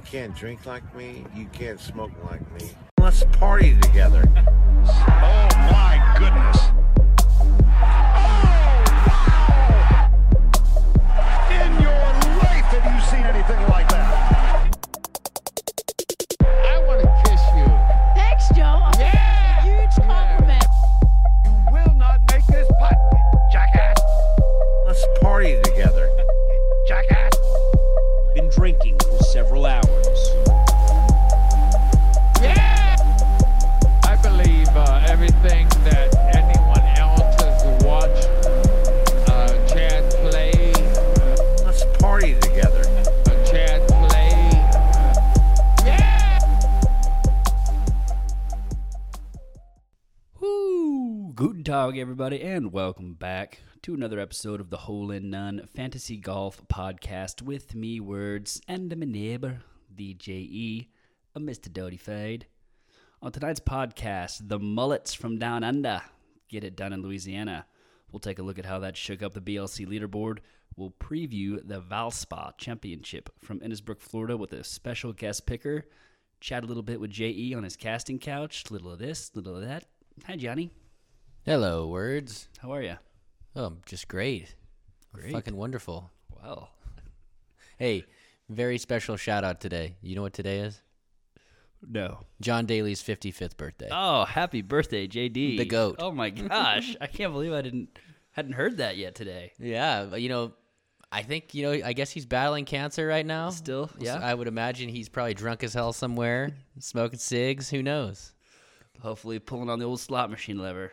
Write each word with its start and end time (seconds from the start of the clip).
You 0.00 0.06
can't 0.06 0.34
drink 0.34 0.64
like 0.64 0.94
me. 0.96 1.26
You 1.36 1.44
can't 1.52 1.78
smoke 1.78 2.12
like 2.24 2.40
me. 2.54 2.70
Let's 2.98 3.22
party 3.32 3.76
together. 3.82 4.24
Oh 4.34 5.48
my 5.52 6.16
goodness. 6.18 6.99
Everybody, 52.00 52.40
and 52.40 52.72
welcome 52.72 53.12
back 53.12 53.60
to 53.82 53.92
another 53.92 54.18
episode 54.18 54.58
of 54.58 54.70
the 54.70 54.78
Hole 54.78 55.10
in 55.10 55.28
None 55.28 55.68
Fantasy 55.74 56.16
Golf 56.16 56.66
Podcast 56.66 57.42
with 57.42 57.74
me, 57.74 58.00
words, 58.00 58.58
and 58.66 58.96
my 58.96 59.04
neighbor, 59.04 59.60
the 59.94 60.14
JE, 60.14 60.88
a 61.34 61.40
Mr. 61.40 61.70
Doty 61.70 61.98
Fade. 61.98 62.46
On 63.20 63.30
tonight's 63.30 63.60
podcast, 63.60 64.48
the 64.48 64.58
Mullets 64.58 65.12
from 65.12 65.38
Down 65.38 65.62
Under 65.62 66.00
get 66.48 66.64
it 66.64 66.74
done 66.74 66.94
in 66.94 67.02
Louisiana. 67.02 67.66
We'll 68.10 68.20
take 68.20 68.38
a 68.38 68.42
look 68.42 68.58
at 68.58 68.64
how 68.64 68.78
that 68.78 68.96
shook 68.96 69.22
up 69.22 69.34
the 69.34 69.42
BLC 69.42 69.86
leaderboard. 69.86 70.38
We'll 70.76 70.94
preview 70.98 71.60
the 71.62 71.82
Valspa 71.82 72.56
Championship 72.56 73.28
from 73.38 73.60
Innisbrook, 73.60 74.00
Florida, 74.00 74.38
with 74.38 74.54
a 74.54 74.64
special 74.64 75.12
guest 75.12 75.44
picker. 75.44 75.84
Chat 76.40 76.64
a 76.64 76.66
little 76.66 76.82
bit 76.82 76.98
with 76.98 77.10
JE 77.10 77.52
on 77.54 77.64
his 77.64 77.76
casting 77.76 78.18
couch. 78.18 78.70
Little 78.70 78.90
of 78.90 78.98
this, 78.98 79.30
little 79.34 79.56
of 79.56 79.62
that. 79.62 79.84
Hi, 80.26 80.36
Johnny. 80.36 80.70
Hello, 81.44 81.86
words. 81.88 82.48
How 82.58 82.72
are 82.72 82.82
you? 82.82 82.96
Oh, 83.56 83.64
I'm 83.66 83.78
just 83.86 84.08
great. 84.08 84.54
Great. 85.12 85.32
Fucking 85.32 85.56
wonderful. 85.56 86.10
Well, 86.42 86.70
Hey, 87.78 88.04
very 88.50 88.76
special 88.78 89.16
shout 89.16 89.42
out 89.42 89.60
today. 89.60 89.96
You 90.02 90.14
know 90.16 90.22
what 90.22 90.34
today 90.34 90.58
is? 90.60 90.80
no. 91.88 92.20
John 92.42 92.66
Daly's 92.66 93.02
55th 93.02 93.56
birthday. 93.56 93.88
Oh, 93.90 94.24
happy 94.26 94.60
birthday, 94.60 95.06
JD. 95.08 95.56
The 95.58 95.64
goat. 95.64 95.96
Oh 95.98 96.12
my 96.12 96.28
gosh, 96.30 96.94
I 97.00 97.06
can't 97.06 97.32
believe 97.32 97.52
I 97.52 97.62
didn't 97.62 97.98
hadn't 98.32 98.52
heard 98.52 98.76
that 98.78 98.96
yet 98.98 99.14
today. 99.14 99.52
Yeah, 99.58 100.04
but, 100.10 100.20
you 100.22 100.28
know, 100.28 100.52
I 101.10 101.22
think, 101.22 101.54
you 101.54 101.62
know, 101.64 101.72
I 101.84 101.94
guess 101.94 102.10
he's 102.10 102.26
battling 102.26 102.64
cancer 102.66 103.06
right 103.06 103.24
now. 103.26 103.48
Still, 103.50 103.90
yeah. 103.98 104.18
I 104.22 104.34
would 104.34 104.46
imagine 104.46 104.88
he's 104.90 105.08
probably 105.08 105.34
drunk 105.34 105.64
as 105.64 105.72
hell 105.74 105.92
somewhere, 105.92 106.50
smoking 106.78 107.18
cigs. 107.18 107.70
Who 107.70 107.82
knows? 107.82 108.32
Hopefully, 109.00 109.38
pulling 109.38 109.70
on 109.70 109.78
the 109.78 109.86
old 109.86 110.00
slot 110.00 110.30
machine 110.30 110.58
lever. 110.58 110.92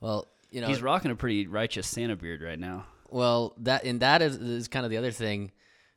Well, 0.00 0.28
you 0.50 0.60
know, 0.60 0.68
He's 0.68 0.82
rocking 0.82 1.10
a 1.10 1.16
pretty 1.16 1.46
righteous 1.46 1.86
Santa 1.86 2.16
beard 2.16 2.42
right 2.42 2.58
now. 2.58 2.86
Well, 3.08 3.54
that 3.58 3.84
and 3.84 4.00
that 4.00 4.22
is, 4.22 4.36
is 4.36 4.68
kind 4.68 4.84
of 4.84 4.90
the 4.90 4.96
other 4.96 5.10
thing. 5.10 5.52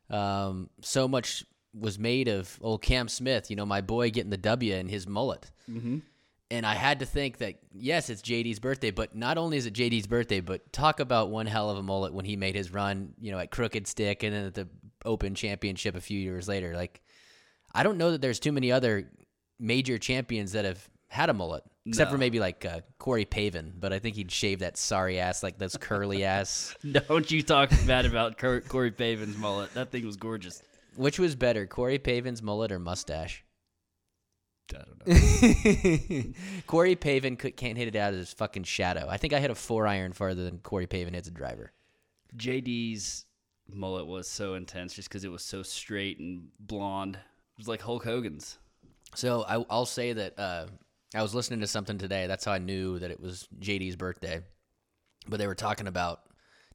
Um, 0.10 0.70
so 0.82 1.08
much 1.08 1.46
was 1.74 2.00
made 2.00 2.28
of 2.28 2.58
old 2.62 2.82
Cam 2.82 3.08
Smith, 3.08 3.50
you 3.50 3.56
know, 3.56 3.66
my 3.66 3.82
boy 3.82 4.10
getting 4.10 4.32
the 4.32 4.38
W 4.38 4.74
and 4.74 4.90
his 4.90 5.08
mullet. 5.08 5.52
Mm-hmm. 5.70 6.00
And 6.52 6.66
I 6.66 6.74
had 6.74 7.00
to 7.00 7.06
think 7.06 7.38
that 7.38 7.60
yes, 7.72 8.10
it's 8.10 8.24
JD's 8.24 8.60
birthday, 8.60 8.90
but 8.90 9.16
not 9.16 9.38
only 9.38 9.58
is 9.58 9.68
it 9.68 9.74
JD's 9.76 10.08
birthday, 10.08 10.40
but 10.40 10.74
talk 10.74 11.00
about 11.00 11.30
one 11.30 11.46
hell 11.46 11.70
of 11.70 11.78
a 11.78 11.84
mullet 11.84 12.14
when 12.14 12.26
he 12.26 12.36
made 12.36 12.56
his 12.56 12.74
run, 12.74 13.14
you 13.20 13.32
know, 13.32 13.38
at 13.38 13.52
Crooked 13.52 13.86
Stick 13.86 14.24
and 14.24 14.34
then 14.34 14.46
at 14.46 14.56
the 14.56 14.68
Open 15.06 15.36
Championship 15.36 15.96
a 15.96 16.02
few 16.02 16.20
years 16.20 16.48
later. 16.48 16.76
Like, 16.76 17.02
I 17.74 17.84
don't 17.84 18.00
know 18.00 18.12
that 18.12 18.22
there's 18.22 18.40
too 18.40 18.52
many 18.52 18.72
other 18.72 19.12
major 19.60 20.00
champions 20.00 20.54
that 20.54 20.66
have 20.66 20.90
had 21.10 21.30
a 21.30 21.34
mullet, 21.34 21.64
except 21.86 22.12
for 22.12 22.18
maybe 22.18 22.40
like 22.40 22.64
uh, 22.66 22.82
Corey 23.00 23.26
Pavin. 23.26 23.74
But 23.78 23.92
I 23.92 24.00
think 24.00 24.16
he'd 24.16 24.32
shave 24.32 24.60
that 24.60 24.78
sorry 24.78 25.20
ass, 25.20 25.44
like 25.44 25.58
those 25.58 25.76
curly 25.76 26.24
ass. 26.24 26.76
Don't 26.90 27.30
you 27.30 27.42
talk 27.42 27.72
bad 27.86 28.06
about 28.06 28.38
Cor- 28.38 28.62
Corey 28.62 28.92
Pavin's 28.92 29.38
mullet? 29.38 29.74
That 29.74 29.92
thing 29.92 30.06
was 30.06 30.16
gorgeous. 30.16 30.62
Which 30.96 31.20
was 31.20 31.36
better, 31.36 31.66
Corey 31.66 31.98
Pavin's 32.00 32.42
mullet 32.42 32.72
or 32.72 32.80
mustache? 32.80 33.44
I 34.74 34.84
don't 34.84 36.24
know. 36.28 36.34
Corey 36.68 36.96
Pavin 36.96 37.38
could, 37.38 37.58
can't 37.58 37.78
hit 37.78 37.88
it 37.88 37.96
out 37.96 38.14
of 38.14 38.20
his 38.20 38.34
fucking 38.34 38.64
shadow. 38.64 39.08
I 39.10 39.18
think 39.18 39.34
I 39.34 39.40
hit 39.40 39.50
a 39.50 39.56
four 39.56 39.88
iron 39.88 40.14
farther 40.14 40.44
than 40.44 40.60
Corey 40.60 40.86
Pavin 40.86 41.16
hits 41.16 41.28
a 41.28 41.32
driver. 41.32 41.72
JD's 42.38 43.26
mullet 43.68 44.06
was 44.06 44.28
so 44.28 44.54
intense 44.54 44.94
just 44.94 45.10
because 45.10 45.24
it 45.24 45.32
was 45.32 45.44
so 45.44 45.64
straight 45.64 46.20
and 46.20 46.50
blonde. 46.60 47.16
It 47.16 47.58
was 47.58 47.68
like 47.68 47.82
Hulk 47.82 48.04
Hogan's. 48.04 48.60
So 49.16 49.44
I, 49.48 49.66
I'll 49.70 49.86
say 49.88 50.14
that 50.14 50.38
uh, 50.38 50.66
I 51.16 51.24
was 51.24 51.34
listening 51.34 51.62
to 51.62 51.68
something 51.68 51.98
today. 51.98 52.28
That's 52.28 52.46
how 52.46 52.52
I 52.52 52.60
knew 52.60 53.00
that 53.00 53.10
it 53.10 53.20
was 53.20 53.48
JD's 53.60 53.96
birthday. 53.96 54.42
But 55.28 55.38
they 55.38 55.48
were 55.48 55.56
talking 55.56 55.88
about 55.88 56.22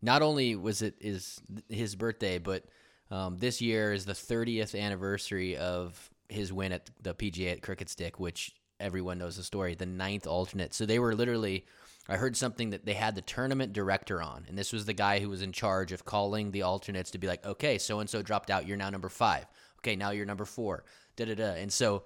not 0.03 0.23
only 0.23 0.57
was 0.57 0.83
it 0.83 0.97
is 1.01 1.41
his 1.69 1.95
birthday, 1.95 2.39
but 2.39 2.65
um, 3.11 3.39
this 3.39 3.61
year 3.61 3.93
is 3.93 4.05
the 4.05 4.13
30th 4.13 4.79
anniversary 4.79 5.57
of 5.57 6.11
his 6.29 6.53
win 6.53 6.73
at 6.73 6.91
the 7.01 7.15
PGA 7.15 7.53
at 7.53 7.63
Crooked 7.63 7.89
Stick, 7.89 8.19
which 8.19 8.53
everyone 8.81 9.19
knows 9.19 9.37
the 9.37 9.43
story. 9.43 9.75
The 9.75 9.87
ninth 9.87 10.27
alternate. 10.27 10.75
So 10.75 10.85
they 10.85 10.99
were 10.99 11.15
literally. 11.15 11.65
I 12.07 12.17
heard 12.17 12.37
something 12.37 12.69
that 12.71 12.85
they 12.85 12.93
had 12.93 13.15
the 13.15 13.23
tournament 13.23 13.73
director 13.73 14.21
on, 14.21 14.45
and 14.47 14.59
this 14.59 14.75
was 14.75 14.85
the 14.85 14.93
guy 14.93 15.21
who 15.21 15.31
was 15.31 15.41
in 15.41 15.53
charge 15.53 15.91
of 15.91 16.05
calling 16.05 16.51
the 16.51 16.61
alternates 16.61 17.11
to 17.13 17.19
be 17.19 17.27
like, 17.27 17.47
okay, 17.47 17.79
so 17.79 18.01
and 18.01 18.11
so 18.11 18.21
dropped 18.21 18.51
out. 18.51 18.67
You're 18.67 18.77
now 18.77 18.91
number 18.91 19.09
five. 19.09 19.47
Okay, 19.79 19.97
now 19.97 20.11
you're 20.11 20.27
number 20.27 20.45
four. 20.45 20.85
Da 21.17 21.25
da 21.25 21.35
da. 21.35 21.53
And 21.55 21.73
so 21.73 22.03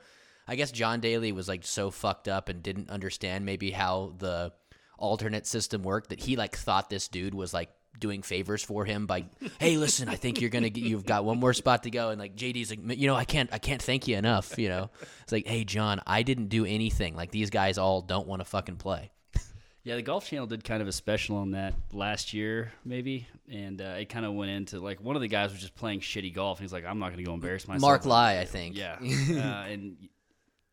I 0.49 0.57
guess 0.57 0.73
John 0.73 1.01
Daly 1.01 1.31
was 1.33 1.47
like 1.47 1.65
so 1.65 1.91
fucked 1.91 2.27
up 2.27 2.49
and 2.49 2.63
didn't 2.63 2.91
understand 2.91 3.45
maybe 3.45 3.71
how 3.71 4.15
the 4.19 4.53
alternate 4.99 5.47
system 5.47 5.83
worked 5.83 6.09
that 6.11 6.19
he 6.21 6.35
like 6.37 6.57
thought 6.57 6.91
this 6.91 7.07
dude 7.09 7.35
was 7.35 7.55
like 7.55 7.71
doing 8.01 8.23
favors 8.23 8.63
for 8.65 8.85
him 8.85 9.07
by 9.07 9.25
hey 9.59 9.77
listen 9.77 10.09
i 10.09 10.15
think 10.15 10.41
you're 10.41 10.51
gonna 10.51 10.69
get 10.71 10.83
you've 10.85 11.05
got 11.07 11.25
one 11.25 11.39
more 11.39 11.53
spot 11.53 11.83
to 11.85 11.91
go 11.91 12.11
and 12.11 12.19
like 12.21 12.35
jd's 12.37 12.71
like 12.71 12.81
you 12.99 13.07
know 13.09 13.15
i 13.15 13.25
can't 13.25 13.51
i 13.53 13.59
can't 13.59 13.83
thank 13.83 14.07
you 14.09 14.17
enough 14.17 14.57
you 14.59 14.69
know 14.69 14.89
it's 15.23 15.33
like 15.33 15.47
hey 15.47 15.65
john 15.65 16.01
i 16.07 16.23
didn't 16.23 16.47
do 16.49 16.65
anything 16.65 17.15
like 17.17 17.31
these 17.33 17.51
guys 17.51 17.77
all 17.79 18.01
don't 18.03 18.27
want 18.27 18.41
to 18.41 18.45
fucking 18.45 18.77
play 18.77 19.11
Yeah, 19.85 19.97
the 19.97 20.03
Golf 20.03 20.27
Channel 20.27 20.47
did 20.47 20.65
kind 20.65 20.83
of 20.83 20.89
a 20.89 20.93
special 20.93 21.37
on 21.37 21.53
that 21.53 21.73
last 21.95 22.35
year, 22.35 22.73
maybe, 22.85 23.27
and 23.51 23.81
uh, 23.81 23.95
it 23.99 24.11
kind 24.11 24.27
of 24.27 24.35
went 24.35 24.51
into 24.51 24.81
like 24.81 25.01
one 25.01 25.17
of 25.17 25.23
the 25.23 25.29
guys 25.29 25.51
was 25.51 25.61
just 25.61 25.75
playing 25.77 26.01
shitty 26.01 26.35
golf. 26.35 26.59
and 26.59 26.65
He's 26.65 26.75
like, 26.75 26.85
I'm 26.85 26.99
not 26.99 27.07
going 27.07 27.19
to 27.19 27.23
go 27.25 27.33
embarrass 27.33 27.67
myself. 27.67 27.81
mark 27.81 28.05
lie 28.05 28.39
i 28.39 28.45
think 28.45 28.77
Yeah, 28.77 28.97
uh, 29.01 29.71
and 29.73 29.97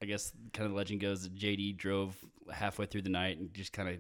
I 0.06 0.08
guess 0.08 0.32
kind 0.54 0.66
of 0.66 0.72
the 0.72 0.78
legend 0.78 1.02
goes 1.02 1.24
that 1.24 1.36
JD 1.36 1.78
drove 1.78 2.16
halfway 2.54 2.86
through 2.86 3.02
the 3.02 3.10
night 3.10 3.40
and 3.40 3.52
just 3.54 3.74
kind 3.74 3.90
of 3.90 3.96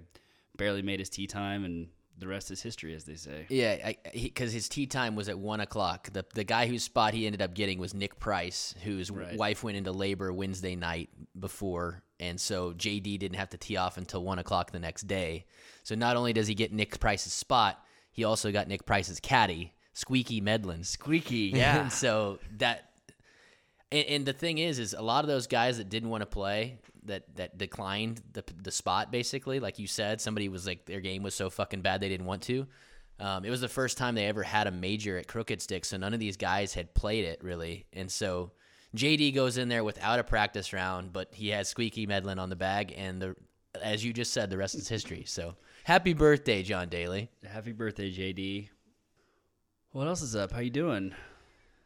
barely 0.55 0.81
made 0.83 0.99
his 0.99 1.09
tee 1.09 1.25
time, 1.25 1.65
and 1.65 1.87
the 2.17 2.27
rest 2.27 2.51
is 2.51 2.61
history, 2.61 2.93
as 2.93 3.03
they 3.05 3.15
say. 3.15 3.45
Yeah, 3.49 3.91
because 4.13 4.53
his 4.53 4.69
tee 4.69 4.85
time 4.85 5.15
was 5.15 5.27
at 5.29 5.37
one 5.39 5.59
o'clock. 5.61 6.13
The 6.13 6.23
the 6.35 6.43
guy 6.43 6.67
whose 6.67 6.83
spot 6.83 7.13
he 7.15 7.25
ended 7.25 7.41
up 7.41 7.55
getting 7.55 7.79
was 7.79 7.93
Nick 7.93 8.19
Price, 8.19 8.75
whose 8.83 9.09
Right. 9.09 9.35
wife 9.35 9.63
went 9.63 9.77
into 9.77 9.91
labor 9.91 10.31
Wednesday 10.31 10.75
night 10.75 11.09
before, 11.39 12.03
and 12.19 12.39
so 12.39 12.71
JD 12.73 13.17
didn't 13.17 13.37
have 13.37 13.49
to 13.49 13.57
tee 13.57 13.77
off 13.77 13.97
until 13.97 14.23
one 14.23 14.37
o'clock 14.39 14.71
the 14.71 14.79
next 14.79 15.07
day. 15.07 15.45
So 15.83 15.95
not 15.95 16.15
only 16.17 16.33
does 16.33 16.47
he 16.47 16.53
get 16.53 16.71
Nick 16.71 16.99
Price's 16.99 17.33
spot, 17.33 17.83
he 18.11 18.23
also 18.23 18.51
got 18.51 18.67
Nick 18.67 18.85
Price's 18.85 19.19
caddy, 19.19 19.73
Squeaky 19.93 20.39
Medlin. 20.39 20.83
Squeaky, 20.83 21.49
and 21.53 21.57
yeah. 21.57 21.87
so 21.89 22.39
that, 22.59 22.91
and, 23.91 24.07
and 24.07 24.25
the 24.25 24.33
thing 24.33 24.57
is, 24.57 24.79
is 24.79 24.93
a 24.93 25.01
lot 25.01 25.23
of 25.23 25.27
those 25.27 25.47
guys 25.47 25.77
that 25.77 25.89
didn't 25.89 26.09
want 26.09 26.21
to 26.21 26.27
play, 26.27 26.79
that 27.03 27.35
that 27.35 27.57
declined 27.57 28.21
the 28.33 28.43
the 28.61 28.71
spot, 28.71 29.11
basically, 29.11 29.59
like 29.59 29.79
you 29.79 29.87
said, 29.87 30.21
somebody 30.21 30.49
was 30.49 30.65
like 30.65 30.85
their 30.85 31.01
game 31.01 31.23
was 31.23 31.35
so 31.35 31.49
fucking 31.49 31.81
bad 31.81 32.01
they 32.01 32.09
didn't 32.09 32.25
want 32.25 32.41
to. 32.43 32.67
Um, 33.19 33.45
it 33.45 33.49
was 33.49 33.61
the 33.61 33.69
first 33.69 33.97
time 33.97 34.15
they 34.15 34.25
ever 34.25 34.43
had 34.43 34.67
a 34.67 34.71
major 34.71 35.17
at 35.17 35.27
Crooked 35.27 35.61
Stick, 35.61 35.85
so 35.85 35.97
none 35.97 36.13
of 36.13 36.19
these 36.19 36.35
guys 36.35 36.73
had 36.73 36.93
played 36.93 37.25
it 37.25 37.43
really, 37.43 37.85
and 37.93 38.11
so 38.11 38.51
JD 38.95 39.33
goes 39.35 39.57
in 39.57 39.69
there 39.69 39.83
without 39.83 40.19
a 40.19 40.23
practice 40.23 40.73
round, 40.73 41.13
but 41.13 41.33
he 41.33 41.49
has 41.49 41.69
Squeaky 41.69 42.07
Medlin 42.07 42.39
on 42.39 42.49
the 42.49 42.55
bag, 42.55 42.93
and 42.97 43.21
the 43.21 43.35
as 43.81 44.03
you 44.05 44.13
just 44.13 44.33
said, 44.33 44.49
the 44.49 44.57
rest 44.57 44.75
is 44.75 44.87
history. 44.87 45.23
So 45.25 45.55
happy 45.83 46.13
birthday, 46.13 46.63
John 46.63 46.89
Daly. 46.89 47.29
Happy 47.45 47.73
birthday, 47.73 48.09
JD. 48.11 48.69
What 49.91 50.07
else 50.07 50.21
is 50.21 50.35
up? 50.35 50.51
How 50.51 50.59
you 50.59 50.69
doing? 50.69 51.13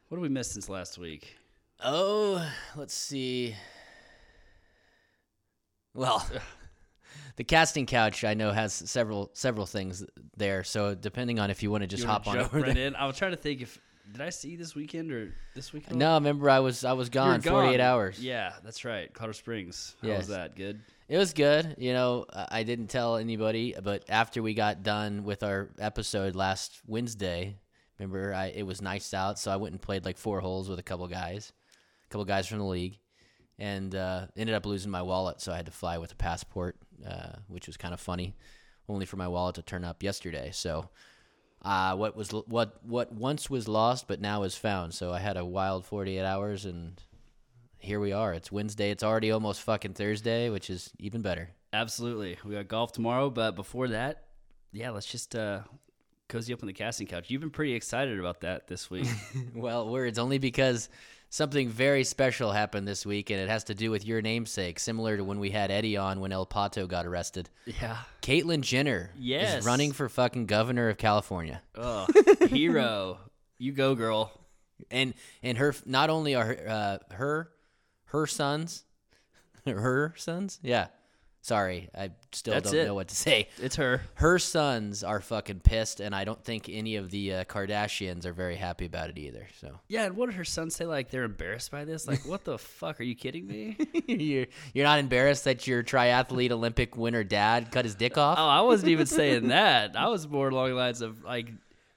What 0.08 0.18
have 0.18 0.22
we 0.22 0.30
missed 0.30 0.54
since 0.54 0.70
last 0.70 0.98
week? 0.98 1.39
Oh, 1.82 2.46
let's 2.76 2.94
see. 2.94 3.56
Well, 5.94 6.26
the 7.38 7.44
casting 7.44 7.86
couch 7.86 8.24
I 8.24 8.34
know 8.34 8.52
has 8.52 8.74
several 8.74 9.32
several 9.34 9.66
things 9.66 10.06
there. 10.38 10.64
So 10.64 10.96
depending 10.96 11.40
on 11.40 11.50
if 11.50 11.64
you 11.64 11.72
want 11.72 11.82
to 11.84 11.88
just 11.88 12.04
hop 12.04 12.28
on 12.28 12.38
over 12.38 12.60
right 12.62 12.76
there. 12.76 12.88
in? 12.88 12.96
I 12.96 13.06
was 13.06 13.18
trying 13.18 13.32
to 13.32 13.38
think 13.38 13.62
if 13.62 13.80
did 14.12 14.22
I 14.22 14.30
see 14.30 14.56
this 14.56 14.74
weekend 14.76 15.12
or 15.12 15.34
this 15.56 15.72
weekend? 15.72 15.98
No, 16.00 16.16
remember 16.16 16.50
I 16.50 16.60
was 16.60 16.84
I 16.84 16.94
was 16.94 17.08
You 17.08 17.14
gone, 17.14 17.42
48 17.42 17.80
hours. 17.80 18.20
Yeah, 18.20 18.54
that's 18.64 18.84
right. 18.84 19.14
Colorado 19.14 19.38
Springs. 19.38 19.96
How 20.02 20.08
Yes. 20.10 20.18
was 20.20 20.28
that? 20.30 20.56
Good. 20.56 20.82
It 21.08 21.18
was 21.18 21.34
good. 21.34 21.76
You 21.80 21.94
know, 21.94 22.26
I 22.34 22.64
didn't 22.64 22.88
tell 22.88 23.16
anybody, 23.18 23.74
but 23.82 24.04
after 24.10 24.42
we 24.44 24.54
got 24.54 24.84
done 24.84 25.24
with 25.24 25.44
our 25.44 25.70
episode 25.80 26.36
last 26.36 26.82
Wednesday, 26.86 27.58
remember 27.98 28.34
I 28.34 28.48
it 28.48 28.64
was 28.64 28.82
nice 28.82 29.14
out, 29.14 29.40
so 29.40 29.50
I 29.52 29.56
went 29.56 29.74
and 29.74 29.82
played 29.82 30.06
like 30.06 30.18
four 30.18 30.40
holes 30.40 30.70
with 30.70 30.78
a 30.80 30.84
couple 30.84 31.08
guys, 31.08 31.52
couple 32.10 32.26
guys 32.26 32.48
from 32.48 32.60
the 32.60 32.66
league, 32.66 32.98
and 33.58 33.94
uh, 33.96 34.28
ended 34.36 34.56
up 34.56 34.66
losing 34.66 34.92
my 34.92 35.02
wallet, 35.02 35.42
so 35.42 35.52
I 35.52 35.58
had 35.58 35.66
to 35.66 35.72
fly 35.72 35.98
with 35.98 36.12
a 36.12 36.16
passport, 36.16 36.78
uh, 37.08 37.34
which 37.48 37.68
was 37.68 37.78
kind 37.78 37.94
of 37.94 38.00
funny, 38.00 38.36
only 38.88 39.06
for 39.06 39.18
my 39.18 39.28
wallet 39.28 39.56
to 39.56 39.62
turn 39.62 39.84
up 39.84 40.04
yesterday. 40.04 40.52
So. 40.54 40.90
Uh, 41.62 41.94
what 41.94 42.16
was 42.16 42.30
what 42.30 42.82
what 42.86 43.12
once 43.12 43.50
was 43.50 43.68
lost 43.68 44.08
but 44.08 44.22
now 44.22 44.44
is 44.44 44.56
found. 44.56 44.94
So 44.94 45.12
I 45.12 45.20
had 45.20 45.36
a 45.36 45.44
wild 45.44 45.86
48 45.86 46.22
hours 46.22 46.64
and 46.64 47.04
here 47.80 48.00
we 48.00 48.12
are. 48.12 48.34
It's 48.34 48.52
Wednesday. 48.52 48.92
It's 48.92 49.04
already 49.04 49.32
almost 49.32 49.62
fucking 49.62 49.94
Thursday, 49.94 50.50
which 50.50 50.70
is 50.70 50.92
even 51.00 51.22
better. 51.22 51.50
Absolutely. 51.74 52.38
We 52.44 52.56
got 52.56 52.68
golf 52.68 52.92
tomorrow, 52.92 53.30
but 53.30 53.56
before 53.56 53.88
that, 53.90 54.26
yeah, 54.72 54.92
let's 54.92 55.06
just 55.06 55.36
uh, 55.36 55.62
cozy 56.28 56.54
up 56.54 56.62
on 56.62 56.68
the 56.68 56.74
casting 56.74 57.08
couch. 57.08 57.30
You've 57.30 57.42
been 57.42 57.50
pretty 57.50 57.74
excited 57.74 58.20
about 58.20 58.42
that 58.42 58.68
this 58.68 58.90
week. 58.90 59.08
Well, 59.56 59.90
words 59.90 60.20
only 60.20 60.38
because 60.38 60.90
something 61.30 61.70
very 61.70 62.04
special 62.04 62.52
happened 62.52 62.88
this 62.88 63.06
week, 63.06 63.30
and 63.30 63.40
it 63.40 63.50
has 63.50 63.64
to 63.66 63.76
do 63.76 63.92
with 63.92 64.06
your 64.06 64.22
namesake, 64.22 64.80
similar 64.80 65.18
to 65.18 65.24
when 65.24 65.40
we 65.40 65.50
had 65.52 65.72
Eddie 65.72 65.98
on 65.98 66.20
when 66.20 66.32
El 66.32 66.46
Pato 66.46 66.88
got 66.88 67.06
arrested. 67.06 67.50
yeah. 67.66 67.98
Caitlyn 68.22 68.62
Jenner 68.62 69.12
Yes. 69.18 69.60
is 69.60 69.66
running 69.66 69.92
for 69.92 70.10
fucking 70.10 70.46
governor 70.48 70.90
of 70.90 70.98
California, 70.98 71.62
Oh, 71.76 72.08
hero. 72.50 73.18
You 73.58 73.72
go, 73.74 73.96
girl. 73.96 74.32
and 74.90 75.14
and 75.44 75.58
her 75.58 75.76
not 75.86 76.10
only 76.10 76.36
are 76.36 76.58
uh, 76.68 76.98
her, 77.12 77.50
her 78.06 78.26
sons, 78.28 78.84
her 79.66 80.14
sons, 80.18 80.60
yeah. 80.64 80.88
Sorry, 81.42 81.90
I 81.98 82.12
still 82.34 82.54
That's 82.54 82.70
don't 82.72 82.82
it. 82.82 82.86
know 82.86 82.94
what 82.96 83.08
to 83.08 83.16
say. 83.16 83.48
It's 83.62 83.78
her. 83.78 84.02
her 84.16 84.38
sons 84.40 85.04
are 85.06 85.22
fucking 85.22 85.62
pissed, 85.62 86.02
and 86.02 86.14
I 86.14 86.26
don't 86.26 86.44
think 86.44 86.68
any 86.70 86.98
of 86.98 87.10
the 87.12 87.34
uh, 87.34 87.44
Kardashians 87.46 88.26
are 88.26 88.34
very 88.34 88.58
happy 88.58 88.86
about 88.86 89.10
it 89.10 89.18
either. 89.18 89.48
So 89.62 89.80
Yeah, 89.88 90.04
and 90.06 90.18
what 90.18 90.26
did 90.28 90.36
her 90.36 90.44
son 90.44 90.70
say? 90.70 90.86
Like 90.86 91.10
they're 91.10 91.24
embarrassed 91.24 91.72
by 91.72 91.86
this? 91.86 92.08
Like, 92.08 92.26
what 92.26 92.44
the 92.44 92.58
fuck? 92.58 93.00
Are 93.00 93.04
you 93.04 93.16
kidding 93.16 93.48
me? 93.48 93.78
you're 94.08 94.48
you're 94.74 94.86
not 94.86 95.00
embarrassed 95.00 95.46
that 95.46 95.66
your 95.66 95.82
triathlete 95.82 96.52
Olympic 96.52 96.98
winner 96.98 97.24
dad 97.24 97.72
cut 97.72 97.86
his 97.86 97.96
dick 97.96 98.18
off? 98.18 98.38
Oh, 98.38 98.46
I 98.48 98.62
wasn't 98.62 98.90
even 98.90 99.06
saying 99.06 99.48
that. 99.48 99.96
I 99.96 100.10
was 100.10 100.28
more 100.28 100.50
along 100.50 100.70
the 100.72 100.76
lines 100.76 101.02
of 101.02 101.24
like, 101.24 101.50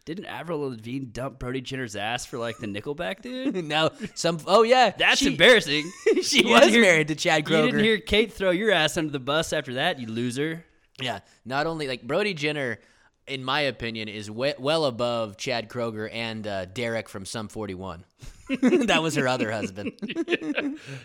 didn't 0.05 0.25
Avril 0.27 0.61
Lavigne 0.61 1.05
dump 1.07 1.39
Brody 1.39 1.61
Jenner's 1.61 1.95
ass 1.97 2.27
for 2.27 2.39
like 2.39 2.59
the 2.59 2.67
Nickelback 2.67 3.23
dude? 3.23 3.55
no, 3.65 3.91
some. 4.15 4.39
Oh 4.47 4.63
yeah, 4.63 4.91
That's 4.97 5.19
she, 5.21 5.29
embarrassing. 5.29 5.91
She 6.23 6.45
was 6.45 6.67
hear- 6.71 6.83
married 6.83 7.09
to 7.09 7.15
Chad 7.15 7.49
You 7.49 7.55
Kroeger. 7.57 7.67
didn't 7.67 7.85
hear 7.85 7.99
Kate 7.99 8.33
throw 8.33 8.51
your 8.51 8.71
ass 8.73 8.97
under 8.97 9.11
the 9.13 9.21
bus 9.21 9.53
after 9.53 9.75
that, 9.75 9.99
you 9.99 10.07
loser. 10.09 10.65
Yeah, 11.01 11.21
not 11.45 11.67
only 11.67 11.89
like 11.89 12.03
Brody 12.03 12.35
Jenner, 12.35 12.79
in 13.27 13.45
my 13.45 13.61
opinion, 13.63 14.09
is 14.09 14.31
we- 14.31 14.55
well 14.59 14.85
above 14.85 15.37
Chad 15.37 15.69
Kroeger 15.69 16.09
and 16.13 16.47
uh, 16.47 16.65
Derek 16.67 17.09
from 17.09 17.25
Sum 17.25 17.49
41. 17.49 18.05
that 18.61 19.01
was 19.03 19.15
her 19.15 19.27
other 19.29 19.51
husband. 19.51 19.93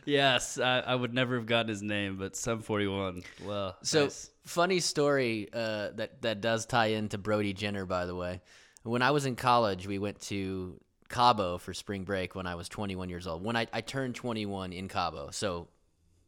Yes, 0.05 0.59
I, 0.59 0.79
I 0.79 0.95
would 0.95 1.13
never 1.13 1.35
have 1.37 1.45
gotten 1.45 1.69
his 1.69 1.81
name, 1.81 2.17
but 2.17 2.35
some 2.35 2.61
forty-one. 2.61 3.23
Well, 3.45 3.77
So 3.83 4.03
nice. 4.05 4.29
funny 4.45 4.79
story 4.79 5.47
uh, 5.53 5.91
that 5.95 6.21
that 6.23 6.41
does 6.41 6.65
tie 6.65 6.87
into 6.87 7.17
Brody 7.17 7.53
Jenner, 7.53 7.85
by 7.85 8.05
the 8.05 8.15
way. 8.15 8.41
When 8.87 9.01
I 9.01 9.11
was 9.11 9.25
in 9.25 9.35
college, 9.35 9.85
we 9.85 9.99
went 9.99 10.21
to 10.21 10.79
Cabo 11.09 11.57
for 11.57 11.73
spring 11.73 12.05
break 12.05 12.35
when 12.35 12.47
I 12.47 12.55
was 12.55 12.69
21 12.69 13.09
years 13.09 13.27
old. 13.27 13.43
When 13.43 13.57
I, 13.57 13.67
I 13.73 13.81
turned 13.81 14.15
21 14.15 14.71
in 14.71 14.87
Cabo, 14.87 15.29
so 15.31 15.67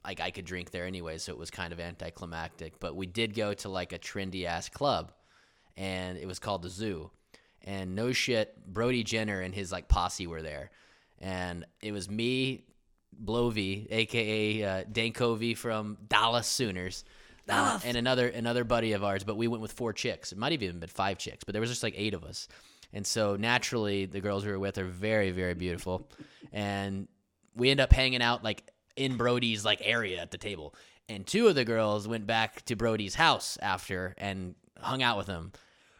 like 0.04 0.20
I 0.20 0.30
could 0.30 0.44
drink 0.44 0.72
there 0.72 0.86
anyway, 0.86 1.20
so 1.20 1.32
it 1.32 1.38
was 1.38 1.50
kind 1.50 1.72
of 1.72 1.80
anticlimactic. 1.80 2.78
But 2.82 2.98
we 2.98 3.06
did 3.06 3.34
go 3.34 3.54
to 3.54 3.70
like 3.70 3.94
a 3.94 3.98
trendy 3.98 4.44
ass 4.44 4.68
club, 4.68 5.14
and 5.78 6.18
it 6.18 6.26
was 6.26 6.38
called 6.38 6.62
the 6.62 6.70
Zoo. 6.70 7.12
And 7.64 7.96
no 7.96 8.12
shit, 8.12 8.54
Brody 8.68 9.06
Jenner 9.06 9.40
and 9.40 9.56
his 9.56 9.72
like 9.72 9.88
posse 9.88 10.28
were 10.28 10.42
there, 10.42 10.72
and 11.20 11.66
it 11.82 11.94
was 11.94 12.10
me, 12.10 12.66
Blovey, 13.24 13.88
aka 13.90 14.64
uh, 14.64 14.84
Dankovey 14.84 15.56
from 15.56 15.98
Dallas 16.10 16.48
Sooners, 16.48 17.06
uh, 17.50 17.80
and 17.84 17.98
another 17.98 18.28
another 18.28 18.63
buddy 18.63 18.94
of 18.94 19.04
ours. 19.04 19.24
But 19.24 19.38
we 19.38 19.48
went 19.48 19.62
with 19.62 19.72
four 19.72 19.94
chicks. 19.94 20.31
It 20.31 20.38
might 20.38 20.51
have 20.51 20.63
even 20.63 20.80
been 20.80 20.90
five 20.90 21.18
chicks, 21.18 21.44
but 21.44 21.54
there 21.54 21.62
was 21.62 21.69
just 21.69 21.84
like 21.84 21.94
eight 21.98 22.13
of 22.13 22.24
us. 22.24 22.48
And 22.94 23.06
so 23.06 23.36
naturally, 23.36 24.06
the 24.06 24.19
girls 24.19 24.46
we 24.46 24.51
were 24.51 24.60
with 24.60 24.78
are 24.78 24.86
very 24.86 25.31
very 25.31 25.54
beautiful, 25.54 26.10
and 26.51 27.07
we 27.56 27.69
end 27.69 27.80
up 27.80 27.92
hanging 27.92 28.22
out 28.22 28.44
like 28.44 28.63
in 28.96 29.18
Brody's 29.18 29.63
like 29.66 29.81
area 29.84 30.22
at 30.22 30.31
the 30.31 30.38
table. 30.38 30.75
And 31.07 31.25
two 31.25 31.48
of 31.48 31.56
the 31.56 31.66
girls 31.66 32.07
went 32.07 32.28
back 32.28 32.63
to 32.66 32.75
Brody's 32.75 33.16
house 33.16 33.57
after 33.62 34.13
and 34.18 34.54
hung 34.78 35.01
out 35.01 35.18
with 35.18 35.25
him. 35.25 35.51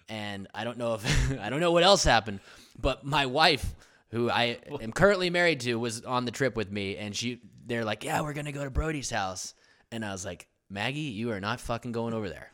And 0.08 0.48
I 0.54 0.64
don't 0.64 0.78
know 0.78 0.96
if 0.96 1.40
I 1.40 1.50
don't 1.50 1.60
know 1.60 1.72
what 1.72 1.84
else 1.84 2.04
happened, 2.04 2.40
but 2.80 3.04
my 3.04 3.26
wife, 3.26 3.74
who 4.12 4.30
I 4.30 4.58
am 4.82 4.92
currently 4.92 5.30
married 5.30 5.62
to, 5.62 5.76
was 5.76 6.04
on 6.04 6.26
the 6.26 6.32
trip 6.32 6.56
with 6.56 6.72
me, 6.72 6.98
and 6.98 7.16
she 7.16 7.42
they're 7.66 7.86
like, 7.86 8.04
"Yeah, 8.04 8.22
we're 8.22 8.34
gonna 8.34 8.52
go 8.52 8.64
to 8.64 8.72
Brody's 8.72 9.10
house," 9.10 9.54
and 9.92 10.04
I 10.04 10.12
was 10.12 10.26
like, 10.26 10.48
"Maggie, 10.70 11.00
you 11.00 11.32
are 11.32 11.40
not 11.40 11.60
fucking 11.60 11.92
going 11.92 12.14
over 12.14 12.30
there." 12.30 12.52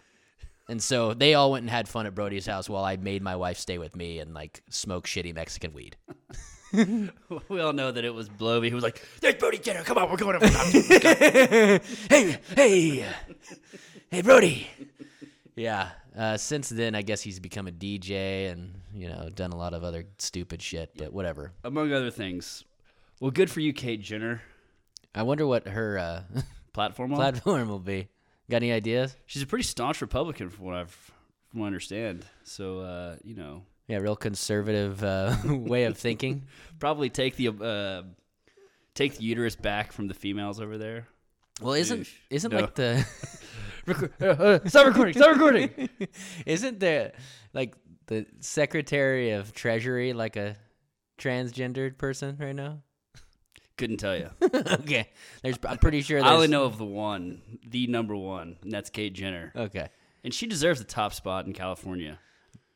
And 0.67 0.81
so 0.81 1.13
they 1.13 1.35
all 1.35 1.51
went 1.51 1.63
and 1.63 1.69
had 1.69 1.87
fun 1.87 2.07
at 2.07 2.15
Brody's 2.15 2.47
house 2.47 2.67
while 2.67 2.83
I 2.83 2.97
made 2.97 3.21
my 3.21 3.35
wife 3.35 3.59
stay 3.59 3.77
with 3.77 3.95
me 3.95 4.19
and 4.19 4.33
like 4.33 4.63
smoke 4.69 5.05
shitty 5.05 5.33
Mexican 5.33 5.73
weed. 5.73 5.95
we 6.73 7.59
all 7.59 7.73
know 7.73 7.91
that 7.91 8.03
it 8.03 8.13
was 8.13 8.27
Blovey 8.27 8.69
who 8.69 8.75
was 8.75 8.83
like, 8.83 9.05
"There's 9.21 9.35
Brody 9.35 9.59
Jenner. 9.59 9.83
Come 9.83 9.97
on, 9.97 10.09
we're 10.09 10.17
going 10.17 10.35
over." 10.35 10.47
hey, 12.09 12.37
hey, 12.55 13.05
hey, 14.09 14.21
Brody. 14.21 14.67
Yeah. 15.55 15.89
Uh, 16.17 16.37
since 16.37 16.69
then, 16.69 16.95
I 16.95 17.01
guess 17.01 17.21
he's 17.21 17.39
become 17.39 17.67
a 17.67 17.71
DJ 17.71 18.51
and 18.51 18.73
you 18.93 19.07
know 19.07 19.29
done 19.33 19.51
a 19.51 19.57
lot 19.57 19.73
of 19.73 19.83
other 19.83 20.05
stupid 20.17 20.61
shit. 20.61 20.91
But 20.97 21.13
whatever. 21.13 21.51
Among 21.63 21.93
other 21.93 22.11
things. 22.11 22.63
Well, 23.19 23.31
good 23.31 23.51
for 23.51 23.59
you, 23.59 23.71
Kate 23.71 24.01
Jenner. 24.01 24.41
I 25.13 25.23
wonder 25.23 25.47
what 25.47 25.67
her 25.67 25.97
uh, 25.97 26.21
Platform. 26.75 27.11
on? 27.13 27.17
platform 27.17 27.69
will 27.69 27.79
be. 27.79 28.09
Got 28.51 28.57
any 28.57 28.71
ideas? 28.71 29.15
She's 29.25 29.41
a 29.41 29.47
pretty 29.47 29.63
staunch 29.63 30.01
Republican, 30.01 30.49
from 30.51 30.65
what 30.65 30.75
I've 30.75 31.11
from 31.49 31.61
what 31.61 31.65
I 31.65 31.67
understand. 31.67 32.25
So, 32.43 32.79
uh, 32.81 33.15
you 33.23 33.33
know, 33.35 33.63
Yeah, 33.87 33.97
real 33.97 34.15
conservative 34.15 35.03
uh, 35.03 35.35
way 35.45 35.85
of 35.85 35.97
thinking. 35.97 36.43
probably 36.79 37.09
take 37.09 37.35
the 37.37 37.47
uh, 37.49 38.03
take 38.93 39.17
the 39.17 39.23
uterus 39.23 39.55
back 39.55 39.91
from 39.93 40.07
the 40.07 40.13
females 40.13 40.59
over 40.59 40.77
there. 40.77 41.07
Well, 41.61 41.73
isn't 41.73 41.99
Douche. 41.99 42.13
isn't 42.29 42.51
No. 42.53 42.59
like 42.59 42.75
the 42.75 43.03
Stop 44.67 44.85
recording! 44.87 45.13
Stop 45.13 45.33
recording! 45.35 45.89
isn't 46.45 46.79
the 46.79 47.13
like 47.53 47.73
the 48.07 48.25
Secretary 48.41 49.31
of 49.31 49.53
Treasury 49.53 50.13
like 50.13 50.35
a 50.35 50.55
transgendered 51.17 51.97
person 51.97 52.37
right 52.39 52.55
now? 52.55 52.81
Couldn't 53.77 53.97
tell 53.97 54.15
you. 54.15 54.29
okay, 54.43 55.09
there's 55.43 55.57
I'm 55.67 55.77
pretty 55.77 56.01
sure. 56.01 56.19
There's, 56.21 56.31
I 56.31 56.35
only 56.35 56.47
know 56.47 56.63
of 56.63 56.77
the 56.77 56.85
one, 56.85 57.41
the 57.67 57.87
number 57.87 58.15
one, 58.15 58.55
and 58.61 58.71
that's 58.71 58.89
Kate 58.89 59.13
Jenner, 59.13 59.51
Okay. 59.55 59.89
and 60.23 60.33
she 60.33 60.47
deserves 60.47 60.79
the 60.79 60.85
top 60.85 61.13
spot 61.13 61.45
in 61.45 61.51
California. 61.53 62.17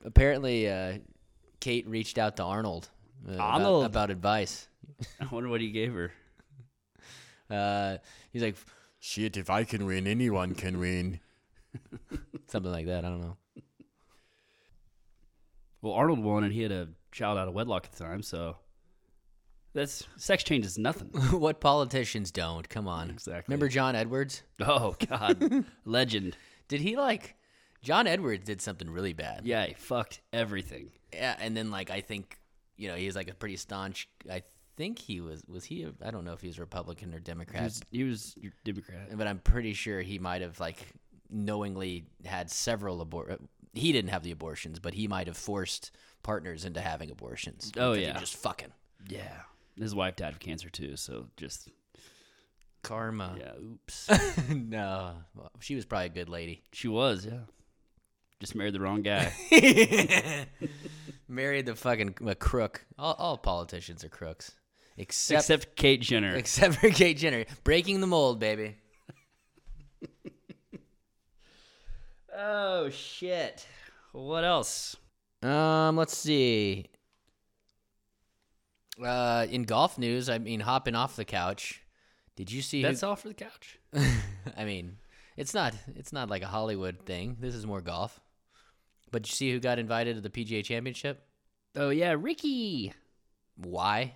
Apparently, 0.03 0.69
uh, 0.69 0.97
Kate 1.61 1.87
reached 1.87 2.17
out 2.17 2.35
to 2.37 2.43
Arnold, 2.43 2.89
uh, 3.27 3.33
about- 3.33 3.83
About, 3.85 4.09
advice. 4.11 4.67
I 5.21 5.25
wonder 5.31 5.49
what 5.49 5.61
he 5.61 5.71
gave 5.71 5.93
her. 5.93 6.11
Uh, 7.49 7.97
he's 8.31 8.43
like, 8.43 8.55
Shit, 8.99 9.37
if 9.37 9.49
I 9.49 9.63
can 9.63 9.85
win, 9.85 10.05
anyone 10.07 10.53
can 10.55 10.79
win. 10.79 11.21
something 12.47 12.71
like 12.71 12.87
that. 12.87 13.05
I 13.05 13.09
don't 13.09 13.21
know. 13.21 13.37
Well, 15.81 15.93
Arnold 15.93 16.19
won, 16.19 16.43
and 16.43 16.51
he 16.53 16.61
had 16.61 16.71
a 16.73 16.89
child 17.13 17.37
out 17.37 17.47
of 17.47 17.53
wedlock 17.53 17.85
at 17.85 17.93
the 17.93 18.03
time, 18.03 18.21
so 18.21 18.57
that's 19.73 20.03
sex 20.17 20.43
change 20.43 20.65
is 20.65 20.77
nothing. 20.77 21.07
what 21.31 21.59
politicians 21.59 22.31
don't? 22.31 22.67
Come 22.69 22.87
on. 22.87 23.09
Exactly. 23.09 23.51
Remember 23.53 23.67
John 23.67 23.95
Edwards? 23.95 24.43
Oh 24.61 24.95
God, 25.09 25.65
legend. 25.85 26.37
Did 26.67 26.81
he 26.81 26.95
like? 26.97 27.35
John 27.81 28.07
Edwards 28.07 28.45
did 28.45 28.61
something 28.61 28.89
really 28.89 29.13
bad. 29.13 29.41
Yeah, 29.45 29.65
he 29.65 29.73
fucked 29.73 30.21
everything. 30.33 30.91
Yeah, 31.13 31.35
and 31.39 31.55
then 31.55 31.71
like 31.71 31.89
I 31.89 32.01
think 32.01 32.37
you 32.77 32.87
know 32.89 32.95
he 32.95 33.05
was 33.05 33.15
like 33.15 33.29
a 33.29 33.33
pretty 33.35 33.55
staunch. 33.57 34.09
I 34.29 34.43
think 34.75 34.99
he 34.99 35.21
was 35.21 35.43
was 35.47 35.63
he? 35.65 35.85
I 35.85 36.07
I 36.07 36.11
don't 36.11 36.25
know 36.25 36.33
if 36.33 36.41
he 36.41 36.47
was 36.47 36.59
Republican 36.59 37.13
or 37.13 37.17
He 37.17 37.23
Democrat, 37.23 37.63
was, 37.63 37.81
he 37.91 38.03
was 38.03 38.33
your 38.37 38.51
Democrat. 38.65 39.09
but 39.17 39.27
I'm 39.27 39.39
pretty 39.39 39.73
sure 39.73 40.01
he 40.01 40.19
might 40.19 40.41
have 40.41 40.59
like 40.59 40.77
knowingly 41.29 42.05
had 42.25 42.49
several 42.49 43.01
abort. 43.01 43.39
He 43.73 43.91
didn't 43.91 44.09
have 44.09 44.23
the 44.23 44.31
abortions, 44.31 44.79
but 44.79 44.93
he 44.93 45.07
might 45.07 45.27
have 45.27 45.37
forced 45.37 45.91
partners 46.23 46.65
into 46.65 46.81
having 46.81 47.11
abortions. 47.11 47.71
Oh, 47.77 47.91
because 47.91 47.97
he 47.97 48.03
yeah. 48.03 48.19
just 48.19 48.35
fucking 48.37 48.71
Yeah, 49.07 49.41
his 49.79 49.95
wife 49.95 50.15
died 50.15 50.33
of 50.33 50.39
cancer 50.39 50.69
too, 50.69 50.95
so 50.95 51.27
just 51.37 51.69
karma. 52.83 53.35
yeah, 53.39 53.51
oops. 53.61 54.09
no, 54.49 55.13
well, 55.35 55.51
she 55.59 55.75
was 55.75 55.85
probably 55.85 56.07
a 56.07 56.09
good 56.09 56.29
lady. 56.29 56.63
she 56.71 56.87
was, 56.87 57.25
yeah. 57.25 57.39
Just 58.39 58.55
married 58.55 58.73
the 58.73 58.79
wrong 58.79 59.01
guy. 59.01 59.33
Married 61.27 61.65
the 61.65 61.75
fucking 61.75 62.15
a 62.25 62.35
crook. 62.35 62.85
All, 62.97 63.13
all 63.15 63.37
politicians 63.37 64.03
are 64.05 64.09
crooks, 64.09 64.53
except 64.97 65.41
Except 65.41 65.75
Kate 65.75 66.01
Jenner. 66.01 66.35
except 66.35 66.75
for 66.75 66.89
Kate 66.89 67.17
Jenner, 67.17 67.43
breaking 67.65 67.99
the 67.99 68.07
mold, 68.07 68.39
baby. 68.39 68.77
oh 72.35 72.89
shit. 72.89 73.67
What 74.13 74.43
else? 74.45 74.95
Um, 75.43 75.97
let's 75.97 76.17
see. 76.17 76.85
Uh, 79.03 79.45
in 79.49 79.63
golf 79.63 79.97
news, 79.97 80.29
I 80.29 80.37
mean, 80.37 80.59
hopping 80.59 80.95
off 80.95 81.15
the 81.15 81.25
couch. 81.25 81.81
Did 82.35 82.51
you 82.51 82.61
see? 82.61 82.81
That's 82.81 83.03
all 83.03 83.15
for 83.15 83.27
the 83.29 83.33
couch. 83.33 83.79
I 84.57 84.65
mean, 84.65 84.97
it's 85.37 85.53
not 85.53 85.73
it's 85.95 86.13
not 86.13 86.29
like 86.29 86.41
a 86.41 86.47
Hollywood 86.47 86.99
thing. 87.05 87.37
This 87.39 87.55
is 87.55 87.65
more 87.65 87.81
golf. 87.81 88.19
But 89.11 89.27
you 89.27 89.33
see 89.33 89.51
who 89.51 89.59
got 89.59 89.79
invited 89.79 90.15
to 90.15 90.21
the 90.21 90.29
PGA 90.29 90.63
Championship? 90.63 91.25
Oh 91.75 91.89
yeah, 91.89 92.15
Ricky, 92.17 92.93
Why? 93.55 94.13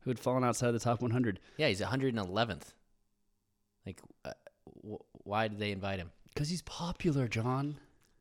who 0.00 0.10
had 0.10 0.18
fallen 0.18 0.42
outside 0.42 0.72
the 0.72 0.80
top 0.80 1.00
100 1.00 1.38
Yeah, 1.56 1.68
he's 1.68 1.80
111th. 1.80 2.72
Like, 3.86 4.00
uh, 4.24 4.32
wh- 4.84 5.26
why 5.26 5.46
did 5.48 5.58
they 5.60 5.70
invite 5.70 5.98
him? 6.00 6.10
because 6.34 6.48
he's 6.48 6.62
popular, 6.62 7.28
John. 7.28 7.76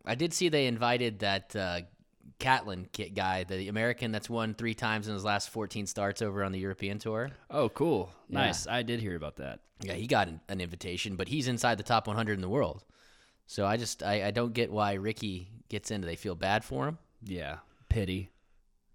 I 0.05 0.15
did 0.15 0.33
see 0.33 0.49
they 0.49 0.67
invited 0.67 1.19
that 1.19 1.55
uh, 1.55 1.81
Catlin 2.39 2.87
kit 2.91 3.13
guy, 3.13 3.43
the 3.43 3.67
American 3.67 4.11
that's 4.11 4.29
won 4.29 4.53
three 4.53 4.73
times 4.73 5.07
in 5.07 5.13
his 5.13 5.23
last 5.23 5.49
14 5.49 5.85
starts 5.85 6.21
over 6.21 6.43
on 6.43 6.51
the 6.51 6.59
European 6.59 6.97
tour. 6.99 7.29
Oh, 7.49 7.69
cool. 7.69 8.11
Yeah. 8.29 8.39
Nice. 8.39 8.67
I 8.67 8.81
did 8.83 8.99
hear 8.99 9.15
about 9.15 9.35
that. 9.37 9.59
Yeah, 9.81 9.93
he 9.93 10.07
got 10.07 10.27
an, 10.27 10.41
an 10.49 10.61
invitation, 10.61 11.15
but 11.15 11.27
he's 11.27 11.47
inside 11.47 11.77
the 11.77 11.83
top 11.83 12.07
100 12.07 12.33
in 12.33 12.41
the 12.41 12.49
world. 12.49 12.83
So 13.47 13.65
I 13.65 13.77
just 13.77 14.01
I, 14.03 14.27
I 14.27 14.31
don't 14.31 14.53
get 14.53 14.71
why 14.71 14.93
Ricky 14.93 15.49
gets 15.69 15.91
into. 15.91 16.05
They 16.07 16.15
feel 16.15 16.35
bad 16.35 16.63
for 16.63 16.87
him? 16.87 16.97
Yeah. 17.23 17.57
Pity. 17.89 18.29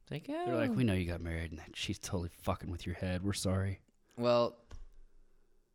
It's 0.02 0.10
Like, 0.10 0.26
They're 0.26 0.54
"Oh." 0.54 0.58
like, 0.58 0.74
we 0.74 0.84
know 0.84 0.94
you 0.94 1.06
got 1.06 1.20
married 1.20 1.52
and 1.52 1.60
she's 1.74 1.98
totally 1.98 2.30
fucking 2.42 2.70
with 2.70 2.86
your 2.86 2.94
head. 2.94 3.22
We're 3.24 3.32
sorry. 3.32 3.80
Well, 4.16 4.56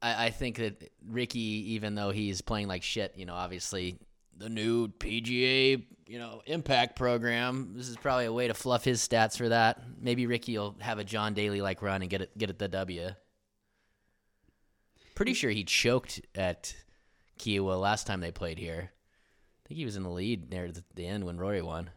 I, 0.02 0.28
I 0.28 0.30
think 0.32 0.58
that 0.58 0.92
Ricky, 1.06 1.74
even 1.74 1.96
though 1.96 2.12
he's 2.12 2.42
playing 2.42 2.68
like 2.68 2.84
shit, 2.84 3.14
you 3.16 3.26
know, 3.26 3.36
obviously 3.36 3.98
the 4.38 4.50
new 4.50 4.88
PGA, 4.88 5.84
you 6.08 6.20
know, 6.20 6.42
impact 6.46 6.96
program. 6.96 7.74
This 7.76 7.90
is 7.90 7.98
probably 7.98 8.26
a 8.26 8.34
way 8.34 8.48
to 8.48 8.54
fluff 8.54 8.84
his 8.84 9.06
stats 9.06 9.38
for 9.38 9.50
that. 9.50 9.82
Maybe 10.00 10.26
Ricky 10.26 10.58
will 10.58 10.76
have 10.80 11.00
a 11.00 11.04
John 11.04 11.34
Daly 11.34 11.62
like 11.62 11.82
run 11.82 12.02
and 12.02 12.10
get 12.10 12.22
it 12.22 12.38
get 12.38 12.50
it 12.50 12.60
the 12.60 12.68
W. 12.68 13.10
Pretty 15.16 15.34
sure 15.34 15.52
he 15.52 15.64
choked 15.64 16.22
at 16.36 16.76
Kiawah 17.40 17.80
last 17.80 18.08
time 18.08 18.22
they 18.22 18.32
played 18.32 18.58
here. 18.58 18.92
I 18.92 19.68
think 19.68 19.78
he 19.78 19.86
was 19.86 19.96
in 19.96 20.04
the 20.04 20.10
lead 20.10 20.50
near 20.50 20.72
the, 20.72 20.84
the 20.96 21.06
end 21.06 21.26
when 21.26 21.38
Rory 21.38 21.62
won. 21.62 21.92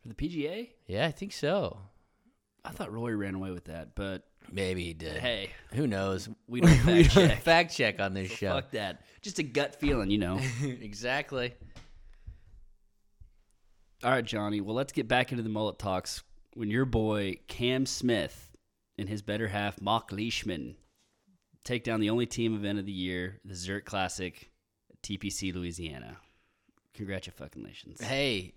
For 0.00 0.08
the 0.08 0.14
PGA? 0.14 0.70
Yeah, 0.86 1.06
I 1.06 1.10
think 1.10 1.32
so. 1.32 1.80
I 2.64 2.70
thought 2.70 2.92
Rory 2.92 3.16
ran 3.16 3.34
away 3.34 3.50
with 3.50 3.64
that, 3.64 3.94
but 3.94 4.24
Maybe 4.50 4.84
he 4.84 4.94
did. 4.94 5.18
hey, 5.18 5.50
Who 5.74 5.86
knows? 5.86 6.28
we 6.46 6.60
don't 6.60 6.70
we 6.86 7.04
fact 7.04 7.14
don't 7.14 7.28
check. 7.28 7.42
fact 7.42 7.76
check 7.76 8.00
on 8.00 8.14
this 8.14 8.30
show. 8.30 8.54
Fuck 8.54 8.70
that. 8.72 9.02
Just 9.20 9.38
a 9.38 9.42
gut 9.42 9.76
feeling, 9.76 10.10
you 10.10 10.18
know. 10.18 10.40
exactly. 10.62 11.54
All 14.04 14.10
right, 14.10 14.24
Johnny. 14.24 14.60
Well, 14.60 14.76
let's 14.76 14.92
get 14.92 15.08
back 15.08 15.32
into 15.32 15.42
the 15.42 15.48
mullet 15.48 15.78
talks. 15.78 16.22
When 16.54 16.70
your 16.70 16.84
boy 16.84 17.36
Cam 17.48 17.84
Smith 17.84 18.56
and 18.96 19.08
his 19.08 19.22
better 19.22 19.48
half 19.48 19.80
Marc 19.80 20.12
Leishman 20.12 20.76
take 21.64 21.84
down 21.84 22.00
the 22.00 22.10
only 22.10 22.26
team 22.26 22.54
event 22.54 22.78
of 22.78 22.86
the 22.86 22.92
year, 22.92 23.40
the 23.44 23.54
Zurich 23.54 23.84
Classic, 23.84 24.50
TPC 25.02 25.54
Louisiana. 25.54 26.16
Congratulations. 26.94 28.00
Hey, 28.00 28.54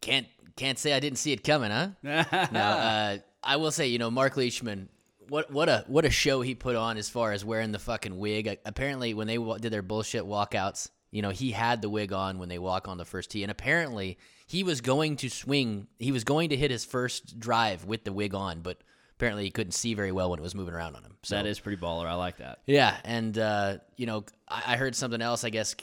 can't 0.00 0.26
can't 0.56 0.78
say 0.78 0.92
I 0.92 1.00
didn't 1.00 1.18
see 1.18 1.32
it 1.32 1.42
coming, 1.42 1.70
huh? 1.70 1.88
no, 2.52 2.60
uh, 2.60 3.18
I 3.46 3.56
will 3.56 3.70
say, 3.70 3.86
you 3.86 3.98
know, 3.98 4.10
Marc 4.10 4.36
Leishman, 4.36 4.88
what 5.28 5.50
what 5.50 5.68
a 5.68 5.84
what 5.86 6.04
a 6.04 6.10
show 6.10 6.40
he 6.40 6.54
put 6.54 6.76
on 6.76 6.96
as 6.96 7.08
far 7.08 7.32
as 7.32 7.44
wearing 7.44 7.72
the 7.72 7.78
fucking 7.78 8.18
wig. 8.18 8.58
Apparently, 8.64 9.14
when 9.14 9.26
they 9.26 9.38
did 9.38 9.72
their 9.72 9.82
bullshit 9.82 10.24
walkouts, 10.24 10.90
you 11.10 11.22
know, 11.22 11.30
he 11.30 11.52
had 11.52 11.82
the 11.82 11.88
wig 11.88 12.12
on 12.12 12.38
when 12.38 12.48
they 12.48 12.58
walk 12.58 12.88
on 12.88 12.98
the 12.98 13.04
first 13.04 13.30
tee, 13.30 13.42
and 13.42 13.50
apparently 13.50 14.18
he 14.46 14.62
was 14.62 14.80
going 14.80 15.16
to 15.16 15.30
swing. 15.30 15.86
He 15.98 16.12
was 16.12 16.24
going 16.24 16.50
to 16.50 16.56
hit 16.56 16.70
his 16.70 16.84
first 16.84 17.38
drive 17.38 17.84
with 17.84 18.04
the 18.04 18.12
wig 18.12 18.34
on, 18.34 18.60
but 18.60 18.78
apparently 19.16 19.44
he 19.44 19.50
couldn't 19.50 19.72
see 19.72 19.94
very 19.94 20.12
well 20.12 20.30
when 20.30 20.38
it 20.38 20.42
was 20.42 20.54
moving 20.54 20.74
around 20.74 20.96
on 20.96 21.02
him. 21.02 21.16
So 21.22 21.36
that 21.36 21.46
is 21.46 21.58
pretty 21.58 21.80
baller. 21.80 22.06
I 22.06 22.14
like 22.14 22.38
that. 22.38 22.58
yeah, 22.66 22.96
and 23.04 23.36
uh, 23.38 23.78
you 23.96 24.06
know, 24.06 24.24
I, 24.48 24.74
I 24.74 24.76
heard 24.76 24.94
something 24.94 25.22
else. 25.22 25.44
I 25.44 25.50
guess 25.50 25.74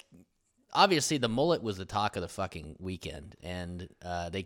obviously 0.74 1.18
the 1.18 1.30
mullet 1.30 1.62
was 1.62 1.78
the 1.78 1.86
talk 1.86 2.16
of 2.16 2.22
the 2.22 2.28
fucking 2.28 2.78
weekend, 2.80 3.36
and 3.42 3.90
uh, 4.04 4.30
they 4.30 4.46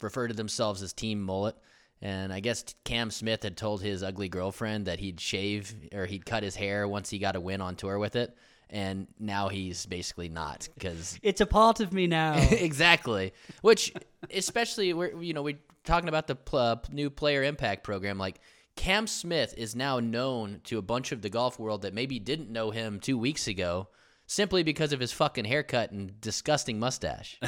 refer 0.00 0.28
to 0.28 0.34
themselves 0.34 0.82
as 0.82 0.92
Team 0.92 1.22
Mullet. 1.22 1.56
And 2.02 2.32
I 2.32 2.40
guess 2.40 2.64
Cam 2.84 3.10
Smith 3.10 3.42
had 3.42 3.56
told 3.56 3.82
his 3.82 4.02
ugly 4.02 4.28
girlfriend 4.28 4.86
that 4.86 4.98
he'd 5.00 5.20
shave 5.20 5.74
or 5.94 6.06
he'd 6.06 6.26
cut 6.26 6.42
his 6.42 6.54
hair 6.54 6.86
once 6.86 7.08
he 7.10 7.18
got 7.18 7.36
a 7.36 7.40
win 7.40 7.60
on 7.60 7.76
tour 7.76 7.98
with 7.98 8.14
it, 8.16 8.36
and 8.68 9.06
now 9.18 9.48
he's 9.48 9.86
basically 9.86 10.28
not 10.28 10.68
because 10.74 11.18
It's 11.22 11.40
a 11.40 11.46
part 11.46 11.80
of 11.80 11.92
me 11.92 12.06
now. 12.06 12.34
exactly. 12.50 13.32
Which, 13.62 13.92
especially, 14.30 14.92
we're 14.92 15.20
you 15.22 15.32
know 15.32 15.42
we're 15.42 15.58
talking 15.84 16.08
about 16.08 16.26
the 16.26 16.34
pl- 16.34 16.58
uh, 16.58 16.76
new 16.90 17.10
player 17.10 17.42
impact 17.42 17.84
program. 17.84 18.18
Like 18.18 18.40
Cam 18.76 19.06
Smith 19.06 19.54
is 19.56 19.76
now 19.76 20.00
known 20.00 20.60
to 20.64 20.78
a 20.78 20.82
bunch 20.82 21.12
of 21.12 21.22
the 21.22 21.30
golf 21.30 21.58
world 21.58 21.82
that 21.82 21.94
maybe 21.94 22.18
didn't 22.18 22.50
know 22.50 22.70
him 22.70 23.00
two 23.00 23.16
weeks 23.16 23.46
ago, 23.46 23.88
simply 24.26 24.62
because 24.62 24.92
of 24.92 25.00
his 25.00 25.12
fucking 25.12 25.44
haircut 25.44 25.90
and 25.90 26.20
disgusting 26.20 26.78
mustache. 26.78 27.38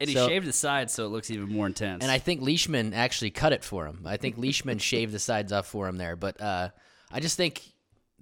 and 0.00 0.08
he 0.08 0.14
So- 0.14 0.28
shaved 0.28 0.46
the 0.46 0.52
sides 0.52 0.92
so 0.92 1.06
it 1.06 1.08
looks 1.08 1.30
even 1.30 1.48
more 1.48 1.66
intense. 1.66 2.02
and 2.02 2.10
I 2.10 2.18
think 2.18 2.42
Leishman 2.42 2.92
actually 2.94 3.30
cut 3.30 3.52
it 3.52 3.64
for 3.64 3.86
him. 3.86 4.02
I 4.04 4.16
think 4.18 4.36
Leishman 4.38 4.78
shaved 4.78 5.12
the 5.12 5.18
sides 5.18 5.52
off 5.52 5.66
for 5.66 5.88
him 5.88 5.96
there. 5.96 6.16
But 6.16 6.40
uh, 6.40 6.68
I 7.10 7.20
just 7.20 7.36
think 7.36 7.62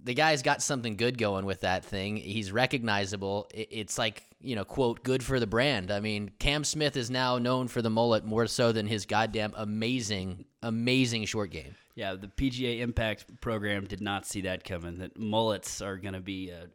the 0.02 0.14
guy's 0.14 0.42
got 0.42 0.62
something 0.62 0.96
good 0.96 1.18
going 1.18 1.46
with 1.46 1.62
that 1.62 1.84
thing. 1.84 2.16
He's 2.16 2.52
recognizable. 2.52 3.48
It's 3.52 3.98
like, 3.98 4.22
you 4.40 4.54
know, 4.54 4.64
quote, 4.64 5.02
good 5.02 5.25
for 5.25 5.40
the 5.40 5.46
brand. 5.48 5.90
I 5.90 5.98
mean, 5.98 6.30
Cam 6.38 6.62
Smith 6.62 6.96
is 6.96 7.10
now 7.10 7.38
known 7.38 7.66
for 7.66 7.82
the 7.82 7.90
mullet 7.90 8.25
more 8.25 8.46
so 8.46 8.70
than 8.70 8.86
his 8.86 9.04
goddamn 9.06 9.52
amazing, 9.56 10.44
amazing 10.62 11.25
short 11.25 11.50
game. 11.50 11.75
yeah, 11.96 12.14
the 12.14 12.28
PGA 12.28 12.80
Impact 12.80 13.40
program 13.40 13.86
did 13.86 14.00
not 14.00 14.26
see 14.26 14.42
that 14.42 14.62
coming. 14.62 14.98
That 14.98 15.18
mullets 15.18 15.80
are 15.82 15.96
going 15.96 16.14
to 16.14 16.20
be 16.20 16.52
uh, 16.52 16.66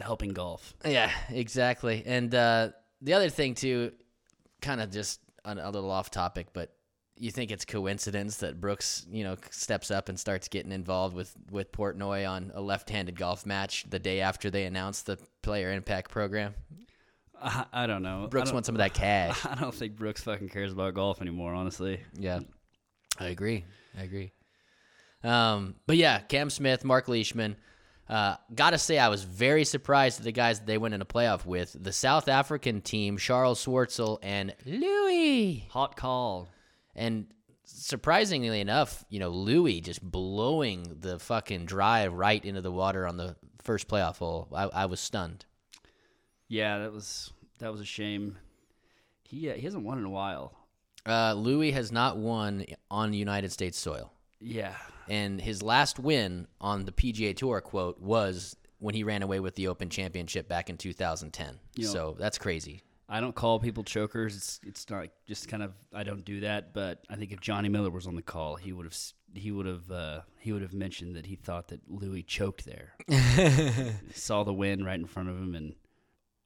helping 0.00 0.30
golf. 0.30 0.74
Yeah, 0.84 1.10
exactly. 1.30 2.02
And 2.06 2.34
uh, 2.34 2.70
the 3.00 3.14
other 3.14 3.28
thing 3.28 3.54
too, 3.54 3.92
kind 4.60 4.80
of 4.80 4.90
just 4.90 5.20
a, 5.44 5.52
a 5.54 5.70
little 5.70 5.90
off 5.90 6.10
topic, 6.10 6.48
but 6.52 6.72
you 7.16 7.30
think 7.30 7.50
it's 7.50 7.64
coincidence 7.64 8.38
that 8.38 8.60
Brooks, 8.60 9.06
you 9.10 9.22
know, 9.22 9.36
steps 9.50 9.90
up 9.90 10.08
and 10.08 10.18
starts 10.18 10.48
getting 10.48 10.72
involved 10.72 11.14
with 11.14 11.34
with 11.50 11.70
Portnoy 11.72 12.28
on 12.28 12.50
a 12.54 12.60
left-handed 12.60 13.16
golf 13.18 13.44
match 13.46 13.84
the 13.88 13.98
day 13.98 14.20
after 14.20 14.50
they 14.50 14.64
announced 14.64 15.06
the 15.06 15.18
player 15.42 15.72
impact 15.72 16.10
program? 16.10 16.54
I, 17.40 17.64
I 17.72 17.86
don't 17.86 18.02
know. 18.02 18.26
Brooks 18.30 18.48
don't- 18.48 18.54
wants 18.54 18.66
some 18.66 18.74
of 18.74 18.78
that 18.78 18.94
cash. 18.94 19.44
I 19.46 19.54
don't 19.56 19.74
think 19.74 19.96
Brooks 19.96 20.22
fucking 20.22 20.48
cares 20.48 20.72
about 20.72 20.94
golf 20.94 21.20
anymore, 21.20 21.54
honestly. 21.54 22.00
Yeah, 22.18 22.40
I 23.18 23.26
agree. 23.26 23.64
I 23.98 24.02
agree. 24.02 24.32
Um, 25.22 25.76
but 25.86 25.96
yeah, 25.96 26.18
Cam 26.20 26.50
Smith, 26.50 26.84
Marc 26.84 27.08
Leishman. 27.08 27.56
Uh, 28.12 28.36
gotta 28.54 28.76
say, 28.76 28.98
I 28.98 29.08
was 29.08 29.24
very 29.24 29.64
surprised 29.64 30.20
at 30.20 30.24
the 30.24 30.32
guys 30.32 30.58
that 30.58 30.66
they 30.66 30.76
went 30.76 30.92
in 30.92 31.00
a 31.00 31.06
playoff 31.06 31.46
with. 31.46 31.74
The 31.80 31.94
South 31.94 32.28
African 32.28 32.82
team, 32.82 33.16
Charles 33.16 33.64
Schwartzel 33.64 34.18
and 34.22 34.54
Louis. 34.66 35.66
Hot 35.70 35.96
call. 35.96 36.50
And 36.94 37.28
surprisingly 37.64 38.60
enough, 38.60 39.02
you 39.08 39.18
know, 39.18 39.30
Louis 39.30 39.80
just 39.80 40.02
blowing 40.02 40.98
the 41.00 41.18
fucking 41.18 41.64
drive 41.64 42.12
right 42.12 42.44
into 42.44 42.60
the 42.60 42.70
water 42.70 43.08
on 43.08 43.16
the 43.16 43.34
first 43.62 43.88
playoff 43.88 44.18
hole. 44.18 44.46
I, 44.54 44.64
I 44.64 44.84
was 44.84 45.00
stunned. 45.00 45.46
Yeah, 46.48 46.80
that 46.80 46.92
was 46.92 47.32
that 47.60 47.72
was 47.72 47.80
a 47.80 47.86
shame. 47.86 48.36
He 49.22 49.48
uh, 49.48 49.54
he 49.54 49.62
hasn't 49.62 49.84
won 49.84 49.96
in 49.96 50.04
a 50.04 50.10
while. 50.10 50.52
Uh, 51.06 51.32
Louis 51.32 51.70
has 51.70 51.90
not 51.90 52.18
won 52.18 52.66
on 52.90 53.14
United 53.14 53.52
States 53.52 53.78
soil. 53.78 54.12
Yeah, 54.42 54.74
And 55.08 55.40
his 55.40 55.62
last 55.62 55.98
win 55.98 56.46
on 56.60 56.84
the 56.84 56.92
PGA 56.92 57.36
Tour, 57.36 57.60
quote, 57.60 58.00
was 58.00 58.56
when 58.78 58.94
he 58.94 59.04
ran 59.04 59.22
away 59.22 59.38
with 59.40 59.54
the 59.54 59.68
Open 59.68 59.88
Championship 59.88 60.48
back 60.48 60.68
in 60.68 60.76
2010. 60.76 61.58
You 61.76 61.84
know- 61.84 61.92
so 61.92 62.16
that's 62.18 62.38
crazy. 62.38 62.82
I 63.08 63.20
don't 63.20 63.34
call 63.34 63.60
people 63.60 63.84
chokers. 63.84 64.34
It's 64.36 64.60
it's 64.64 64.88
not 64.88 65.08
just 65.28 65.46
kind 65.46 65.62
of 65.62 65.72
I 65.92 66.02
don't 66.02 66.24
do 66.24 66.40
that. 66.40 66.72
But 66.72 67.04
I 67.10 67.16
think 67.16 67.30
if 67.30 67.40
Johnny 67.40 67.68
Miller 67.68 67.90
was 67.90 68.06
on 68.06 68.16
the 68.16 68.22
call, 68.22 68.56
he 68.56 68.72
would 68.72 68.86
have 68.86 68.96
he 69.34 69.50
would 69.50 69.66
have 69.66 69.90
uh, 69.90 70.20
he 70.38 70.50
would 70.52 70.62
have 70.62 70.72
mentioned 70.72 71.16
that 71.16 71.26
he 71.26 71.36
thought 71.36 71.68
that 71.68 71.80
Louis 71.90 72.22
choked 72.22 72.64
there. 72.64 72.94
Saw 74.14 74.44
the 74.44 74.52
win 74.54 74.82
right 74.84 74.98
in 74.98 75.04
front 75.06 75.28
of 75.28 75.36
him 75.36 75.54
and 75.54 75.74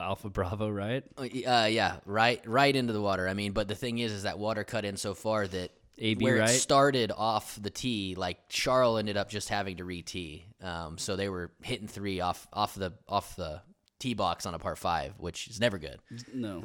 Alpha 0.01 0.29
Bravo, 0.29 0.69
right? 0.69 1.05
Uh, 1.17 1.67
yeah, 1.71 1.99
right, 2.05 2.43
right 2.47 2.75
into 2.75 2.93
the 2.93 3.01
water. 3.01 3.29
I 3.29 3.35
mean, 3.35 3.53
but 3.53 3.69
the 3.69 3.75
thing 3.77 3.99
is, 3.99 4.11
is 4.13 4.25
that 4.25 4.39
water 4.39 4.65
cut 4.65 4.85
in 4.85 4.97
so 4.97 5.15
far 5.15 5.47
that 5.47 5.71
AB, 5.99 6.25
where 6.25 6.39
right? 6.41 6.51
it 6.51 6.59
started 6.59 7.13
off 7.17 7.59
the 7.61 7.71
tee, 7.71 8.15
like 8.17 8.49
Charles 8.49 8.99
ended 8.99 9.17
up 9.17 9.31
just 9.31 9.49
having 9.49 9.79
to 9.79 9.85
re-tee. 9.85 10.47
Um, 10.63 10.99
so 10.99 11.17
they 11.17 11.29
were 11.29 11.53
hitting 11.63 11.89
three 11.89 12.21
off 12.21 12.47
off 12.53 12.75
the 12.75 12.93
off 13.09 13.37
the 13.37 13.63
tee 13.99 14.15
box 14.15 14.47
on 14.47 14.55
a 14.55 14.59
par 14.59 14.77
five, 14.77 15.15
which 15.19 15.49
is 15.49 15.61
never 15.61 15.79
good. 15.79 15.99
No. 16.35 16.65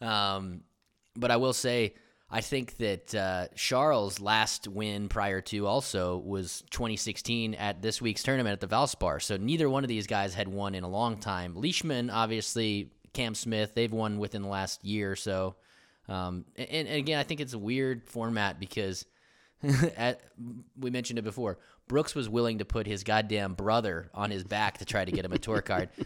Um, 0.00 0.62
but 1.14 1.30
I 1.30 1.36
will 1.36 1.52
say, 1.52 1.94
I 2.30 2.40
think 2.40 2.76
that 2.78 3.14
uh, 3.14 3.48
Charles' 3.56 4.20
last 4.20 4.68
win 4.68 5.08
prior 5.08 5.40
to 5.42 5.66
also 5.66 6.16
was 6.18 6.62
2016 6.70 7.54
at 7.54 7.82
this 7.82 8.00
week's 8.00 8.22
tournament 8.22 8.52
at 8.52 8.60
the 8.60 8.74
Valspar. 8.74 9.20
So 9.20 9.36
neither 9.36 9.68
one 9.68 9.84
of 9.84 9.88
these 9.88 10.06
guys 10.06 10.32
had 10.32 10.48
won 10.48 10.74
in 10.74 10.84
a 10.84 10.88
long 10.88 11.18
time. 11.18 11.54
Leishman, 11.54 12.08
obviously, 12.08 12.92
Cam 13.12 13.34
Smith, 13.34 13.74
they've 13.74 13.92
won 13.92 14.18
within 14.18 14.42
the 14.42 14.48
last 14.48 14.84
year 14.84 15.10
or 15.10 15.16
so. 15.16 15.56
Um, 16.10 16.44
and, 16.56 16.88
and 16.88 16.98
again, 16.98 17.18
I 17.18 17.22
think 17.22 17.40
it's 17.40 17.54
a 17.54 17.58
weird 17.58 18.08
format 18.08 18.58
because 18.58 19.06
at, 19.96 20.20
we 20.78 20.90
mentioned 20.90 21.18
it 21.18 21.22
before. 21.22 21.58
Brooks 21.88 22.14
was 22.14 22.28
willing 22.28 22.58
to 22.58 22.64
put 22.64 22.86
his 22.86 23.04
goddamn 23.04 23.54
brother 23.54 24.10
on 24.12 24.30
his 24.30 24.44
back 24.44 24.78
to 24.78 24.84
try 24.84 25.04
to 25.04 25.12
get 25.12 25.24
him 25.24 25.32
a 25.32 25.38
tour 25.38 25.62
card. 25.62 25.88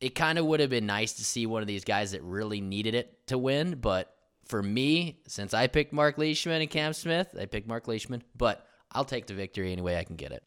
It 0.00 0.14
kind 0.14 0.38
of 0.38 0.46
would 0.46 0.60
have 0.60 0.70
been 0.70 0.86
nice 0.86 1.14
to 1.14 1.24
see 1.24 1.44
one 1.44 1.60
of 1.60 1.66
these 1.66 1.82
guys 1.82 2.12
that 2.12 2.22
really 2.22 2.60
needed 2.60 2.94
it 2.94 3.26
to 3.26 3.36
win, 3.36 3.80
but 3.80 4.14
for 4.44 4.62
me, 4.62 5.18
since 5.26 5.52
I 5.52 5.66
picked 5.66 5.92
Marc 5.92 6.18
Leishman 6.18 6.62
and 6.62 6.70
Cam 6.70 6.92
Smith, 6.92 7.34
I 7.36 7.46
picked 7.46 7.66
Marc 7.66 7.88
Leishman, 7.88 8.22
but 8.36 8.64
I'll 8.92 9.04
take 9.04 9.26
the 9.26 9.34
victory 9.34 9.72
any 9.72 9.82
way 9.82 9.98
I 9.98 10.04
can 10.04 10.14
get 10.14 10.30
it. 10.30 10.44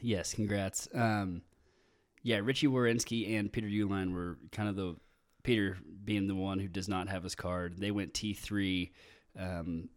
Yes, 0.00 0.34
congrats. 0.34 0.88
Um, 0.92 1.42
yeah, 2.24 2.38
Richy 2.38 2.68
Werenski 2.68 3.38
and 3.38 3.52
Peter 3.52 3.68
Uihlein 3.68 4.12
were 4.12 4.36
kind 4.50 4.68
of 4.68 4.74
the 4.74 4.96
Peter 5.48 5.78
being 6.04 6.26
the 6.26 6.34
one 6.34 6.58
who 6.58 6.68
does 6.68 6.90
not 6.90 7.08
have 7.08 7.22
his 7.22 7.34
card. 7.34 7.78
They 7.78 7.90
went 7.90 8.12
T 8.12 8.34
three. 8.34 8.92
Um, 9.38 9.88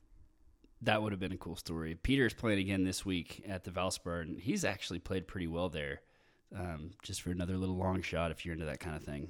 that 0.81 1.01
would 1.01 1.11
have 1.11 1.19
been 1.19 1.33
a 1.33 1.37
cool 1.37 1.57
story. 1.57 1.93
Peter's 1.93 2.33
playing 2.33 2.59
again 2.59 2.85
this 2.85 3.05
week 3.05 3.43
at 3.45 3.65
the 3.65 3.71
Valspar, 3.71 4.21
and 4.21 4.39
he's 4.39 4.63
actually 4.63 4.99
played 4.99 5.27
pretty 5.27 5.47
well 5.47 5.67
there. 5.67 5.99
Um, 6.57 6.91
just 7.03 7.21
for 7.21 7.31
another 7.31 7.57
little 7.57 7.75
long 7.75 8.01
shot, 8.01 8.31
if 8.31 8.45
you're 8.45 8.53
into 8.53 8.63
that 8.63 8.79
kind 8.79 8.95
of 8.95 9.03
thing. 9.03 9.29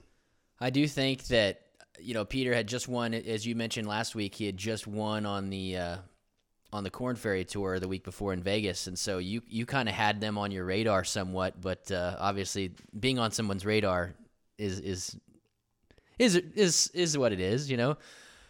I 0.60 0.70
do 0.70 0.88
think 0.88 1.26
that 1.28 1.62
you 2.00 2.14
know 2.14 2.24
Peter 2.24 2.54
had 2.54 2.68
just 2.68 2.88
won, 2.88 3.16
as 3.16 3.44
you 3.44 3.56
mentioned 3.56 3.88
last 3.88 4.14
week. 4.14 4.36
He 4.36 4.46
had 4.46 4.58
just 4.58 4.86
won 4.86 5.26
on 5.26 5.50
the 5.50 5.76
uh, 5.76 5.98
on 6.72 6.84
the 6.84 6.92
Korn 6.92 7.16
Ferry 7.16 7.46
Tour 7.46 7.80
the 7.80 7.88
week 7.88 8.04
before 8.04 8.32
in 8.32 8.44
Vegas, 8.44 8.86
and 8.86 8.98
so 8.98 9.18
you 9.18 9.42
you 9.48 9.66
kind 9.66 9.90
of 9.90 9.96
had 9.96 10.22
them 10.22 10.38
on 10.38 10.52
your 10.52 10.66
radar 10.66 11.04
somewhat. 11.04 11.60
But 11.60 11.92
uh, 11.92 12.16
obviously, 12.20 12.76
being 13.00 13.18
on 13.18 13.32
someone's 13.32 13.66
radar 13.66 14.14
is 14.60 14.80
is 14.82 15.16
is 16.22 16.36
is 16.36 16.92
is 16.94 17.18
what 17.18 17.32
it 17.32 17.40
is. 17.40 17.70
You 17.70 17.78
know. 17.78 17.98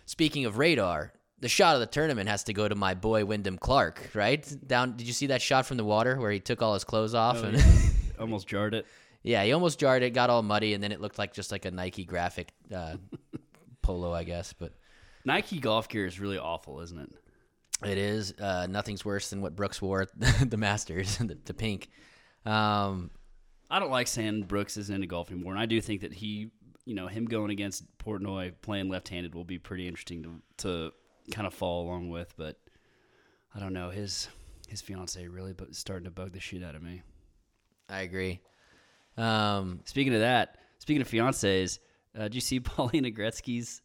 Speaking 0.06 0.46
of 0.46 0.58
radar, 0.58 1.14
the 1.40 1.48
shot 1.48 1.76
of 1.76 1.80
the 1.80 1.88
tournament 1.88 2.28
has 2.28 2.44
to 2.46 2.54
go 2.54 2.68
to 2.68 2.76
my 2.76 2.94
boy 2.94 3.24
Wyndham 3.24 3.58
Clark. 3.58 4.10
Right 4.14 4.46
down. 4.68 4.98
Did 4.98 5.08
you 5.08 5.14
see 5.14 5.28
that 5.28 5.42
shot 5.42 5.66
from 5.66 5.78
the 5.78 5.86
water 5.86 6.20
where 6.20 6.32
he 6.32 6.40
took 6.40 6.62
all 6.62 6.74
his 6.74 6.84
clothes 6.84 7.14
off 7.14 7.44
and? 7.44 7.64
Almost 8.20 8.48
jarred 8.48 8.74
it. 8.74 8.86
Yeah, 9.24 9.44
he 9.44 9.52
almost 9.52 9.80
jarred 9.80 10.02
it, 10.02 10.12
got 10.12 10.32
all 10.32 10.42
muddy, 10.42 10.74
and 10.74 10.84
then 10.84 10.92
it 10.92 11.00
looked 11.00 11.20
like 11.20 11.32
just 11.32 11.52
like 11.52 11.66
a 11.66 11.72
Nike 11.72 12.06
graphic 12.06 12.52
uh, 12.74 12.96
polo, 13.84 14.12
I 14.14 14.24
guess. 14.24 14.52
But 14.54 14.74
Nike 15.26 15.60
golf 15.60 15.90
gear 15.90 16.08
is 16.08 16.20
really 16.20 16.40
awful, 16.40 16.82
isn't 16.82 17.00
it? 17.00 17.12
it 17.86 17.98
is 17.98 18.34
uh, 18.40 18.68
nothing's 18.70 19.04
worse 19.04 19.30
than 19.30 19.42
what 19.42 19.56
Brooks 19.56 19.82
wore 19.82 20.04
at 20.04 20.10
the 20.50 20.58
Masters, 20.58 21.18
the, 21.18 21.38
the 21.46 21.54
pink. 21.54 21.90
Um, 22.46 23.12
I 23.70 23.80
don't 23.80 23.92
like 23.92 24.08
saying 24.08 24.44
Brooks 24.44 24.78
isn't 24.78 24.94
into 24.94 25.08
golf 25.08 25.32
anymore, 25.32 25.54
and 25.54 25.62
I 25.62 25.66
do 25.66 25.80
think 25.82 26.02
that 26.02 26.14
he, 26.14 26.52
you 26.86 26.96
know, 26.96 27.08
him 27.08 27.26
going 27.26 27.52
against 27.52 27.84
Portnoy 27.98 28.54
playing 28.62 28.90
left-handed 28.90 29.36
will 29.36 29.44
be 29.46 29.58
pretty 29.60 29.88
interesting 29.88 30.24
to 30.24 30.42
to 30.58 30.92
kind 31.32 31.46
of 31.48 31.54
follow 31.54 31.84
along 31.84 32.10
with. 32.10 32.34
But 32.38 32.58
I 33.56 33.60
don't 33.60 33.74
know 33.74 33.90
his 33.90 34.28
his 34.68 34.82
fiance 34.82 35.26
really, 35.28 35.54
but 35.54 35.76
starting 35.76 36.06
to 36.06 36.12
bug 36.12 36.32
the 36.34 36.40
shit 36.40 36.64
out 36.64 36.76
of 36.76 36.82
me. 36.82 37.02
I 37.90 38.02
agree. 38.02 38.40
Um, 39.18 39.82
Speaking 39.86 40.14
of 40.14 40.22
that, 40.22 40.58
speaking 40.80 41.02
of 41.02 41.10
fiancés, 41.10 41.80
uh, 42.18 42.24
did 42.24 42.36
you 42.36 42.42
see 42.42 42.60
Paulina 42.62 43.12
Gretzky's 43.12 43.82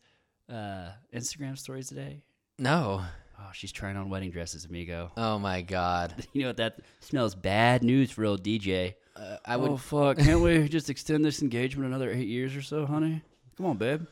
uh, 0.49 0.91
Instagram 1.15 1.59
stories 1.59 1.89
today? 1.89 2.23
no. 2.59 3.03
Oh, 3.39 3.51
she's 3.53 3.71
trying 3.71 3.99
on 3.99 4.09
wedding 4.09 4.31
dresses, 4.31 4.65
amigo. 4.65 5.11
Oh 5.15 5.39
my 5.39 5.61
God. 5.61 6.15
You 6.33 6.41
know 6.43 6.49
what? 6.49 6.57
That 6.57 6.79
smells 7.01 7.35
bad 7.35 7.83
news 7.85 8.11
for 8.11 8.25
old 8.25 8.43
DJ. 8.43 8.95
Uh, 9.17 9.37
I 9.45 9.57
would. 9.57 9.71
oh 9.71 9.77
fuck! 9.77 10.19
Can't 10.19 10.41
we 10.41 10.69
just 10.69 10.91
extend 10.91 11.25
this 11.25 11.41
engagement 11.43 11.89
another 11.89 12.11
eight 12.11 12.29
years 12.29 12.55
or 12.55 12.63
so, 12.63 12.85
honey? 12.87 13.23
Come 13.57 13.67
on, 13.67 13.77
babe. 13.79 14.07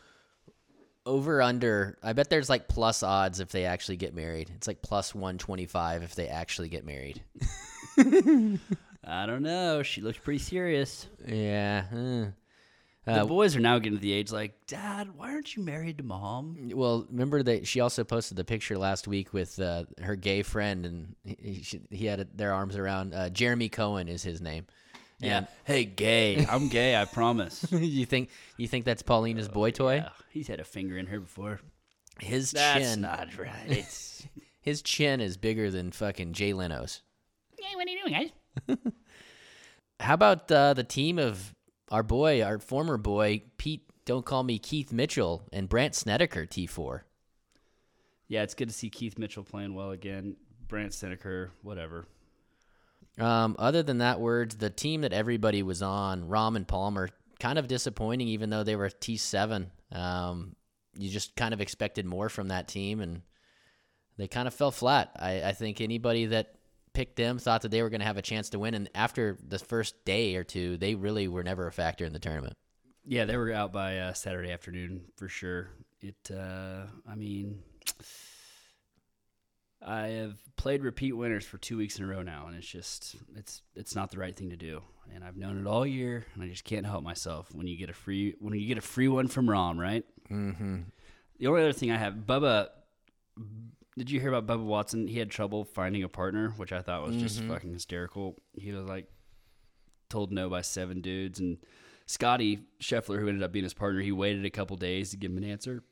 over 1.06 1.42
under. 1.42 1.98
I 2.02 2.14
bet 2.14 2.30
there's 2.30 2.48
like 2.48 2.68
plus 2.68 3.02
odds 3.02 3.40
if 3.40 3.50
they 3.50 3.66
actually 3.66 3.96
get 3.96 4.14
married. 4.14 4.50
It's 4.56 4.66
like 4.66 4.80
plus 4.82 5.14
one 5.14 5.36
twenty 5.38 5.66
five 5.66 6.02
if 6.02 6.14
they 6.14 6.28
actually 6.28 6.68
get 6.70 6.86
married. 6.86 7.22
I 7.98 9.26
don't 9.26 9.42
know. 9.42 9.82
She 9.82 10.00
looks 10.00 10.18
pretty 10.18 10.38
serious. 10.38 11.06
Yeah. 11.26 11.84
eh. 11.92 12.26
The 13.06 13.20
Uh, 13.20 13.26
boys 13.26 13.54
are 13.54 13.60
now 13.60 13.78
getting 13.78 13.98
to 13.98 14.02
the 14.02 14.12
age 14.14 14.32
like, 14.32 14.66
Dad, 14.66 15.14
why 15.14 15.28
aren't 15.32 15.54
you 15.54 15.62
married 15.62 15.98
to 15.98 16.04
mom? 16.04 16.70
Well, 16.72 17.06
remember 17.10 17.42
that 17.42 17.66
she 17.66 17.80
also 17.80 18.02
posted 18.02 18.38
the 18.38 18.44
picture 18.46 18.78
last 18.78 19.06
week 19.06 19.34
with 19.34 19.60
uh, 19.60 19.84
her 20.00 20.16
gay 20.16 20.40
friend, 20.42 20.86
and 20.86 21.14
he, 21.22 21.52
he, 21.52 21.80
he 21.90 22.06
had 22.06 22.26
their 22.34 22.54
arms 22.54 22.76
around. 22.76 23.12
Uh, 23.12 23.28
Jeremy 23.28 23.68
Cohen 23.68 24.08
is 24.08 24.22
his 24.22 24.40
name. 24.40 24.64
Yeah. 25.26 25.46
Hey, 25.64 25.84
gay. 25.84 26.44
I'm 26.48 26.68
gay. 26.68 26.96
I 27.00 27.04
promise. 27.04 27.66
You 27.72 28.06
think 28.06 28.30
you 28.56 28.66
think 28.68 28.84
that's 28.84 29.02
Paulina's 29.02 29.48
boy 29.48 29.70
toy? 29.70 29.96
Yeah, 29.96 30.08
he's 30.30 30.48
had 30.48 30.60
a 30.60 30.64
finger 30.64 30.96
in 30.98 31.06
her 31.06 31.20
before. 31.20 31.60
His 32.20 32.52
That's 32.52 32.92
chin, 32.92 33.00
not 33.00 33.36
right. 33.38 33.52
It's 33.68 34.26
his 34.60 34.82
chin 34.82 35.20
is 35.20 35.36
bigger 35.36 35.70
than 35.70 35.90
fucking 35.92 36.32
Jay 36.32 36.52
Leno's. 36.52 37.02
hey, 37.60 37.74
what 37.76 37.86
are 37.86 37.90
you 37.90 38.00
doing, 38.02 38.30
guys? 38.68 38.78
How 40.00 40.14
about 40.14 40.50
uh, 40.50 40.74
the 40.74 40.84
team 40.84 41.18
of 41.18 41.54
our 41.90 42.02
boy, 42.02 42.42
our 42.42 42.58
former 42.58 42.96
boy 42.96 43.42
Pete? 43.58 43.82
Don't 44.04 44.24
call 44.24 44.42
me 44.42 44.58
Keith 44.58 44.92
Mitchell 44.92 45.44
and 45.52 45.68
Brandt 45.68 45.94
Snedeker 45.94 46.46
T 46.46 46.66
four. 46.66 47.04
Yeah, 48.28 48.42
it's 48.42 48.54
good 48.54 48.68
to 48.68 48.74
see 48.74 48.90
Keith 48.90 49.18
Mitchell 49.18 49.44
playing 49.44 49.74
well 49.74 49.90
again. 49.90 50.36
Brant 50.68 50.92
Seneker, 50.92 51.50
whatever. 51.62 52.06
Um, 53.18 53.54
other 53.58 53.82
than 53.82 53.98
that, 53.98 54.20
words 54.20 54.56
the 54.56 54.70
team 54.70 55.02
that 55.02 55.12
everybody 55.12 55.62
was 55.62 55.82
on, 55.82 56.28
Rahm 56.28 56.56
and 56.56 56.66
Palmer, 56.66 57.10
kind 57.38 57.58
of 57.58 57.68
disappointing, 57.68 58.28
even 58.28 58.50
though 58.50 58.64
they 58.64 58.76
were 58.76 58.90
T 58.90 59.16
seven. 59.16 59.70
Um, 59.92 60.56
you 60.96 61.10
just 61.10 61.36
kind 61.36 61.54
of 61.54 61.60
expected 61.60 62.06
more 62.06 62.28
from 62.28 62.48
that 62.48 62.68
team, 62.68 63.00
and 63.00 63.22
they 64.16 64.28
kind 64.28 64.48
of 64.48 64.54
fell 64.54 64.70
flat. 64.70 65.12
I, 65.16 65.42
I 65.42 65.52
think 65.52 65.80
anybody 65.80 66.26
that 66.26 66.54
picked 66.92 67.16
them 67.16 67.38
thought 67.38 67.62
that 67.62 67.70
they 67.70 67.82
were 67.82 67.90
going 67.90 68.00
to 68.00 68.06
have 68.06 68.16
a 68.16 68.22
chance 68.22 68.50
to 68.50 68.58
win, 68.58 68.74
and 68.74 68.88
after 68.94 69.38
the 69.46 69.58
first 69.58 70.04
day 70.04 70.36
or 70.36 70.44
two, 70.44 70.76
they 70.76 70.94
really 70.94 71.28
were 71.28 71.42
never 71.42 71.66
a 71.66 71.72
factor 71.72 72.04
in 72.04 72.12
the 72.12 72.18
tournament. 72.18 72.56
Yeah, 73.04 73.26
they 73.26 73.36
were 73.36 73.52
out 73.52 73.72
by 73.72 73.98
uh, 73.98 74.12
Saturday 74.12 74.50
afternoon 74.50 75.02
for 75.16 75.28
sure. 75.28 75.70
It, 76.00 76.30
uh, 76.32 76.86
I 77.08 77.14
mean, 77.16 77.58
I 79.86 80.08
have 80.08 80.36
played 80.56 80.82
repeat 80.82 81.12
winners 81.12 81.44
for 81.44 81.58
two 81.58 81.76
weeks 81.76 81.98
in 81.98 82.04
a 82.04 82.08
row 82.08 82.22
now, 82.22 82.46
and 82.46 82.56
it's 82.56 82.66
just 82.66 83.16
it's 83.36 83.62
it's 83.74 83.94
not 83.94 84.10
the 84.10 84.18
right 84.18 84.34
thing 84.34 84.50
to 84.50 84.56
do. 84.56 84.82
And 85.14 85.22
I've 85.22 85.36
known 85.36 85.58
it 85.58 85.66
all 85.66 85.86
year, 85.86 86.24
and 86.34 86.42
I 86.42 86.48
just 86.48 86.64
can't 86.64 86.86
help 86.86 87.04
myself 87.04 87.54
when 87.54 87.66
you 87.66 87.76
get 87.76 87.90
a 87.90 87.92
free 87.92 88.34
when 88.38 88.54
you 88.58 88.66
get 88.66 88.78
a 88.78 88.82
free 88.82 89.08
one 89.08 89.28
from 89.28 89.46
Rahm, 89.46 89.78
right? 89.78 90.04
Mm-hmm. 90.30 90.80
The 91.38 91.46
only 91.46 91.62
other 91.62 91.72
thing 91.72 91.90
I 91.90 91.98
have, 91.98 92.14
Bubba. 92.14 92.68
Did 93.96 94.10
you 94.10 94.18
hear 94.18 94.32
about 94.32 94.46
Bubba 94.46 94.64
Watson? 94.64 95.06
He 95.06 95.18
had 95.18 95.30
trouble 95.30 95.64
finding 95.64 96.02
a 96.02 96.08
partner, 96.08 96.52
which 96.56 96.72
I 96.72 96.80
thought 96.80 97.06
was 97.06 97.16
just 97.16 97.42
fucking 97.42 97.72
hysterical. 97.72 98.36
He 98.54 98.72
was 98.72 98.88
like 98.88 99.06
told 100.08 100.32
no 100.32 100.48
by 100.48 100.62
seven 100.62 101.00
dudes, 101.00 101.38
and 101.38 101.58
Scotty 102.06 102.60
Scheffler, 102.80 103.20
who 103.20 103.28
ended 103.28 103.42
up 103.42 103.52
being 103.52 103.64
his 103.64 103.74
partner, 103.74 104.00
he 104.00 104.12
waited 104.12 104.44
a 104.44 104.50
couple 104.50 104.76
days 104.76 105.10
to 105.10 105.16
give 105.16 105.30
him 105.30 105.38
an 105.38 105.44
answer. 105.44 105.82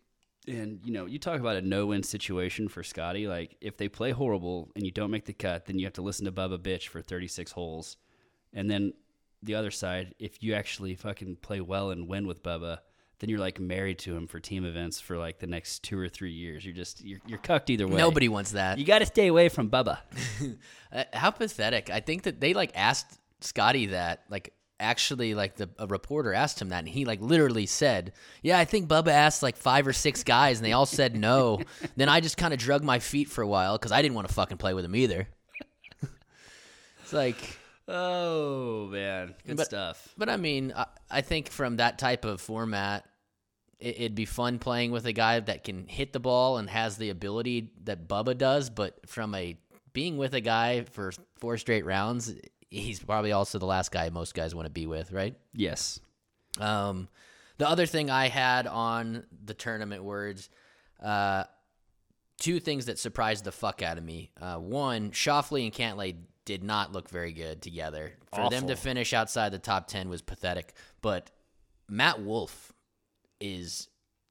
And 0.48 0.80
you 0.84 0.92
know, 0.92 1.06
you 1.06 1.18
talk 1.18 1.40
about 1.40 1.56
a 1.56 1.62
no-win 1.62 2.02
situation 2.02 2.68
for 2.68 2.82
Scotty. 2.82 3.28
Like, 3.28 3.56
if 3.60 3.76
they 3.76 3.88
play 3.88 4.10
horrible 4.10 4.70
and 4.74 4.84
you 4.84 4.90
don't 4.90 5.10
make 5.10 5.24
the 5.24 5.32
cut, 5.32 5.66
then 5.66 5.78
you 5.78 5.86
have 5.86 5.92
to 5.94 6.02
listen 6.02 6.24
to 6.24 6.32
Bubba 6.32 6.58
bitch 6.58 6.88
for 6.88 7.00
36 7.00 7.52
holes. 7.52 7.96
And 8.52 8.70
then 8.70 8.92
the 9.42 9.54
other 9.54 9.70
side, 9.70 10.14
if 10.18 10.42
you 10.42 10.54
actually 10.54 10.94
fucking 10.94 11.36
play 11.36 11.60
well 11.60 11.90
and 11.90 12.08
win 12.08 12.26
with 12.26 12.42
Bubba, 12.42 12.78
then 13.22 13.30
you're 13.30 13.38
like 13.38 13.60
married 13.60 14.00
to 14.00 14.16
him 14.16 14.26
for 14.26 14.40
team 14.40 14.64
events 14.64 15.00
for 15.00 15.16
like 15.16 15.38
the 15.38 15.46
next 15.46 15.84
two 15.84 15.96
or 15.96 16.08
three 16.08 16.32
years. 16.32 16.64
You're 16.64 16.74
just 16.74 17.04
you're, 17.04 17.20
you're 17.24 17.38
cucked 17.38 17.70
either 17.70 17.86
way. 17.86 17.96
Nobody 17.96 18.28
wants 18.28 18.50
that. 18.50 18.78
You 18.78 18.84
got 18.84 18.98
to 18.98 19.06
stay 19.06 19.28
away 19.28 19.48
from 19.48 19.70
Bubba. 19.70 19.98
Uh, 20.94 21.04
how 21.14 21.30
pathetic! 21.30 21.88
I 21.88 22.00
think 22.00 22.24
that 22.24 22.38
they 22.38 22.52
like 22.52 22.72
asked 22.74 23.18
Scotty 23.40 23.86
that, 23.86 24.24
like 24.28 24.52
actually, 24.82 25.34
like 25.34 25.56
the 25.56 25.70
a 25.78 25.86
reporter 25.86 26.34
asked 26.34 26.60
him 26.60 26.68
that, 26.70 26.80
and 26.80 26.88
he 26.88 27.04
like 27.04 27.20
literally 27.20 27.66
said, 27.66 28.12
"Yeah, 28.42 28.58
I 28.58 28.64
think 28.66 28.88
Bubba 28.88 29.08
asked 29.12 29.42
like 29.42 29.56
five 29.56 29.86
or 29.86 29.92
six 29.92 30.22
guys, 30.24 30.58
and 30.58 30.66
they 30.66 30.72
all 30.72 30.86
said 30.86 31.16
no." 31.16 31.60
then 31.96 32.08
I 32.08 32.20
just 32.20 32.36
kind 32.36 32.52
of 32.52 32.58
drug 32.60 32.82
my 32.82 32.98
feet 32.98 33.28
for 33.30 33.42
a 33.42 33.46
while 33.48 33.78
because 33.78 33.92
I 33.92 34.02
didn't 34.02 34.14
want 34.14 34.28
to 34.28 34.34
fucking 34.34 34.58
play 34.58 34.74
with 34.74 34.84
him 34.84 34.96
either. 34.96 35.28
it's 37.02 37.12
like, 37.12 37.36
Oh 37.88 38.86
man, 38.86 39.34
good 39.46 39.56
But- 39.56 39.66
stuff. 39.66 40.08
but 40.16 40.28
I 40.28 40.36
mean, 40.36 40.72
I, 40.76 40.86
I 41.10 41.20
think 41.20 41.48
from 41.50 41.76
that 41.76 41.98
type 41.98 42.24
of 42.24 42.40
format, 42.40 43.04
it, 43.80 43.96
it'd 43.96 44.14
be 44.14 44.24
fun 44.24 44.58
playing 44.58 44.92
with 44.92 45.06
a 45.06 45.12
guy 45.12 45.40
that 45.40 45.64
can 45.64 45.86
hit 45.88 46.12
the 46.12 46.20
ball 46.20 46.58
and 46.58 46.70
has 46.70 46.96
the 46.96 47.10
ability 47.10 47.70
that 47.84 48.06
Bubba 48.08 48.36
does. 48.38 48.70
But 48.70 49.08
from 49.08 49.34
a 49.34 49.56
being 49.92 50.16
with 50.16 50.34
a 50.34 50.40
guy 50.40 50.82
for 50.84 51.12
four 51.38 51.58
straight 51.58 51.84
rounds, 51.84 52.32
he's 52.72 53.00
probably 53.02 53.32
also 53.32 53.58
the 53.58 53.66
last 53.66 53.92
guy 53.92 54.08
most 54.10 54.34
guys 54.34 54.54
want 54.54 54.66
to 54.66 54.70
be 54.70 54.86
with, 54.86 55.12
right? 55.12 55.34
Yes. 55.52 56.00
Um, 56.58 57.08
The 57.58 57.68
other 57.68 57.86
thing 57.86 58.10
I 58.10 58.28
had 58.28 58.66
on 58.66 59.24
the 59.44 59.54
tournament 59.54 60.02
words, 60.02 60.48
uh, 61.02 61.44
two 62.38 62.58
things 62.60 62.86
that 62.86 62.98
surprised 62.98 63.44
the 63.44 63.52
fuck 63.52 63.82
out 63.82 63.98
of 63.98 64.04
me. 64.04 64.30
Uh, 64.40 64.56
one, 64.56 65.10
Schauffele 65.10 65.64
and 65.64 65.72
Cantlay 65.72 66.16
did 66.44 66.64
not 66.64 66.92
look 66.92 67.08
very 67.08 67.32
good 67.32 67.62
together. 67.62 68.14
For 68.34 68.50
them 68.50 68.66
to 68.66 68.74
finish 68.76 69.12
outside 69.12 69.52
the 69.52 69.58
top 69.58 69.86
10 69.86 70.08
was 70.08 70.22
pathetic. 70.22 70.74
But 71.00 71.30
Matt 71.88 72.20
Wolff 72.22 72.72
is. 73.40 73.88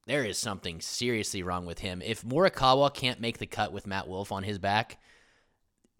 There 0.08 0.26
is 0.26 0.38
something 0.40 0.82
seriously 0.82 1.44
wrong 1.44 1.66
with 1.68 1.80
him. 1.80 2.02
If 2.02 2.24
Morikawa 2.24 2.92
can't 2.94 3.22
make 3.22 3.38
the 3.38 3.46
cut 3.46 3.72
with 3.72 3.86
Matt 3.86 4.08
Wolff 4.08 4.32
on 4.32 4.42
his 4.44 4.58
back, 4.58 5.00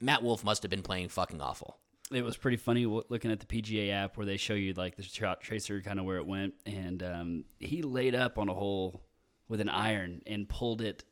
Matt 0.02 0.24
Wolff 0.24 0.44
must 0.44 0.64
have 0.64 0.72
been 0.72 0.82
playing 0.82 1.10
fucking 1.10 1.40
awful. 1.40 1.78
It 2.12 2.24
was 2.24 2.38
pretty 2.38 2.58
funny 2.58 2.86
looking 2.86 3.32
at 3.32 3.40
the 3.40 3.46
PGA 3.46 3.92
app 3.92 4.18
where 4.18 4.26
they 4.26 4.38
show 4.38 4.54
you 4.54 4.74
like 4.74 4.96
the 4.96 5.04
trout 5.04 5.42
tracer 5.42 5.82
kind 5.82 6.00
of 6.00 6.06
where 6.06 6.18
it 6.18 6.26
went, 6.26 6.54
and 6.66 7.02
um, 7.04 7.46
he 7.60 7.82
laid 7.82 8.16
up 8.16 8.38
on 8.38 8.50
a 8.50 8.54
hole 8.54 9.02
with 9.48 9.62
an 9.62 9.70
iron 9.70 10.22
and 10.28 10.48
pulled 10.48 10.82
it 10.82 11.04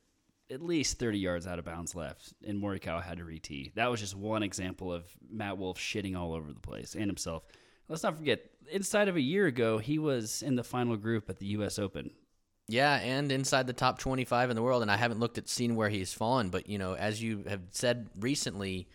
at 0.51 0.61
least 0.61 0.97
30 0.97 1.19
yards 1.19 1.47
out 1.47 1.59
of 1.59 1.65
bounds 1.65 1.95
left, 1.95 2.33
and 2.45 2.61
Morikawa 2.61 3.03
had 3.03 3.19
to 3.19 3.23
re-tee. 3.23 3.71
That 3.75 3.91
was 3.91 3.99
just 3.99 4.15
one 4.15 4.43
example 4.43 4.91
of 4.91 5.05
Matt 5.29 5.57
Wolff 5.57 5.77
shitting 5.77 6.17
all 6.17 6.33
over 6.33 6.51
the 6.51 6.59
place 6.59 6.95
and 6.95 7.05
himself. 7.05 7.43
Let's 7.87 8.03
not 8.03 8.17
forget, 8.17 8.41
inside 8.71 9.07
of 9.07 9.15
a 9.15 9.21
year 9.21 9.47
ago, 9.47 9.77
he 9.77 9.99
was 9.99 10.41
in 10.41 10.55
the 10.55 10.63
final 10.63 10.97
group 10.97 11.29
at 11.29 11.39
the 11.39 11.47
U.S. 11.47 11.79
Open. 11.79 12.11
Yeah, 12.67 12.95
and 12.97 13.31
inside 13.31 13.65
the 13.65 13.73
top 13.73 13.97
25 13.97 14.51
in 14.51 14.55
the 14.55 14.61
world. 14.61 14.83
And 14.83 14.91
I 14.91 14.97
haven't 14.97 15.19
looked 15.19 15.39
at 15.39 15.49
seen 15.49 15.75
where 15.75 15.89
he's 15.89 16.13
fallen, 16.13 16.49
but 16.49 16.69
you 16.69 16.77
know, 16.77 16.93
as 16.93 17.21
you 17.21 17.43
have 17.47 17.61
said 17.71 18.09
recently, 18.19 18.87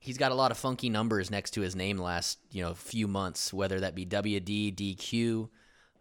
he's 0.00 0.18
got 0.18 0.32
a 0.32 0.34
lot 0.34 0.50
of 0.50 0.56
funky 0.56 0.88
numbers 0.88 1.30
next 1.30 1.52
to 1.52 1.60
his 1.60 1.76
name 1.76 1.98
last 1.98 2.38
you 2.50 2.62
know 2.62 2.74
few 2.74 3.06
months, 3.06 3.52
whether 3.52 3.80
that 3.80 3.94
be 3.94 4.04
WD, 4.04 4.74
DQ. 4.74 5.48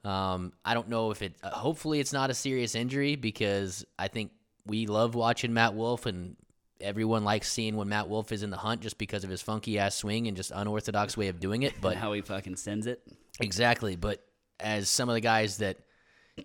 Um, 0.10 0.54
I 0.66 0.74
don't 0.74 0.90
know 0.90 1.12
if 1.12 1.22
it. 1.22 1.36
Uh, 1.44 1.52
hopefully, 1.52 2.00
it's 2.00 2.14
not 2.14 2.32
a 2.32 2.34
serious 2.34 2.74
injury 2.74 3.16
because 3.16 3.86
I 4.00 4.08
think 4.08 4.32
we 4.66 4.88
love 4.88 5.14
watching 5.14 5.54
Matt 5.54 5.76
Wolff 5.76 6.08
and. 6.08 6.36
Everyone 6.82 7.26
likes 7.26 7.52
seeing 7.52 7.76
when 7.76 7.90
Matt 7.90 8.08
Wolff 8.08 8.32
is 8.32 8.42
in 8.42 8.52
the 8.52 8.56
hunt 8.56 8.80
just 8.80 8.98
because 8.98 9.26
of 9.26 9.30
his 9.30 9.42
funky 9.42 9.78
ass 9.78 9.96
swing 9.96 10.30
and 10.30 10.38
just 10.38 10.54
unorthodox 10.56 11.18
way 11.18 11.28
of 11.28 11.38
doing 11.38 11.64
it. 11.64 11.74
But 11.82 11.98
how 11.98 12.14
he 12.14 12.22
fucking 12.22 12.56
sends 12.56 12.88
it. 12.88 13.02
Exactly, 13.42 13.98
but 13.98 14.24
as 14.62 14.88
some 14.88 15.10
of 15.10 15.16
the 15.16 15.20
guys 15.20 15.58
that 15.58 15.76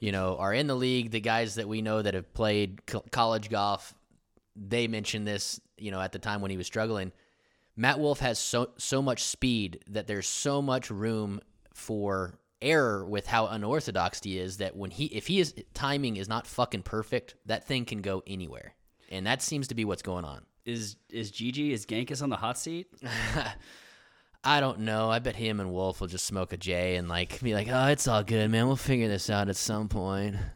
you 0.00 0.10
know 0.10 0.36
are 0.36 0.52
in 0.52 0.66
the 0.66 0.74
league, 0.74 1.12
the 1.12 1.20
guys 1.20 1.54
that 1.54 1.68
we 1.68 1.82
know 1.82 2.02
that 2.02 2.14
have 2.14 2.34
played 2.34 2.84
co- 2.84 3.04
college 3.12 3.48
golf, 3.48 3.94
they 4.56 4.88
mentioned 4.88 5.24
this, 5.24 5.60
you 5.78 5.92
know, 5.92 6.00
at 6.00 6.10
the 6.10 6.18
time 6.18 6.40
when 6.40 6.50
he 6.50 6.56
was 6.56 6.66
struggling. 6.66 7.12
Matt 7.76 7.98
Wolff 7.98 8.20
has 8.20 8.38
so 8.38 8.70
so 8.78 9.02
much 9.02 9.22
speed 9.22 9.80
that 9.88 10.06
there's 10.06 10.28
so 10.28 10.62
much 10.62 10.90
room 10.90 11.40
for 11.72 12.38
error 12.62 13.04
with 13.04 13.26
how 13.26 13.46
unorthodox 13.46 14.20
he 14.22 14.38
is 14.38 14.58
that 14.58 14.76
when 14.76 14.90
he 14.90 15.06
if 15.06 15.26
he 15.26 15.40
is 15.40 15.54
timing 15.74 16.16
is 16.16 16.28
not 16.28 16.46
fucking 16.46 16.82
perfect, 16.82 17.34
that 17.46 17.66
thing 17.66 17.84
can 17.84 18.00
go 18.00 18.22
anywhere. 18.26 18.74
And 19.10 19.26
that 19.26 19.42
seems 19.42 19.68
to 19.68 19.74
be 19.74 19.84
what's 19.84 20.02
going 20.02 20.24
on. 20.24 20.42
Is 20.64 20.96
is 21.10 21.30
Gigi 21.30 21.72
is 21.72 21.84
Gankas 21.84 22.22
on 22.22 22.30
the 22.30 22.36
hot 22.36 22.58
seat? 22.58 22.86
I 24.44 24.60
don't 24.60 24.80
know. 24.80 25.10
I 25.10 25.18
bet 25.20 25.36
him 25.36 25.58
and 25.58 25.72
Wolff 25.72 26.00
will 26.00 26.06
just 26.06 26.26
smoke 26.26 26.52
a 26.52 26.56
J 26.56 26.96
and 26.96 27.08
like 27.08 27.40
be 27.40 27.54
like, 27.54 27.68
"Oh, 27.70 27.86
it's 27.86 28.06
all 28.06 28.22
good, 28.22 28.50
man. 28.50 28.66
We'll 28.66 28.76
figure 28.76 29.08
this 29.08 29.30
out 29.30 29.48
at 29.48 29.56
some 29.56 29.88
point." 29.88 30.36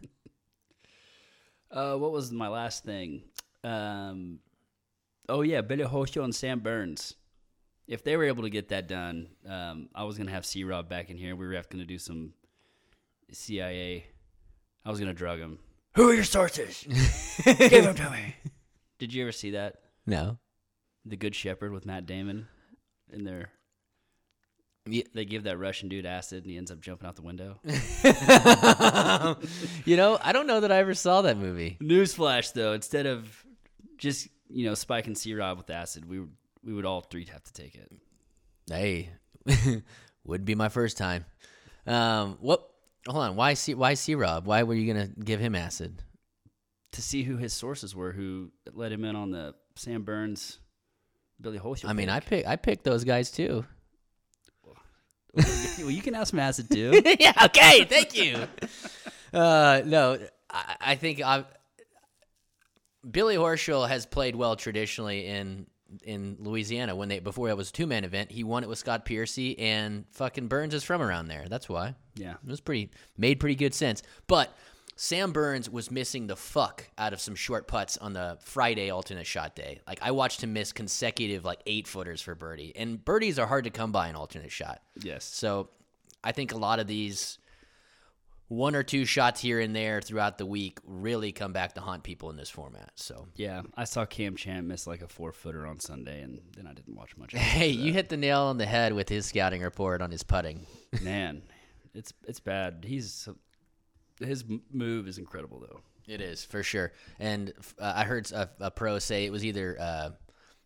Uh, 1.70 1.94
what 1.96 2.12
was 2.12 2.33
my 2.33 2.48
last 2.48 2.83
thing? 2.83 3.22
Um, 3.62 4.38
oh 5.28 5.42
yeah, 5.42 5.60
Billy 5.60 5.84
Horschel 5.84 6.24
and 6.24 6.34
Sam 6.34 6.60
Burns. 6.60 7.14
If 7.86 8.04
they 8.04 8.16
were 8.16 8.24
able 8.24 8.42
to 8.42 8.50
get 8.50 8.68
that 8.68 8.86
done, 8.86 9.28
um, 9.48 9.88
I 9.94 10.04
was 10.04 10.18
gonna 10.18 10.30
have 10.30 10.44
C 10.44 10.64
Rob 10.64 10.88
back 10.88 11.10
in 11.10 11.16
here. 11.16 11.34
We 11.36 11.46
were 11.46 11.52
going 11.52 11.78
to 11.78 11.84
do 11.84 11.98
some 11.98 12.34
CIA. 13.30 14.06
I 14.84 14.90
was 14.90 15.00
gonna 15.00 15.14
drug 15.14 15.38
him. 15.38 15.58
Who 15.94 16.10
are 16.10 16.14
your 16.14 16.24
sources? 16.24 16.84
Give 17.44 17.84
them 17.84 17.94
to 17.94 18.10
me. 18.10 18.36
Did 18.98 19.12
you 19.12 19.22
ever 19.22 19.32
see 19.32 19.52
that? 19.52 19.80
No. 20.06 20.38
The 21.04 21.16
Good 21.16 21.34
Shepherd 21.34 21.72
with 21.72 21.86
Matt 21.86 22.06
Damon 22.06 22.46
in 23.12 23.24
there. 23.24 23.50
Yeah. 24.86 25.02
They 25.14 25.24
give 25.24 25.44
that 25.44 25.58
Russian 25.58 25.88
dude 25.88 26.06
acid 26.06 26.44
and 26.44 26.50
he 26.50 26.56
ends 26.56 26.70
up 26.70 26.80
jumping 26.80 27.06
out 27.06 27.16
the 27.16 27.22
window. 27.22 27.58
you 29.84 29.96
know, 29.96 30.18
I 30.22 30.32
don't 30.32 30.46
know 30.46 30.60
that 30.60 30.72
I 30.72 30.78
ever 30.78 30.94
saw 30.94 31.22
that 31.22 31.36
movie. 31.36 31.76
Newsflash, 31.80 32.54
though, 32.54 32.72
instead 32.72 33.06
of 33.06 33.44
just 33.98 34.28
you 34.48 34.66
know 34.66 34.74
spiking 34.74 35.14
C 35.14 35.34
Rob 35.34 35.58
with 35.58 35.70
acid, 35.70 36.08
we 36.08 36.20
would 36.20 36.32
we 36.64 36.72
would 36.72 36.84
all 36.84 37.00
three 37.00 37.26
have 37.32 37.44
to 37.44 37.52
take 37.52 37.74
it. 37.74 37.90
Hey, 38.68 39.11
would 40.24 40.44
be 40.44 40.54
my 40.54 40.68
first 40.68 40.96
time. 40.96 41.24
Um, 41.87 42.38
what? 42.40 42.68
Hold 43.06 43.24
on. 43.24 43.37
Why 43.37 43.54
C? 43.54 43.74
Why 43.74 43.94
C? 43.94 44.14
Rob? 44.14 44.46
Why 44.46 44.62
were 44.64 44.74
you 44.74 44.92
gonna 44.92 45.08
give 45.08 45.40
him 45.40 45.54
acid? 45.54 46.02
to 46.92 47.02
see 47.02 47.22
who 47.22 47.37
his 47.37 47.52
sources 47.52 47.94
were 47.94 48.12
who 48.12 48.50
let 48.72 48.92
him 48.92 49.04
in 49.04 49.16
on 49.16 49.30
the 49.30 49.54
Sam 49.76 50.02
Burns, 50.02 50.58
Billy 51.40 51.58
Horschel. 51.58 51.88
I 51.88 51.92
mean, 51.92 52.08
I 52.08 52.20
pick. 52.20 52.44
pick 52.44 52.46
I 52.46 52.56
picked 52.56 52.84
those 52.84 53.04
guys 53.04 53.30
too. 53.30 53.64
well, 55.34 55.90
you 55.90 56.02
can 56.02 56.14
ask 56.14 56.30
some 56.30 56.40
acid 56.40 56.68
too. 56.70 57.02
yeah. 57.20 57.32
Okay. 57.44 57.84
Thank 57.84 58.16
you. 58.16 58.37
uh, 59.32 59.82
no, 59.84 60.18
I, 60.50 60.76
I 60.80 60.94
think 60.96 61.22
I, 61.22 61.44
Billy 63.10 63.36
Horschel 63.36 63.88
has 63.88 64.06
played 64.06 64.36
well 64.36 64.56
traditionally 64.56 65.26
in 65.26 65.66
in 66.04 66.36
Louisiana 66.40 66.94
when 66.94 67.08
they 67.08 67.18
before 67.18 67.48
it 67.48 67.56
was 67.56 67.70
a 67.70 67.72
two 67.72 67.86
man 67.86 68.04
event. 68.04 68.30
He 68.30 68.44
won 68.44 68.62
it 68.62 68.68
with 68.68 68.78
Scott 68.78 69.04
Piercy 69.04 69.58
and 69.58 70.04
fucking 70.10 70.48
Burns 70.48 70.74
is 70.74 70.84
from 70.84 71.00
around 71.00 71.28
there. 71.28 71.46
That's 71.48 71.68
why. 71.68 71.94
yeah, 72.14 72.32
It 72.44 72.50
was 72.50 72.60
pretty 72.60 72.90
made 73.16 73.40
pretty 73.40 73.54
good 73.54 73.72
sense. 73.74 74.02
But 74.26 74.54
Sam 74.96 75.32
Burns 75.32 75.70
was 75.70 75.90
missing 75.90 76.26
the 76.26 76.36
fuck 76.36 76.84
out 76.98 77.12
of 77.12 77.20
some 77.20 77.34
short 77.36 77.68
putts 77.68 77.96
on 77.96 78.12
the 78.12 78.36
Friday 78.42 78.90
alternate 78.90 79.26
shot 79.26 79.54
day. 79.56 79.80
Like 79.86 80.00
I 80.02 80.10
watched 80.10 80.42
him 80.42 80.52
miss 80.52 80.72
consecutive 80.72 81.44
like 81.44 81.60
eight 81.66 81.86
footers 81.86 82.20
for 82.20 82.34
birdie, 82.34 82.74
and 82.76 83.02
birdies 83.02 83.38
are 83.38 83.46
hard 83.46 83.64
to 83.64 83.70
come 83.70 83.92
by 83.92 84.08
in 84.08 84.16
alternate 84.16 84.52
shot. 84.52 84.82
yes. 85.00 85.24
So 85.24 85.70
I 86.22 86.32
think 86.32 86.52
a 86.52 86.58
lot 86.58 86.80
of 86.80 86.86
these 86.86 87.38
one 88.48 88.74
or 88.74 88.82
two 88.82 89.04
shots 89.04 89.40
here 89.40 89.61
and 89.61 89.76
there 89.76 90.00
throughout 90.00 90.38
the 90.38 90.46
week 90.46 90.78
really 90.84 91.32
come 91.32 91.52
back 91.52 91.74
to 91.74 91.80
haunt 91.80 92.02
people 92.02 92.30
in 92.30 92.37
this 92.37 92.50
format. 92.50 92.90
So 92.96 93.28
Yeah, 93.37 93.62
I 93.76 93.84
saw 93.84 94.06
Cam 94.06 94.37
Champ 94.37 94.66
miss 94.66 94.87
like 94.87 95.02
a 95.02 95.08
four 95.08 95.32
footer 95.32 95.66
on 95.66 95.78
Sunday, 95.78 96.22
and 96.22 96.40
then 96.56 96.66
I 96.66 96.72
didn't 96.72 96.96
watch 96.96 97.16
much. 97.16 97.32
hey, 97.37 97.68
you 97.68 97.92
hit 97.92 98.08
the 98.08 98.16
nail 98.16 98.42
on 98.42 98.58
the 98.58 98.66
head 98.66 98.92
with 98.94 99.08
his 99.08 99.26
scouting 99.26 99.62
report 99.62 100.02
on 100.02 100.11
his 100.11 100.22
putting. 100.22 100.66
man, 101.02 101.42
it's 101.94 102.12
it's 102.26 102.40
bad. 102.40 102.84
He's 102.87 103.28
his 104.18 104.44
move 104.72 105.06
is 105.06 105.18
incredible 105.18 105.61
though. 105.61 105.80
It 106.06 106.22
is 106.22 106.42
for 106.42 106.62
sure, 106.62 106.92
and 107.20 107.52
uh, 107.78 107.92
I 107.94 108.04
heard 108.04 108.30
a, 108.32 108.48
a 108.61 108.70
pro 108.70 108.98
say 108.98 109.26
it 109.26 109.30
was 109.30 109.44
either 109.44 109.76
uh, 109.78 110.11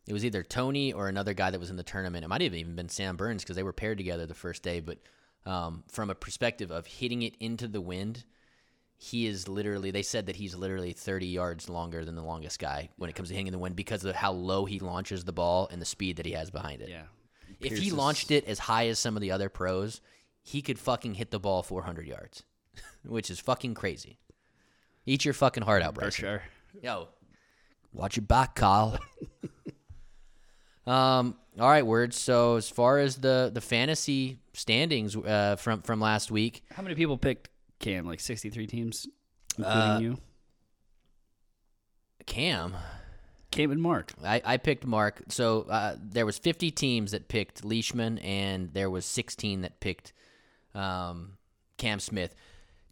it 0.06 0.12
was 0.12 0.24
either 0.24 0.44
Tony 0.44 0.92
or 0.92 1.08
another 1.08 1.34
guy 1.34 1.50
that 1.50 1.58
was 1.58 1.70
in 1.70 1.76
the 1.76 1.82
tournament. 1.82 2.24
It 2.24 2.28
might 2.28 2.42
have 2.42 2.54
even 2.54 2.76
been 2.76 2.88
Sam 2.88 3.16
Burns 3.16 3.42
because 3.42 3.56
they 3.56 3.64
were 3.64 3.72
paired 3.72 3.98
together 3.98 4.24
the 4.24 4.34
first 4.34 4.62
day. 4.62 4.78
But 4.78 4.98
um, 5.46 5.84
from 5.88 6.10
a 6.10 6.14
perspective 6.14 6.70
of 6.70 6.86
hitting 6.86 7.22
it 7.22 7.36
into 7.40 7.66
the 7.68 7.80
wind, 7.80 8.24
he 8.96 9.26
is 9.26 9.48
literally. 9.48 9.90
They 9.90 10.02
said 10.02 10.26
that 10.26 10.36
he's 10.36 10.54
literally 10.54 10.92
thirty 10.92 11.26
yards 11.26 11.68
longer 11.68 12.04
than 12.04 12.14
the 12.14 12.22
longest 12.22 12.58
guy 12.58 12.90
when 12.96 13.10
it 13.10 13.16
comes 13.16 13.28
to 13.28 13.34
hitting 13.34 13.48
in 13.48 13.52
the 13.52 13.58
wind 13.58 13.74
because 13.74 14.04
of 14.04 14.14
how 14.14 14.32
low 14.32 14.64
he 14.64 14.78
launches 14.78 15.24
the 15.24 15.32
ball 15.32 15.68
and 15.72 15.80
the 15.82 15.86
speed 15.86 16.16
that 16.16 16.26
he 16.26 16.32
has 16.32 16.50
behind 16.50 16.82
it. 16.82 16.88
Yeah, 16.88 17.02
If 17.60 17.78
he 17.78 17.90
launched 17.90 18.30
it 18.30 18.44
as 18.46 18.60
high 18.60 18.86
as 18.86 18.98
some 18.98 19.16
of 19.16 19.20
the 19.20 19.32
other 19.32 19.48
pros, 19.48 20.00
he 20.42 20.62
could 20.62 20.78
fucking 20.78 21.14
hit 21.14 21.30
the 21.32 21.40
ball 21.40 21.62
400 21.64 22.06
yards, 22.06 22.44
which 23.04 23.28
is 23.30 23.40
fucking 23.40 23.74
crazy. 23.74 24.18
Eat 25.04 25.24
your 25.24 25.34
fucking 25.34 25.64
heart 25.64 25.82
out, 25.82 25.94
Bryson. 25.94 26.12
Sure, 26.12 26.42
Yo, 26.80 27.08
watch 27.92 28.16
your 28.16 28.24
back, 28.24 28.54
Kyle. 28.54 28.96
um. 30.86 31.36
All 31.60 31.68
right, 31.68 31.86
words. 31.86 32.18
So 32.18 32.56
as 32.56 32.68
far 32.70 32.98
as 32.98 33.16
the 33.16 33.50
the 33.52 33.60
fantasy 33.60 34.38
standings 34.54 35.16
uh, 35.16 35.56
from 35.56 35.82
from 35.82 36.00
last 36.00 36.30
week, 36.30 36.62
How 36.74 36.82
many 36.82 36.94
people 36.94 37.18
picked 37.18 37.50
Cam? 37.78 38.06
Like 38.06 38.20
sixty 38.20 38.48
three 38.50 38.66
teams, 38.66 39.06
including 39.58 39.80
Uh, 39.82 39.98
you. 40.00 40.18
Cam, 42.26 42.74
Cam 43.50 43.70
and 43.72 43.82
Mark. 43.82 44.12
I, 44.24 44.40
I 44.44 44.56
picked 44.56 44.86
Mark. 44.86 45.22
So 45.28 45.62
uh, 45.62 45.96
there 46.00 46.24
was 46.24 46.38
50 46.38 46.70
teams 46.70 47.10
that 47.10 47.26
picked 47.28 47.64
Leishman, 47.64 48.18
and 48.18 48.72
there 48.72 48.88
was 48.88 49.04
16 49.04 49.62
that 49.62 49.80
picked 49.80 50.12
um, 50.74 51.32
Cam 51.78 51.98
Smith. 51.98 52.34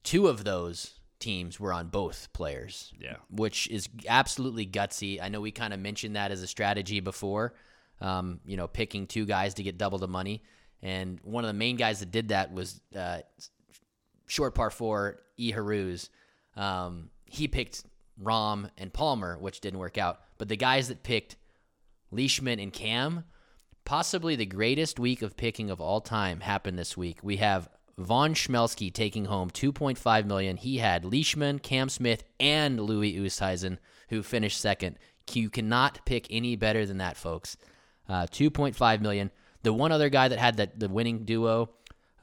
Two 0.03 0.27
of 0.27 0.42
those 0.42 0.99
teams 1.20 1.61
were 1.61 1.73
on 1.73 1.87
both 1.88 2.29
players. 2.33 2.92
Yeah. 2.99 3.16
which 3.31 3.68
is 3.68 3.88
absolutely 4.09 4.66
gutsy. 4.66 5.23
I 5.23 5.29
know 5.29 5.40
we 5.40 5.53
kind 5.53 5.73
of 5.73 5.79
mentioned 5.79 6.16
that 6.16 6.33
as 6.33 6.42
a 6.42 6.46
strategy 6.49 6.99
before. 6.99 7.55
Um, 8.00 8.40
you 8.46 8.56
know, 8.56 8.66
picking 8.66 9.06
two 9.06 9.26
guys 9.26 9.54
to 9.54 9.62
get 9.62 9.76
double 9.76 9.98
the 9.98 10.08
money, 10.08 10.42
and 10.82 11.18
one 11.22 11.44
of 11.44 11.48
the 11.48 11.54
main 11.54 11.76
guys 11.76 12.00
that 12.00 12.10
did 12.10 12.28
that 12.28 12.52
was 12.52 12.80
uh, 12.96 13.18
short 14.26 14.54
par 14.54 14.70
four 14.70 15.20
E 15.36 15.52
Haruz. 15.52 16.08
Um, 16.56 17.10
he 17.26 17.46
picked 17.46 17.84
Rahm 18.22 18.70
and 18.78 18.92
Palmer, 18.92 19.38
which 19.38 19.60
didn't 19.60 19.78
work 19.78 19.98
out. 19.98 20.20
But 20.38 20.48
the 20.48 20.56
guys 20.56 20.88
that 20.88 21.02
picked 21.02 21.36
Leishman 22.10 22.58
and 22.58 22.72
Cam, 22.72 23.24
possibly 23.84 24.36
the 24.36 24.46
greatest 24.46 24.98
week 24.98 25.22
of 25.22 25.36
picking 25.36 25.70
of 25.70 25.80
all 25.80 26.00
time 26.00 26.40
happened 26.40 26.78
this 26.78 26.96
week. 26.96 27.18
We 27.22 27.36
have 27.36 27.68
Von 27.98 28.34
Schmelski 28.34 28.92
taking 28.92 29.26
home 29.26 29.50
2.5 29.50 30.26
million. 30.26 30.56
He 30.56 30.78
had 30.78 31.04
Leishman, 31.04 31.58
Cam 31.58 31.88
Smith, 31.88 32.24
and 32.38 32.80
Louis 32.80 33.14
Oosthuizen, 33.14 33.78
who 34.08 34.22
finished 34.22 34.60
second. 34.60 34.96
You 35.32 35.50
cannot 35.50 36.04
pick 36.06 36.26
any 36.30 36.56
better 36.56 36.84
than 36.84 36.98
that, 36.98 37.16
folks. 37.16 37.56
Uh, 38.11 38.27
2.5 38.27 39.01
million. 39.01 39.31
The 39.62 39.73
one 39.73 39.92
other 39.92 40.09
guy 40.09 40.27
that 40.27 40.38
had 40.38 40.57
that 40.57 40.81
the 40.81 40.88
winning 40.88 41.25
duo, 41.25 41.70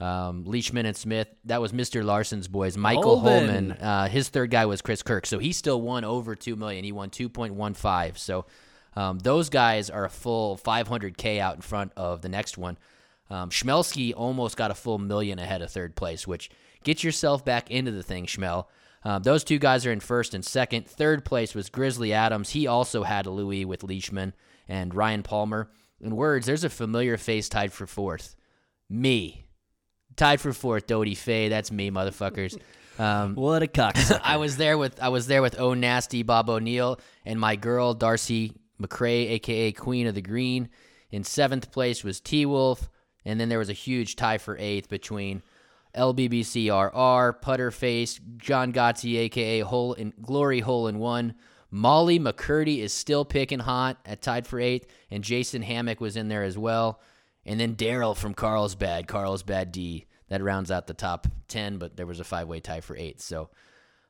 um, 0.01 0.43
Leishman 0.43 0.85
and 0.85 0.97
Smith, 0.97 1.29
that 1.45 1.61
was 1.61 1.71
Mr. 1.71 2.03
Larson's 2.03 2.49
boys, 2.49 2.75
Michael 2.75 3.21
Holman. 3.21 3.69
Holman. 3.69 3.71
Uh, 3.71 4.09
his 4.09 4.27
third 4.27 4.51
guy 4.51 4.65
was 4.65 4.81
Chris 4.81 5.01
Kirk, 5.01 5.25
so 5.25 5.39
he 5.39 5.53
still 5.53 5.81
won 5.81 6.03
over 6.03 6.35
two 6.35 6.57
million. 6.57 6.83
He 6.83 6.91
won 6.91 7.09
2.15. 7.09 8.17
So 8.17 8.45
um, 8.97 9.19
those 9.19 9.49
guys 9.49 9.89
are 9.89 10.03
a 10.03 10.09
full 10.09 10.57
500k 10.57 11.39
out 11.39 11.55
in 11.55 11.61
front 11.61 11.93
of 11.95 12.21
the 12.21 12.29
next 12.29 12.57
one. 12.57 12.77
Um, 13.29 13.49
Schmelski 13.49 14.13
almost 14.15 14.57
got 14.57 14.71
a 14.71 14.75
full 14.75 14.97
million 14.97 15.39
ahead 15.39 15.61
of 15.61 15.71
third 15.71 15.95
place, 15.95 16.27
which 16.27 16.49
get 16.83 17.03
yourself 17.03 17.45
back 17.45 17.71
into 17.71 17.91
the 17.91 18.03
thing, 18.03 18.25
Schmel. 18.25 18.65
Um, 19.07 19.23
those 19.23 19.45
two 19.45 19.57
guys 19.57 19.85
are 19.85 19.91
in 19.93 20.01
first 20.01 20.33
and 20.33 20.43
second. 20.43 20.85
Third 20.85 21.23
place 21.23 21.55
was 21.55 21.69
Grizzly 21.69 22.11
Adams. 22.11 22.49
He 22.49 22.67
also 22.67 23.03
had 23.03 23.25
a 23.25 23.29
Louis 23.29 23.63
with 23.63 23.83
Leishman 23.83 24.33
and 24.67 24.93
Ryan 24.93 25.23
Palmer. 25.23 25.69
In 26.01 26.13
words, 26.17 26.45
there's 26.45 26.65
a 26.65 26.69
familiar 26.69 27.15
face 27.15 27.47
tied 27.47 27.71
for 27.71 27.87
fourth. 27.87 28.35
Me. 28.89 29.45
Tied 30.17 30.41
for 30.41 30.51
fourth, 30.51 30.87
Dodie 30.87 31.15
Faye. 31.15 31.47
That's 31.47 31.71
me, 31.71 31.89
motherfuckers. 31.89 32.59
Um, 32.99 33.35
What 33.35 33.61
a 33.61 33.67
cocksucker. 33.67 34.19
I 34.23 34.37
was 34.37 34.57
there 34.57 34.75
with 34.75 34.99
I 34.99 35.09
was 35.09 35.27
there 35.27 35.43
with 35.43 35.59
Oh 35.59 35.75
Nasty 35.75 36.23
Bob 36.23 36.49
O'Neill 36.49 36.99
and 37.27 37.39
my 37.39 37.55
girl 37.55 37.93
Darcy 37.93 38.53
McCrae, 38.81 39.29
aka 39.33 39.71
Queen 39.71 40.07
of 40.07 40.15
the 40.15 40.21
Green. 40.23 40.69
In 41.11 41.23
seventh 41.23 41.71
place 41.71 42.03
was 42.03 42.19
T 42.19 42.47
Wolf, 42.47 42.89
and 43.23 43.39
then 43.39 43.49
there 43.49 43.59
was 43.59 43.69
a 43.69 43.73
huge 43.73 44.15
tie 44.15 44.39
for 44.39 44.57
eighth 44.57 44.89
between 44.89 45.43
LBBCRR, 45.97 47.41
Putterface, 47.41 48.19
John 48.37 48.71
Gotti, 48.71 49.17
aka 49.17 49.59
Hole 49.61 49.93
in 49.93 50.13
Glory 50.21 50.59
Hole 50.61 50.87
in 50.87 50.99
One. 50.99 51.35
Molly 51.69 52.19
McCurdy 52.19 52.79
is 52.79 52.93
still 52.93 53.25
picking 53.25 53.59
hot 53.59 53.97
at 54.05 54.21
tied 54.21 54.47
for 54.47 54.59
eighth, 54.59 54.87
and 55.11 55.23
Jason 55.23 55.61
Hammock 55.61 55.99
was 55.99 56.15
in 56.15 56.29
there 56.29 56.43
as 56.43 56.57
well. 56.57 57.01
And 57.45 57.59
then 57.59 57.75
Daryl 57.75 58.15
from 58.15 58.33
Carlsbad, 58.33 59.07
Carlsbad 59.07 59.71
D. 59.71 60.05
That 60.29 60.43
rounds 60.43 60.71
out 60.71 60.87
the 60.87 60.93
top 60.93 61.27
10, 61.47 61.77
but 61.77 61.95
there 61.95 62.05
was 62.05 62.19
a 62.19 62.25
five 62.25 62.47
way 62.47 62.59
tie 62.59 62.81
for 62.81 62.97
eighth. 62.97 63.21
So, 63.21 63.49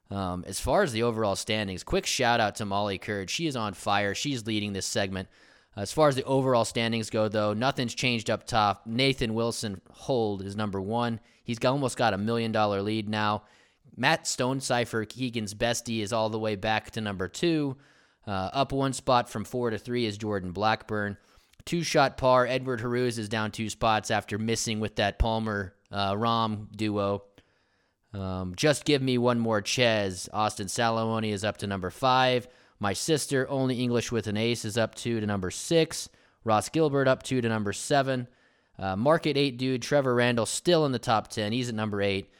um, 0.10 0.44
as 0.48 0.60
far 0.60 0.84
as 0.84 0.92
the 0.92 1.04
overall 1.04 1.36
standings, 1.36 1.84
quick 1.84 2.06
shout 2.06 2.40
out 2.40 2.56
to 2.56 2.66
Molly 2.66 2.98
Curd. 2.98 3.30
She 3.30 3.46
is 3.46 3.56
on 3.56 3.74
fire. 3.74 4.16
She's 4.16 4.48
leading 4.48 4.74
this 4.74 4.86
segment. 4.86 5.28
As 5.78 5.92
far 5.94 6.10
as 6.10 6.16
the 6.16 6.24
overall 6.24 6.66
standings 6.66 7.12
go, 7.12 7.28
though, 7.28 7.54
nothing's 7.54 7.94
changed 7.94 8.32
up 8.32 8.48
top. 8.48 8.88
Nathan 8.88 9.36
Wilson 9.36 9.80
Hold 9.92 10.42
is 10.42 10.56
number 10.56 10.82
one. 10.82 11.20
He's 11.44 11.60
got, 11.60 11.70
almost 11.70 11.98
got 11.98 12.16
a 12.16 12.18
million 12.18 12.52
dollar 12.52 12.82
lead 12.82 13.08
now. 13.08 13.44
Matt 13.96 14.26
Stonecipher, 14.26 15.06
Keegan's 15.06 15.54
bestie, 15.54 16.02
is 16.02 16.12
all 16.12 16.30
the 16.30 16.40
way 16.40 16.56
back 16.56 16.92
to 16.92 17.02
number 17.02 17.28
two. 17.28 17.78
Uh, 18.26 18.50
up 18.54 18.72
one 18.72 18.92
spot 18.92 19.30
from 19.30 19.46
four 19.46 19.70
to 19.70 19.78
three 19.78 20.06
is 20.06 20.18
Jordan 20.18 20.52
Blackburn. 20.52 21.16
Two 21.64 21.84
shot 21.84 22.18
par. 22.18 22.48
Edward 22.48 22.82
Haruz 22.82 23.20
is 23.20 23.30
down 23.30 23.52
two 23.52 23.70
spots 23.70 24.10
after 24.10 24.38
missing 24.38 24.80
with 24.80 24.96
that 24.96 25.20
Palmer 25.20 25.76
uh, 25.92 26.14
Rahm 26.14 26.76
duo. 26.76 27.24
Um, 28.14 28.54
just 28.56 28.84
give 28.84 29.02
me 29.02 29.18
one 29.18 29.40
more 29.40 29.62
Ches. 29.62 30.28
Austin 30.34 30.68
Salamoni 30.68 31.32
is 31.32 31.44
up 31.44 31.58
to 31.58 31.68
number 31.68 31.90
five. 31.90 32.48
My 32.80 32.94
sister, 32.94 33.50
only 33.50 33.82
English 33.82 34.12
with 34.12 34.28
an 34.28 34.38
ace, 34.38 34.66
is 34.66 34.78
up 34.78 34.96
two 34.96 35.20
to 35.20 35.26
number 35.26 35.52
six. 35.52 36.10
Ross 36.44 36.70
Gilbert 36.70 37.08
up 37.08 37.24
two 37.24 37.42
to 37.42 37.50
number 37.50 37.74
seven. 37.74 38.28
Uh, 38.80 38.96
Market 38.96 39.38
eight 39.38 39.58
dude 39.58 39.82
Trevor 39.82 40.14
Randall 40.14 40.46
still 40.46 40.86
in 40.86 40.92
the 40.92 41.00
top 41.00 41.28
ten. 41.28 41.52
He's 41.52 41.70
at 41.70 41.76
number 41.76 42.02
eight. 42.02 42.32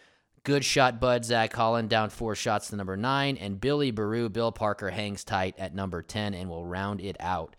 Good 0.44 0.64
shot, 0.64 1.00
Bud 1.00 1.26
Zach 1.26 1.54
Holland 1.54 1.90
down 1.90 2.10
four 2.10 2.36
shots 2.36 2.70
to 2.70 2.76
number 2.76 2.96
nine, 2.96 3.36
and 3.38 3.60
Billy 3.60 3.92
Baru, 3.92 4.30
Bill 4.30 4.52
Parker 4.52 4.92
hangs 4.92 5.24
tight 5.24 5.56
at 5.58 5.76
number 5.76 6.02
ten 6.02 6.34
and 6.34 6.50
will 6.50 6.66
round 6.66 7.02
it 7.02 7.18
out. 7.20 7.56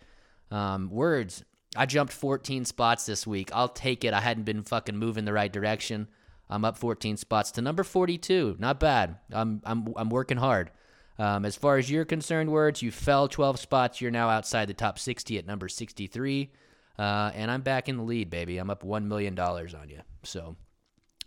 Um, 0.49 0.89
words. 0.89 1.43
I 1.75 1.85
jumped 1.85 2.13
14 2.13 2.65
spots 2.65 3.05
this 3.05 3.27
week. 3.27 3.51
I'll 3.53 3.69
take 3.69 4.03
it. 4.03 4.11
I 4.11 4.21
hadn't 4.21 4.45
been 4.45 4.63
fucking 4.63 4.97
moving 4.97 5.25
the 5.25 5.33
right 5.33 5.53
direction. 5.53 6.07
I'm 6.49 6.65
up 6.65 6.77
14 6.79 7.15
spots 7.17 7.51
to 7.51 7.61
number 7.61 7.83
42. 7.83 8.55
Not 8.57 8.79
bad. 8.79 9.17
I'm 9.31 9.61
I'm 9.63 9.93
I'm 9.95 10.09
working 10.09 10.37
hard. 10.37 10.71
Um, 11.19 11.43
as 11.43 11.57
far 11.57 11.77
as 11.77 11.91
you're 11.91 12.05
concerned, 12.05 12.49
words, 12.49 12.81
you 12.81 12.91
fell 12.91 13.27
12 13.27 13.59
spots. 13.59 13.99
You're 13.99 14.09
now 14.09 14.29
outside 14.29 14.69
the 14.69 14.73
top 14.73 14.97
60 14.97 15.37
at 15.37 15.45
number 15.45 15.67
63, 15.67 16.49
uh, 16.97 17.31
and 17.35 17.51
I'm 17.51 17.61
back 17.61 17.89
in 17.89 17.97
the 17.97 18.03
lead, 18.03 18.29
baby. 18.29 18.57
I'm 18.57 18.69
up 18.69 18.85
one 18.85 19.09
million 19.09 19.35
dollars 19.35 19.73
on 19.73 19.89
you. 19.89 19.99
So, 20.23 20.55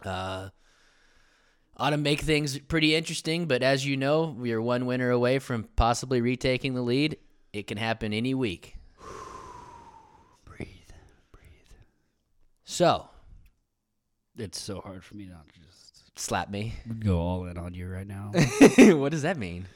uh, 0.02 0.48
ought 1.76 1.90
to 1.90 1.98
make 1.98 2.20
things 2.20 2.58
pretty 2.58 2.94
interesting. 2.94 3.46
But 3.46 3.62
as 3.62 3.84
you 3.86 3.98
know, 3.98 4.34
we 4.38 4.52
are 4.52 4.62
one 4.62 4.86
winner 4.86 5.10
away 5.10 5.38
from 5.38 5.64
possibly 5.76 6.22
retaking 6.22 6.72
the 6.72 6.82
lead. 6.82 7.18
It 7.52 7.66
can 7.66 7.76
happen 7.76 8.14
any 8.14 8.32
week. 8.32 8.76
breathe. 10.46 10.68
Breathe. 11.32 11.76
So, 12.64 13.10
It's 14.38 14.58
so 14.58 14.80
hard 14.80 15.04
for 15.04 15.16
me 15.16 15.26
not 15.26 15.46
to 15.52 15.60
just 15.60 15.81
slap 16.16 16.50
me. 16.50 16.74
go 17.00 17.18
all 17.18 17.44
in 17.46 17.58
on 17.58 17.74
you 17.74 17.88
right 17.88 18.06
now. 18.06 18.32
what 18.96 19.12
does 19.12 19.22
that 19.22 19.36
mean? 19.36 19.66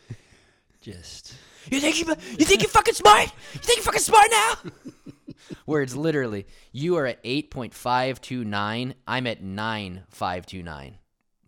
just 0.80 1.34
You 1.70 1.80
think 1.80 1.98
you 1.98 2.06
you 2.38 2.44
think 2.44 2.62
you're 2.62 2.70
fucking 2.70 2.94
smart? 2.94 3.32
You 3.54 3.60
think 3.60 3.78
you're 3.78 3.84
fucking 3.84 4.00
smart 4.00 4.26
now? 4.30 4.54
Words 5.66 5.96
literally. 5.96 6.46
You 6.72 6.96
are 6.96 7.06
at 7.06 7.18
eight 7.24 7.50
point 7.50 7.74
five 7.74 8.20
two 8.20 8.44
nine. 8.44 8.94
I'm 9.06 9.26
at 9.26 9.42
nine 9.42 10.04
five 10.10 10.46
two 10.46 10.62
nine. 10.62 10.98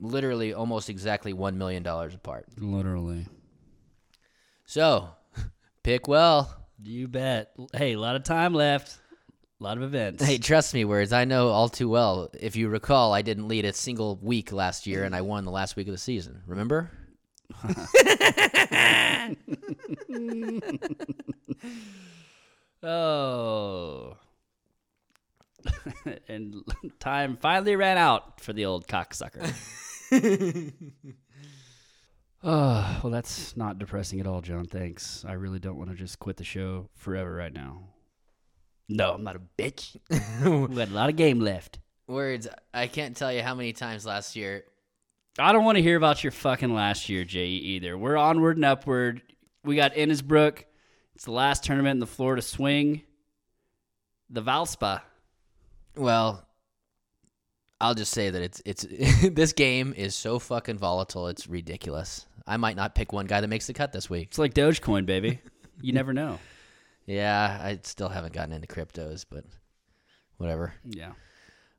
Literally, 0.01 0.53
almost 0.55 0.89
exactly 0.91 1.33
one 1.33 1.59
million 1.59 1.83
dollars 1.83 2.15
apart. 2.15 2.47
literally. 2.57 3.27
So, 4.65 5.09
pick 5.83 6.07
well. 6.09 6.55
You 6.83 7.09
bet. 7.09 7.53
Hey, 7.73 7.95
a 7.95 7.99
lot 7.99 8.15
of 8.17 8.23
time 8.23 8.55
left. 8.55 8.99
A 9.61 9.65
lot 9.65 9.77
of 9.77 9.83
events. 9.83 10.25
Hey, 10.25 10.39
trust 10.39 10.73
me, 10.73 10.85
words. 10.85 11.13
I 11.13 11.25
know 11.25 11.49
all 11.49 11.69
too 11.69 11.89
well. 11.89 12.31
If 12.39 12.55
you 12.55 12.69
recall, 12.69 13.13
I 13.13 13.23
didn't 13.23 13.49
lead 13.49 13.65
a 13.65 13.73
single 13.73 14.17
week 14.23 14.53
last 14.53 14.87
year, 14.87 15.03
and 15.05 15.17
I 15.17 15.23
won 15.23 15.45
the 15.45 15.51
last 15.51 15.75
week 15.75 15.89
of 15.89 15.93
the 15.93 15.99
season. 15.99 16.43
Remember? 16.47 16.91
Oh. 22.83 24.17
and 26.29 26.63
time 27.01 27.37
finally 27.37 27.77
ran 27.77 27.99
out 27.99 28.41
for 28.41 28.53
the 28.53 28.67
old 28.67 28.87
cocksucker. 28.87 29.53
oh, 32.45 33.01
well, 33.03 33.11
that's 33.11 33.57
not 33.57 33.79
depressing 33.79 34.21
at 34.21 34.27
all, 34.27 34.41
John. 34.41 34.67
Thanks. 34.67 35.25
I 35.27 35.33
really 35.33 35.59
don't 35.59 35.77
want 35.77 35.91
to 35.91 35.97
just 35.97 36.19
quit 36.19 36.37
the 36.37 36.45
show 36.45 36.89
forever 36.95 37.35
right 37.35 37.53
now. 37.53 37.83
No, 38.89 39.13
I'm 39.13 39.25
not 39.25 39.37
a 39.37 39.41
bitch. 39.59 39.97
we 40.69 40.75
got 40.75 40.89
a 40.89 40.93
lot 40.93 41.11
of 41.11 41.17
game 41.17 41.41
left. 41.41 41.79
Words. 42.07 42.49
I 42.73 42.87
can't 42.87 43.17
tell 43.17 43.33
you 43.33 43.43
how 43.43 43.55
many 43.55 43.73
times 43.73 44.07
last 44.07 44.35
year 44.35 44.65
I 45.39 45.53
don't 45.53 45.65
want 45.65 45.77
to 45.77 45.83
hear 45.83 45.97
about 45.97 46.25
your 46.25 46.33
fucking 46.33 46.75
last 46.75 47.09
year, 47.09 47.25
JE, 47.25 47.39
either. 47.39 47.97
We're 47.97 48.17
onward 48.17 48.57
and 48.57 48.65
upward. 48.65 49.23
We 49.65 49.77
got 49.77 49.95
Innisbrook. 49.95 50.65
It's 51.15 51.27
the 51.27 51.33
last 51.33 51.63
tournament 51.63 51.93
in 51.93 52.01
the 52.01 52.07
Florida 52.07 52.43
swing. 52.43 53.03
The 54.31 54.43
Valspa. 54.43 55.03
Well, 55.97 56.45
I'll 57.81 57.95
just 57.95 58.13
say 58.13 58.31
that 58.31 58.43
it's 58.43 58.61
it's 58.65 58.85
this 59.31 59.53
game 59.53 59.95
is 59.97 60.17
so 60.17 60.41
fucking 60.41 60.79
volatile. 60.79 61.29
It's 61.29 61.47
ridiculous. 61.47 62.27
I 62.45 62.57
might 62.57 62.77
not 62.77 62.97
pick 62.97 63.13
one 63.13 63.27
guy 63.27 63.41
that 63.41 63.49
makes 63.49 63.69
the 63.69 63.75
cut 63.75 63.93
this 63.93 64.11
week. 64.11 64.29
It's 64.29 64.39
like 64.39 64.55
Dogecoin, 64.55 65.07
baby. 65.07 65.41
You 65.81 65.93
never 65.93 66.13
know. 66.13 66.41
Yeah, 67.09 67.59
I 67.63 67.81
still 67.85 68.11
haven't 68.11 68.35
gotten 68.35 68.53
into 68.53 68.67
cryptos, 68.67 69.25
but 69.29 69.45
whatever. 70.37 70.75
Yeah. 70.85 71.13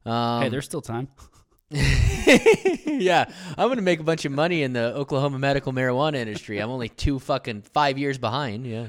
Um, 0.03 0.41
hey, 0.41 0.49
there's 0.49 0.65
still 0.65 0.81
time. 0.81 1.07
yeah, 1.69 3.25
I'm 3.55 3.69
gonna 3.69 3.83
make 3.83 3.99
a 3.99 4.03
bunch 4.03 4.25
of 4.25 4.31
money 4.31 4.63
in 4.63 4.73
the 4.73 4.95
Oklahoma 4.95 5.37
medical 5.37 5.71
marijuana 5.71 6.15
industry. 6.15 6.57
I'm 6.57 6.71
only 6.71 6.89
two 6.89 7.19
fucking 7.19 7.61
five 7.61 7.99
years 7.99 8.17
behind. 8.17 8.65
Yeah, 8.65 8.87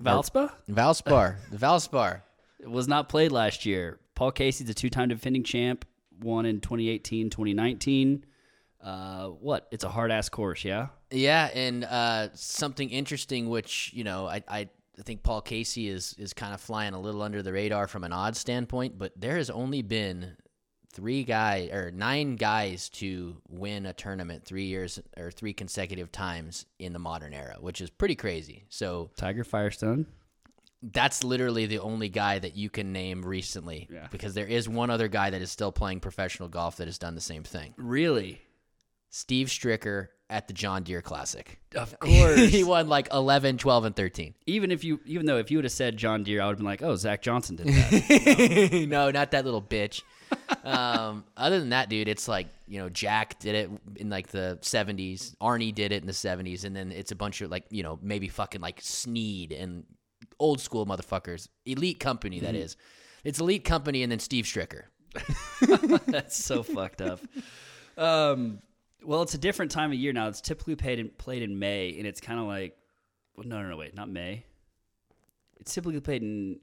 Valspa 0.00 0.52
Valspar, 0.70 1.36
the 1.50 1.56
Valspar. 1.56 2.22
it 2.60 2.70
was 2.70 2.86
not 2.86 3.08
played 3.08 3.32
last 3.32 3.66
year. 3.66 3.98
Paul 4.14 4.30
Casey's 4.30 4.70
a 4.70 4.74
two-time 4.74 5.08
defending 5.08 5.42
champ. 5.42 5.84
Won 6.20 6.46
in 6.46 6.60
2018, 6.60 7.30
2019. 7.30 8.24
Uh, 8.82 9.28
what? 9.28 9.66
It's 9.70 9.84
a 9.84 9.88
hard 9.88 10.10
ass 10.10 10.28
course, 10.28 10.64
yeah. 10.64 10.88
Yeah, 11.10 11.50
and 11.54 11.84
uh, 11.84 12.28
something 12.34 12.90
interesting, 12.90 13.48
which 13.48 13.90
you 13.94 14.04
know, 14.04 14.26
I, 14.26 14.42
I 14.48 14.68
think 15.02 15.22
Paul 15.22 15.40
Casey 15.40 15.88
is 15.88 16.14
is 16.18 16.32
kind 16.32 16.54
of 16.54 16.60
flying 16.60 16.94
a 16.94 17.00
little 17.00 17.22
under 17.22 17.42
the 17.42 17.52
radar 17.52 17.88
from 17.88 18.04
an 18.04 18.12
odds 18.12 18.38
standpoint, 18.38 18.98
but 18.98 19.12
there 19.16 19.36
has 19.36 19.50
only 19.50 19.82
been 19.82 20.36
three 20.92 21.22
guys 21.22 21.70
or 21.70 21.90
nine 21.90 22.36
guys 22.36 22.88
to 22.88 23.36
win 23.48 23.86
a 23.86 23.92
tournament 23.92 24.44
three 24.44 24.64
years 24.64 24.98
or 25.16 25.30
three 25.30 25.52
consecutive 25.52 26.10
times 26.10 26.66
in 26.78 26.92
the 26.92 26.98
modern 26.98 27.34
era, 27.34 27.56
which 27.60 27.80
is 27.80 27.90
pretty 27.90 28.14
crazy. 28.14 28.64
So 28.68 29.10
Tiger 29.16 29.44
Firestone. 29.44 30.06
that's 30.82 31.22
literally 31.22 31.66
the 31.66 31.78
only 31.80 32.08
guy 32.08 32.38
that 32.38 32.56
you 32.56 32.70
can 32.70 32.92
name 32.92 33.22
recently. 33.24 33.86
Yeah. 33.92 34.08
Because 34.10 34.34
there 34.34 34.46
is 34.46 34.68
one 34.68 34.90
other 34.90 35.08
guy 35.08 35.30
that 35.30 35.42
is 35.42 35.50
still 35.50 35.72
playing 35.72 36.00
professional 36.00 36.48
golf 36.48 36.76
that 36.78 36.86
has 36.86 36.98
done 36.98 37.14
the 37.14 37.20
same 37.20 37.42
thing. 37.44 37.74
Really? 37.76 38.40
Steve 39.10 39.48
Stricker 39.48 40.08
at 40.30 40.46
the 40.46 40.52
John 40.52 40.82
Deere 40.82 41.00
Classic. 41.02 41.58
Of 41.74 41.98
course. 42.00 42.38
he 42.48 42.62
won 42.64 42.88
like 42.88 43.08
11, 43.12 43.58
12, 43.58 43.84
and 43.86 43.96
13. 43.96 44.34
even 44.46 44.70
if 44.70 44.84
you, 44.84 45.00
even 45.06 45.26
though 45.26 45.38
if 45.38 45.50
you 45.50 45.58
would 45.58 45.64
have 45.64 45.72
said 45.72 45.96
John 45.96 46.22
Deere, 46.22 46.42
I 46.42 46.46
would 46.46 46.52
have 46.52 46.58
been 46.58 46.66
like, 46.66 46.82
oh, 46.82 46.96
Zach 46.96 47.22
Johnson 47.22 47.56
did 47.56 47.68
that. 47.68 48.86
no, 48.88 49.10
not 49.10 49.30
that 49.30 49.44
little 49.44 49.62
bitch. 49.62 50.02
um, 50.64 51.24
other 51.36 51.58
than 51.58 51.70
that, 51.70 51.88
dude, 51.88 52.08
it's 52.08 52.28
like 52.28 52.48
you 52.66 52.78
know 52.78 52.90
Jack 52.90 53.38
did 53.38 53.54
it 53.54 53.70
in 53.96 54.10
like 54.10 54.28
the 54.28 54.58
'70s. 54.60 55.34
Arnie 55.36 55.74
did 55.74 55.90
it 55.92 56.02
in 56.02 56.06
the 56.06 56.12
'70s, 56.12 56.64
and 56.64 56.76
then 56.76 56.92
it's 56.92 57.12
a 57.12 57.16
bunch 57.16 57.40
of 57.40 57.50
like 57.50 57.64
you 57.70 57.82
know 57.82 57.98
maybe 58.02 58.28
fucking 58.28 58.60
like 58.60 58.80
Snead 58.82 59.52
and 59.52 59.84
old 60.38 60.60
school 60.60 60.84
motherfuckers. 60.84 61.48
Elite 61.64 61.98
company 62.00 62.40
that 62.40 62.54
is. 62.54 62.76
It's 63.24 63.40
elite 63.40 63.64
company, 63.64 64.02
and 64.02 64.12
then 64.12 64.18
Steve 64.18 64.44
Stricker. 64.44 64.82
That's 66.06 66.36
so 66.36 66.62
fucked 66.62 67.00
up. 67.00 67.20
Um, 67.96 68.60
well, 69.08 69.22
it's 69.22 69.32
a 69.32 69.38
different 69.38 69.70
time 69.70 69.90
of 69.90 69.96
year 69.96 70.12
now. 70.12 70.28
It's 70.28 70.42
typically 70.42 70.76
played 70.76 70.98
in, 70.98 71.08
played 71.08 71.42
in 71.42 71.58
May, 71.58 71.96
and 71.96 72.06
it's 72.06 72.20
kind 72.20 72.38
of 72.38 72.44
like, 72.44 72.76
well, 73.34 73.46
no, 73.46 73.62
no, 73.62 73.70
no, 73.70 73.76
wait, 73.78 73.94
not 73.94 74.10
May. 74.10 74.44
It's 75.58 75.72
typically 75.72 75.98
played 76.00 76.22
in 76.22 76.60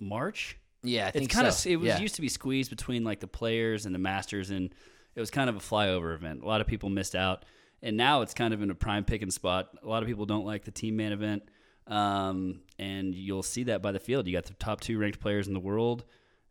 March. 0.00 0.58
Yeah, 0.82 1.06
I 1.06 1.12
think 1.12 1.26
it's 1.26 1.34
kind 1.34 1.52
so. 1.52 1.70
of 1.70 1.72
it 1.72 1.76
was 1.76 1.86
yeah. 1.86 2.00
used 2.00 2.16
to 2.16 2.20
be 2.20 2.28
squeezed 2.28 2.68
between 2.68 3.04
like 3.04 3.20
the 3.20 3.28
players 3.28 3.86
and 3.86 3.94
the 3.94 3.98
masters, 4.00 4.50
and 4.50 4.74
it 5.14 5.20
was 5.20 5.30
kind 5.30 5.48
of 5.48 5.54
a 5.54 5.60
flyover 5.60 6.16
event. 6.16 6.42
A 6.42 6.46
lot 6.46 6.60
of 6.60 6.66
people 6.66 6.90
missed 6.90 7.14
out, 7.14 7.44
and 7.80 7.96
now 7.96 8.22
it's 8.22 8.34
kind 8.34 8.52
of 8.52 8.60
in 8.60 8.72
a 8.72 8.74
prime 8.74 9.04
picking 9.04 9.30
spot. 9.30 9.68
A 9.84 9.88
lot 9.88 10.02
of 10.02 10.08
people 10.08 10.26
don't 10.26 10.44
like 10.44 10.64
the 10.64 10.72
team 10.72 10.96
man 10.96 11.12
event, 11.12 11.44
um, 11.86 12.58
and 12.80 13.14
you'll 13.14 13.44
see 13.44 13.62
that 13.64 13.82
by 13.82 13.92
the 13.92 14.00
field. 14.00 14.26
You 14.26 14.32
got 14.32 14.46
the 14.46 14.54
top 14.54 14.80
two 14.80 14.98
ranked 14.98 15.20
players 15.20 15.46
in 15.46 15.54
the 15.54 15.60
world. 15.60 16.04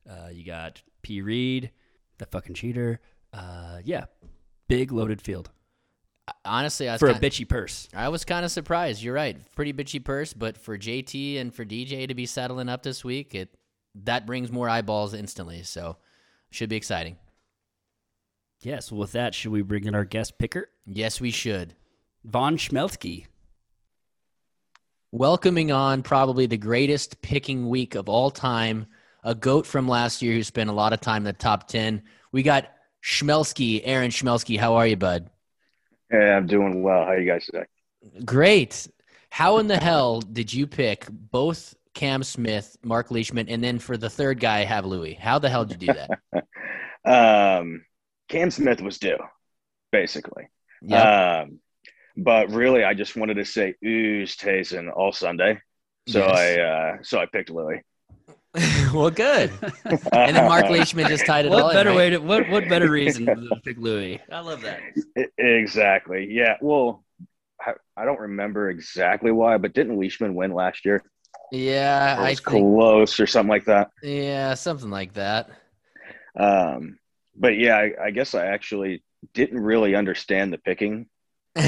Uh, 0.10 0.30
you 0.32 0.45
got 0.45 0.82
P 1.02 1.21
Reed, 1.21 1.71
the 2.17 2.26
fucking 2.28 2.56
cheater. 2.56 3.02
Uh, 3.34 3.80
yeah, 3.84 4.06
big 4.67 4.91
loaded 4.91 5.21
field 5.21 5.49
honestly 6.45 6.88
I 6.88 6.93
was 6.93 6.99
for 6.99 7.10
a 7.10 7.13
kinda- 7.13 7.30
bitchy 7.30 7.47
purse. 7.47 7.89
I 7.93 8.08
was 8.08 8.23
kind 8.23 8.45
of 8.45 8.52
surprised. 8.52 9.04
You're 9.04 9.13
right, 9.13 9.38
pretty 9.56 9.73
bitchy 9.73 10.02
purse, 10.04 10.32
but 10.34 10.58
for 10.58 10.78
JT 10.78 11.38
and 11.38 11.54
for 11.54 11.65
DJ 11.65 12.08
to 12.08 12.13
be 12.15 12.26
settling 12.26 12.69
up 12.69 12.82
this 12.84 13.04
week, 13.04 13.36
it 13.36 13.54
that 13.95 14.26
brings 14.26 14.49
more 14.52 14.69
eyeballs 14.69 15.13
instantly. 15.13 15.63
So 15.63 15.97
should 16.49 16.69
be 16.69 16.78
exciting. 16.78 17.17
Yes. 18.62 18.89
well, 18.89 19.02
with 19.02 19.12
that, 19.12 19.36
should 19.36 19.52
we 19.52 19.62
bring 19.63 19.84
in 19.84 19.93
our 19.95 20.06
guest 20.06 20.38
picker, 20.38 20.69
Yes, 20.86 21.19
we 21.19 21.30
should. 21.32 21.76
Von 22.23 22.56
Schmelzky? 22.58 23.26
welcoming 25.12 25.71
on 25.71 26.02
probably 26.04 26.45
the 26.45 26.58
greatest 26.58 27.21
picking 27.21 27.69
week 27.69 27.95
of 27.95 28.10
all 28.10 28.32
time. 28.32 28.88
A 29.26 29.36
goat 29.36 29.65
from 29.65 29.88
last 29.88 30.21
year 30.21 30.34
who 30.34 30.43
spent 30.43 30.69
a 30.69 30.73
lot 30.73 30.91
of 30.93 30.99
time 31.02 31.17
in 31.21 31.23
the 31.26 31.34
top 31.34 31.67
10. 31.67 32.02
We 32.32 32.43
got 32.43 32.69
Schmelsky, 33.03 33.81
Aaron 33.83 34.11
Schmelsky. 34.11 34.57
How 34.57 34.75
are 34.75 34.87
you, 34.87 34.95
bud? 34.95 35.29
Hey, 36.09 36.31
I'm 36.31 36.47
doing 36.47 36.83
well. 36.83 37.05
How 37.05 37.13
you 37.13 37.25
guys 37.29 37.45
today? 37.45 37.65
Great. 38.23 38.87
How 39.29 39.57
in 39.57 39.67
the 39.67 39.77
hell 39.77 40.21
did 40.21 40.53
you 40.53 40.67
pick 40.67 41.07
both 41.09 41.75
Cam 41.93 42.23
Smith, 42.23 42.77
Marc 42.83 43.11
Leishman, 43.11 43.49
and 43.49 43.63
then 43.63 43.79
for 43.79 43.97
the 43.97 44.09
third 44.09 44.39
guy, 44.39 44.63
have 44.63 44.85
Louis? 44.85 45.15
How 45.15 45.39
the 45.39 45.49
hell 45.49 45.65
did 45.65 45.81
you 45.81 45.87
do 45.89 45.93
that? 45.93 46.43
Um, 47.05 47.83
Cam 48.29 48.49
Smith 48.49 48.79
was 48.81 48.97
due, 48.97 49.17
basically. 49.91 50.47
yeah. 50.81 51.41
Um, 51.41 51.59
but 52.15 52.49
really, 52.49 52.85
I 52.85 52.93
just 52.93 53.17
wanted 53.17 53.33
to 53.33 53.43
say 53.43 53.73
Oosthuizen 53.83 54.89
all 54.95 55.11
Sunday, 55.11 55.59
so 56.07 56.19
Yes. 56.19 56.31
I 56.31 56.61
uh, 56.61 56.97
so 57.01 57.19
I 57.19 57.25
picked 57.25 57.49
Louis. 57.49 57.81
well, 58.93 59.09
good. 59.09 59.51
And 60.25 60.35
then 60.35 60.45
Marc 60.47 60.69
Leishman 60.69 61.07
just 61.07 61.25
tied 61.25 61.45
it 61.45 61.53
all 61.53 61.63
What 61.63 61.71
in, 61.71 61.73
better 61.73 61.89
right? 61.89 61.97
way 61.97 62.09
to 62.11 62.17
what 62.19 62.47
what 62.49 62.67
better 62.69 62.89
reason 62.89 63.25
than 63.25 63.49
to 63.49 63.59
pick 63.63 63.77
Louis? 63.77 64.21
I 64.31 64.39
love 64.41 64.61
that. 64.61 64.81
Exactly. 65.37 66.27
Yeah. 66.31 66.57
Well, 66.61 67.03
I, 67.59 67.73
I 67.97 68.05
don't 68.05 68.19
remember 68.19 68.69
exactly 68.69 69.31
why, 69.31 69.57
but 69.57 69.73
didn't 69.73 69.97
Leishman 69.99 70.35
win 70.35 70.53
last 70.53 70.85
year? 70.85 71.03
Yeah, 71.51 72.19
Or 72.19 72.27
I 72.27 72.29
was 72.31 72.39
think. 72.39 72.75
close 72.75 73.19
or 73.19 73.27
something 73.27 73.49
like 73.49 73.65
that. 73.65 73.89
Yeah, 74.01 74.53
something 74.55 74.89
like 74.89 75.13
that. 75.13 75.49
Um, 76.37 76.97
but 77.35 77.57
yeah, 77.57 77.77
I, 77.77 78.05
I 78.05 78.11
guess 78.11 78.35
I 78.35 78.47
actually 78.47 79.03
didn't 79.33 79.59
really 79.59 79.95
understand 79.95 80.51
the 80.53 80.57
picking. 80.57 81.07
Uh, 81.55 81.61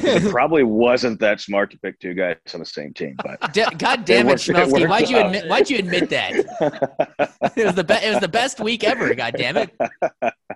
it 0.02 0.28
probably 0.30 0.64
wasn't 0.64 1.20
that 1.20 1.40
smart 1.40 1.70
to 1.70 1.78
pick 1.78 2.00
two 2.00 2.14
guys 2.14 2.36
on 2.52 2.60
the 2.60 2.66
same 2.66 2.92
team, 2.92 3.14
but 3.22 3.40
Da- 3.52 3.70
God 3.70 4.04
damn 4.04 4.26
it, 4.28 4.30
worked- 4.30 4.48
it 4.48 4.88
Why'd 4.88 5.08
you 5.08 5.18
out. 5.18 5.26
admit? 5.26 5.46
Why'd 5.46 5.70
you 5.70 5.78
admit 5.78 6.10
that? 6.10 6.32
It 7.56 7.64
was 7.66 7.74
the 7.76 7.84
be- 7.84 7.94
it 7.94 8.10
was 8.10 8.20
the 8.20 8.28
best 8.28 8.58
week 8.58 8.82
ever. 8.82 9.14
God 9.14 9.34
damn 9.36 9.56
it! 9.56 9.70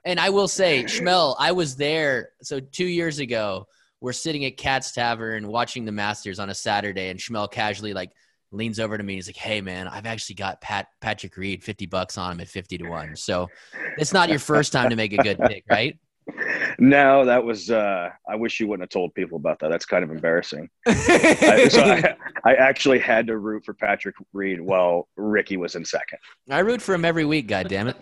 And 0.04 0.18
I 0.18 0.30
will 0.30 0.48
say, 0.48 0.82
Schmel, 0.84 1.36
I 1.38 1.52
was 1.52 1.76
there. 1.76 2.30
So 2.42 2.58
two 2.58 2.86
years 2.86 3.20
ago, 3.20 3.66
we're 4.00 4.12
sitting 4.12 4.44
at 4.46 4.56
Cat's 4.56 4.90
Tavern 4.92 5.46
watching 5.46 5.84
the 5.84 5.92
Masters 5.92 6.40
on 6.40 6.50
a 6.50 6.54
Saturday, 6.54 7.10
and 7.10 7.20
Schmel 7.20 7.48
casually 7.50 7.92
like 7.94 8.10
leans 8.50 8.80
over 8.80 8.96
to 8.98 9.04
me 9.04 9.12
and 9.12 9.18
he's 9.18 9.28
like, 9.28 9.36
"Hey 9.36 9.60
man, 9.60 9.86
I've 9.86 10.06
actually 10.06 10.34
got 10.36 10.60
Pat 10.60 10.88
Patrick 11.00 11.36
Reed 11.36 11.62
fifty 11.62 11.86
bucks 11.86 12.18
on 12.18 12.32
him 12.32 12.40
at 12.40 12.48
fifty 12.48 12.78
to 12.78 12.88
one. 12.88 13.14
So 13.14 13.48
it's 13.96 14.12
not 14.12 14.28
your 14.28 14.40
first 14.40 14.72
time 14.72 14.90
to 14.90 14.96
make 14.96 15.12
a 15.12 15.22
good 15.22 15.38
pick, 15.38 15.62
right?" 15.70 15.96
No, 16.78 17.24
that 17.24 17.42
was. 17.42 17.70
Uh, 17.70 18.10
I 18.28 18.36
wish 18.36 18.60
you 18.60 18.66
wouldn't 18.68 18.82
have 18.84 18.90
told 18.90 19.14
people 19.14 19.36
about 19.36 19.58
that. 19.60 19.70
That's 19.70 19.84
kind 19.86 20.04
of 20.04 20.10
embarrassing. 20.10 20.68
I, 20.86 21.68
so 21.70 21.82
I, 21.82 22.14
I 22.44 22.54
actually 22.54 22.98
had 22.98 23.26
to 23.28 23.38
root 23.38 23.64
for 23.64 23.74
Patrick 23.74 24.14
Reed 24.32 24.60
while 24.60 25.08
Ricky 25.16 25.56
was 25.56 25.74
in 25.74 25.84
second. 25.84 26.18
I 26.50 26.60
root 26.60 26.82
for 26.82 26.94
him 26.94 27.04
every 27.04 27.24
week. 27.24 27.46
God 27.48 27.68
damn 27.68 27.88
it! 27.88 27.96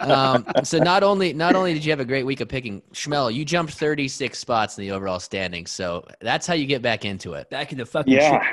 Um, 0.00 0.46
so 0.62 0.78
not 0.78 1.02
only 1.02 1.32
not 1.32 1.54
only 1.56 1.74
did 1.74 1.84
you 1.84 1.90
have 1.92 2.00
a 2.00 2.04
great 2.04 2.24
week 2.24 2.40
of 2.40 2.48
picking, 2.48 2.82
Schmel, 2.92 3.32
you 3.32 3.44
jumped 3.44 3.72
36 3.74 4.38
spots 4.38 4.76
in 4.78 4.82
the 4.82 4.90
overall 4.92 5.20
standings. 5.20 5.70
So 5.70 6.04
that's 6.20 6.46
how 6.46 6.54
you 6.54 6.66
get 6.66 6.82
back 6.82 7.04
into 7.04 7.34
it. 7.34 7.48
Back 7.50 7.72
in 7.72 7.78
the 7.78 7.86
fucking 7.86 8.12
Yeah. 8.12 8.42
shit. 8.42 8.52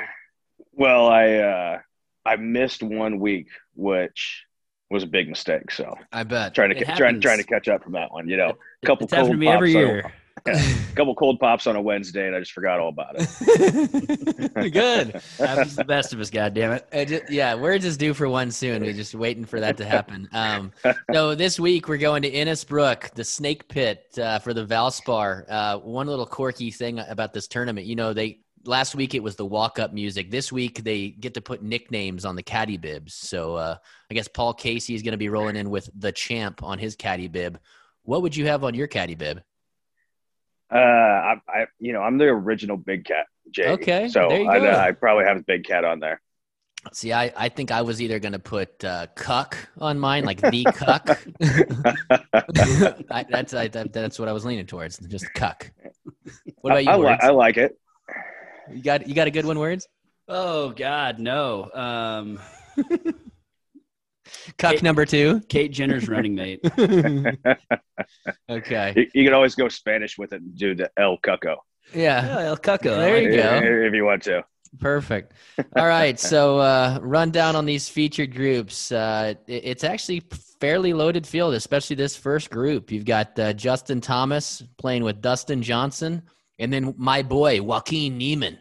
Well, 0.72 1.06
I 1.08 1.32
uh, 1.34 1.78
I 2.24 2.36
missed 2.36 2.82
one 2.82 3.18
week, 3.20 3.48
which 3.74 4.45
was 4.90 5.02
a 5.02 5.06
big 5.06 5.28
mistake. 5.28 5.70
So 5.70 5.94
I 6.12 6.22
bet. 6.22 6.54
trying 6.54 6.70
to 6.74 6.84
trying 6.96 7.20
trying 7.20 7.38
to 7.38 7.44
catch 7.44 7.68
up 7.68 7.82
from 7.82 7.92
that 7.92 8.12
one. 8.12 8.28
You 8.28 8.36
know, 8.36 8.56
a 8.82 8.86
couple 8.86 9.04
It's 9.04 9.14
cold 9.14 9.28
pops 9.30 9.46
every 9.46 9.48
on 9.48 9.64
a- 9.64 9.68
year. 9.86 10.12
yeah, 10.46 10.54
a 10.92 10.92
couple 10.94 11.14
cold 11.16 11.40
pops 11.40 11.66
on 11.66 11.74
a 11.76 11.80
Wednesday, 11.82 12.26
and 12.26 12.36
I 12.36 12.40
just 12.40 12.52
forgot 12.52 12.78
all 12.78 12.90
about 12.90 13.16
it. 13.16 14.54
Good. 14.72 15.20
Happens 15.38 15.74
the 15.76 15.84
best 15.84 16.12
of 16.12 16.20
us, 16.20 16.30
God 16.30 16.54
damn 16.54 16.72
it. 16.72 16.86
Uh, 16.92 17.04
ju- 17.04 17.20
yeah, 17.28 17.54
we're 17.54 17.78
just 17.78 17.98
due 17.98 18.14
for 18.14 18.28
one 18.28 18.50
soon. 18.50 18.82
We're 18.82 18.92
just 18.92 19.14
waiting 19.14 19.44
for 19.44 19.58
that 19.60 19.76
to 19.78 19.84
happen. 19.84 20.28
Um, 20.32 20.72
so 21.12 21.34
this 21.34 21.58
week 21.58 21.88
we're 21.88 21.96
going 21.96 22.22
to 22.22 22.30
Innisbrook, 22.30 23.14
the 23.14 23.24
Snake 23.24 23.68
Pit 23.68 24.04
uh, 24.20 24.38
for 24.38 24.54
the 24.54 24.64
Valspar. 24.64 25.44
Uh, 25.48 25.78
one 25.78 26.06
little 26.06 26.26
quirky 26.26 26.70
thing 26.70 26.98
about 27.00 27.32
this 27.32 27.48
tournament, 27.48 27.86
you 27.86 27.96
know, 27.96 28.12
they 28.12 28.40
last 28.66 28.94
week 28.94 29.14
it 29.14 29.22
was 29.22 29.36
the 29.36 29.44
walk-up 29.44 29.92
music. 29.92 30.30
This 30.30 30.52
week 30.52 30.82
they 30.82 31.08
get 31.08 31.34
to 31.34 31.40
put 31.40 31.62
nicknames 31.62 32.24
on 32.24 32.36
the 32.36 32.42
caddy 32.42 32.76
bibs. 32.76 33.14
So 33.14 33.56
uh, 33.56 33.76
I 34.10 34.14
guess 34.14 34.28
Paul 34.28 34.54
Casey 34.54 34.94
is 34.94 35.02
going 35.02 35.12
to 35.12 35.18
be 35.18 35.28
rolling 35.28 35.56
in 35.56 35.70
with 35.70 35.88
the 35.96 36.12
champ 36.12 36.62
on 36.62 36.78
his 36.78 36.96
caddy 36.96 37.28
bib. 37.28 37.58
What 38.02 38.22
would 38.22 38.36
you 38.36 38.46
have 38.46 38.64
on 38.64 38.74
your 38.74 38.86
caddy 38.86 39.14
bib? 39.14 39.42
Uh, 40.72 40.76
I, 40.76 41.34
I, 41.48 41.66
you 41.78 41.92
know, 41.92 42.02
I'm 42.02 42.18
the 42.18 42.24
original 42.24 42.76
Big 42.76 43.04
Cat. 43.04 43.26
Jay. 43.50 43.68
Okay, 43.68 44.08
so 44.08 44.28
I. 44.28 44.88
I 44.88 44.92
probably 44.92 45.24
have 45.24 45.36
a 45.36 45.42
Big 45.42 45.64
Cat 45.64 45.84
on 45.84 46.00
there. 46.00 46.20
See, 46.92 47.12
I, 47.12 47.32
I 47.36 47.48
think 47.48 47.70
I 47.70 47.82
was 47.82 48.00
either 48.00 48.18
going 48.18 48.32
to 48.32 48.38
put 48.38 48.84
uh, 48.84 49.06
cuck 49.14 49.56
on 49.78 49.98
mine, 49.98 50.24
like 50.24 50.40
the 50.40 50.64
cuck. 50.64 51.08
I, 53.10 53.24
that's 53.28 53.54
I, 53.54 53.68
that, 53.68 53.92
that's 53.92 54.18
what 54.18 54.28
I 54.28 54.32
was 54.32 54.44
leaning 54.44 54.66
towards, 54.66 54.98
just 54.98 55.32
cuck. 55.34 55.70
What 56.60 56.72
about 56.72 56.84
you? 56.84 56.90
I, 56.90 56.94
I, 56.94 56.96
li- 56.96 57.18
I 57.22 57.30
like 57.30 57.56
it. 57.56 57.78
You 58.72 58.82
got 58.82 59.08
you 59.08 59.14
got 59.14 59.26
a 59.26 59.30
good 59.30 59.44
one, 59.46 59.58
words? 59.58 59.88
Oh 60.28 60.70
God, 60.70 61.18
no. 61.18 61.70
Um, 61.72 62.38
Cuck 64.58 64.82
number 64.82 65.06
two. 65.06 65.40
Kate 65.48 65.70
Jenner's 65.72 66.08
running 66.08 66.34
mate. 66.34 66.60
Okay. 68.48 68.92
You, 68.96 69.06
you 69.14 69.24
can 69.24 69.32
always 69.34 69.54
go 69.54 69.68
Spanish 69.68 70.18
with 70.18 70.32
it 70.32 70.40
and 70.42 70.56
do 70.56 70.74
the 70.74 70.90
El 70.96 71.18
Cuco 71.18 71.56
Yeah. 71.94 72.36
El 72.40 72.56
Cuco. 72.56 72.82
There 72.96 73.20
you 73.20 73.36
go. 73.36 73.60
if 73.86 73.94
you 73.94 74.04
want 74.04 74.22
to. 74.24 74.44
Perfect. 74.78 75.32
All 75.76 75.86
right. 75.86 76.18
So, 76.20 76.58
uh, 76.58 76.98
rundown 77.02 77.56
on 77.56 77.64
these 77.64 77.88
featured 77.88 78.34
groups. 78.34 78.92
Uh, 78.92 79.34
it- 79.46 79.62
it's 79.64 79.84
actually 79.84 80.22
fairly 80.60 80.92
loaded 80.92 81.26
field, 81.26 81.54
especially 81.54 81.96
this 81.96 82.14
first 82.16 82.50
group. 82.50 82.90
You've 82.92 83.04
got 83.06 83.36
uh, 83.38 83.52
Justin 83.54 84.00
Thomas 84.00 84.62
playing 84.76 85.02
with 85.02 85.20
Dustin 85.22 85.62
Johnson, 85.62 86.22
and 86.58 86.72
then 86.72 86.94
my 86.96 87.22
boy 87.22 87.62
Joaquin 87.62 88.18
Niemann. 88.18 88.58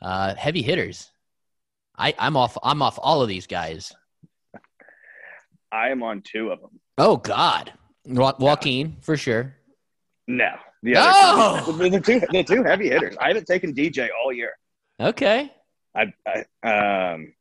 Uh, 0.00 0.34
heavy 0.34 0.62
hitters. 0.62 1.10
I, 1.96 2.14
I'm 2.18 2.36
off. 2.36 2.56
I'm 2.62 2.82
off 2.82 2.98
all 3.02 3.22
of 3.22 3.28
these 3.28 3.46
guys. 3.46 3.94
I 5.72 5.88
am 5.88 6.02
on 6.02 6.22
two 6.22 6.50
of 6.50 6.60
them. 6.60 6.78
Oh 6.98 7.16
God, 7.16 7.72
Wa- 8.04 8.34
Joaquin 8.38 8.96
for 9.00 9.16
sure. 9.16 9.54
No, 10.28 10.50
the 10.82 10.94
Oh! 10.96 11.64
other 11.64 11.64
two, 11.64 11.72
the, 11.72 11.88
the 11.90 12.00
two, 12.00 12.20
the 12.32 12.42
two 12.44 12.62
heavy 12.64 12.88
hitters. 12.90 13.16
I 13.20 13.28
haven't 13.28 13.46
taken 13.46 13.74
DJ 13.74 14.08
all 14.22 14.32
year. 14.32 14.52
Okay. 15.00 15.52
I, 15.94 16.12
I 16.62 17.12
um, 17.12 17.32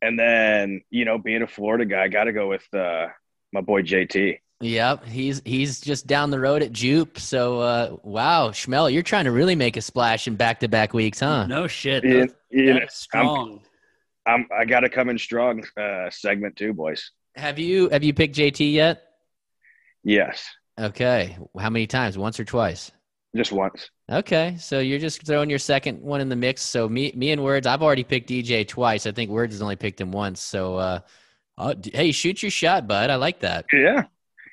and 0.00 0.18
then 0.18 0.80
you 0.90 1.04
know, 1.04 1.18
being 1.18 1.42
a 1.42 1.46
Florida 1.46 1.84
guy, 1.84 2.04
I 2.04 2.08
got 2.08 2.24
to 2.24 2.32
go 2.32 2.48
with 2.48 2.66
uh, 2.74 3.08
my 3.52 3.60
boy 3.60 3.82
JT. 3.82 4.38
Yep, 4.64 5.04
he's 5.04 5.42
he's 5.44 5.78
just 5.80 6.06
down 6.06 6.30
the 6.30 6.40
road 6.40 6.62
at 6.62 6.72
Jupe. 6.72 7.18
So 7.18 7.60
uh, 7.60 7.96
wow, 8.02 8.48
Schmel, 8.48 8.90
you're 8.90 9.02
trying 9.02 9.26
to 9.26 9.30
really 9.30 9.54
make 9.54 9.76
a 9.76 9.82
splash 9.82 10.26
in 10.26 10.36
back 10.36 10.60
to 10.60 10.68
back 10.68 10.94
weeks, 10.94 11.20
huh? 11.20 11.46
No 11.46 11.66
shit. 11.66 12.02
You, 12.02 12.20
That- 12.26 12.34
you 12.50 12.66
that 12.72 12.78
know, 12.80 12.84
is 12.86 12.94
strong. 12.94 13.60
I'm 14.26 14.46
I 14.58 14.64
got 14.64 14.80
to 14.80 14.88
come 14.88 15.10
in 15.10 15.18
strong 15.18 15.62
uh, 15.78 16.08
segment 16.08 16.56
two, 16.56 16.72
boys. 16.72 17.10
Have 17.36 17.58
you 17.58 17.90
have 17.90 18.02
you 18.02 18.14
picked 18.14 18.36
JT 18.36 18.72
yet? 18.72 19.02
Yes, 20.02 20.46
Okay, 20.80 21.36
how 21.58 21.70
many 21.70 21.86
times? 21.86 22.16
Once 22.18 22.38
or 22.40 22.44
twice? 22.44 22.90
just 23.36 23.52
once. 23.52 23.90
Okay, 24.10 24.56
so 24.58 24.78
you're 24.78 24.98
just 24.98 25.26
throwing 25.26 25.50
your 25.50 25.58
second 25.58 26.00
one 26.00 26.20
in 26.20 26.28
the 26.28 26.36
mix. 26.36 26.62
So 26.62 26.88
me, 26.88 27.12
me 27.16 27.32
and 27.32 27.42
Words, 27.42 27.66
I've 27.66 27.82
already 27.82 28.04
picked 28.04 28.28
DJ 28.30 28.66
twice. 28.68 29.06
I 29.06 29.12
think 29.12 29.30
Words 29.30 29.54
has 29.54 29.60
only 29.62 29.76
picked 29.76 30.00
him 30.00 30.12
once. 30.12 30.40
So, 30.40 30.76
uh, 30.76 31.00
uh, 31.58 31.74
hey, 31.92 32.12
shoot 32.12 32.42
your 32.42 32.50
shot, 32.50 32.86
bud. 32.86 33.10
I 33.10 33.16
like 33.16 33.40
that. 33.40 33.64
Yeah, 33.72 34.04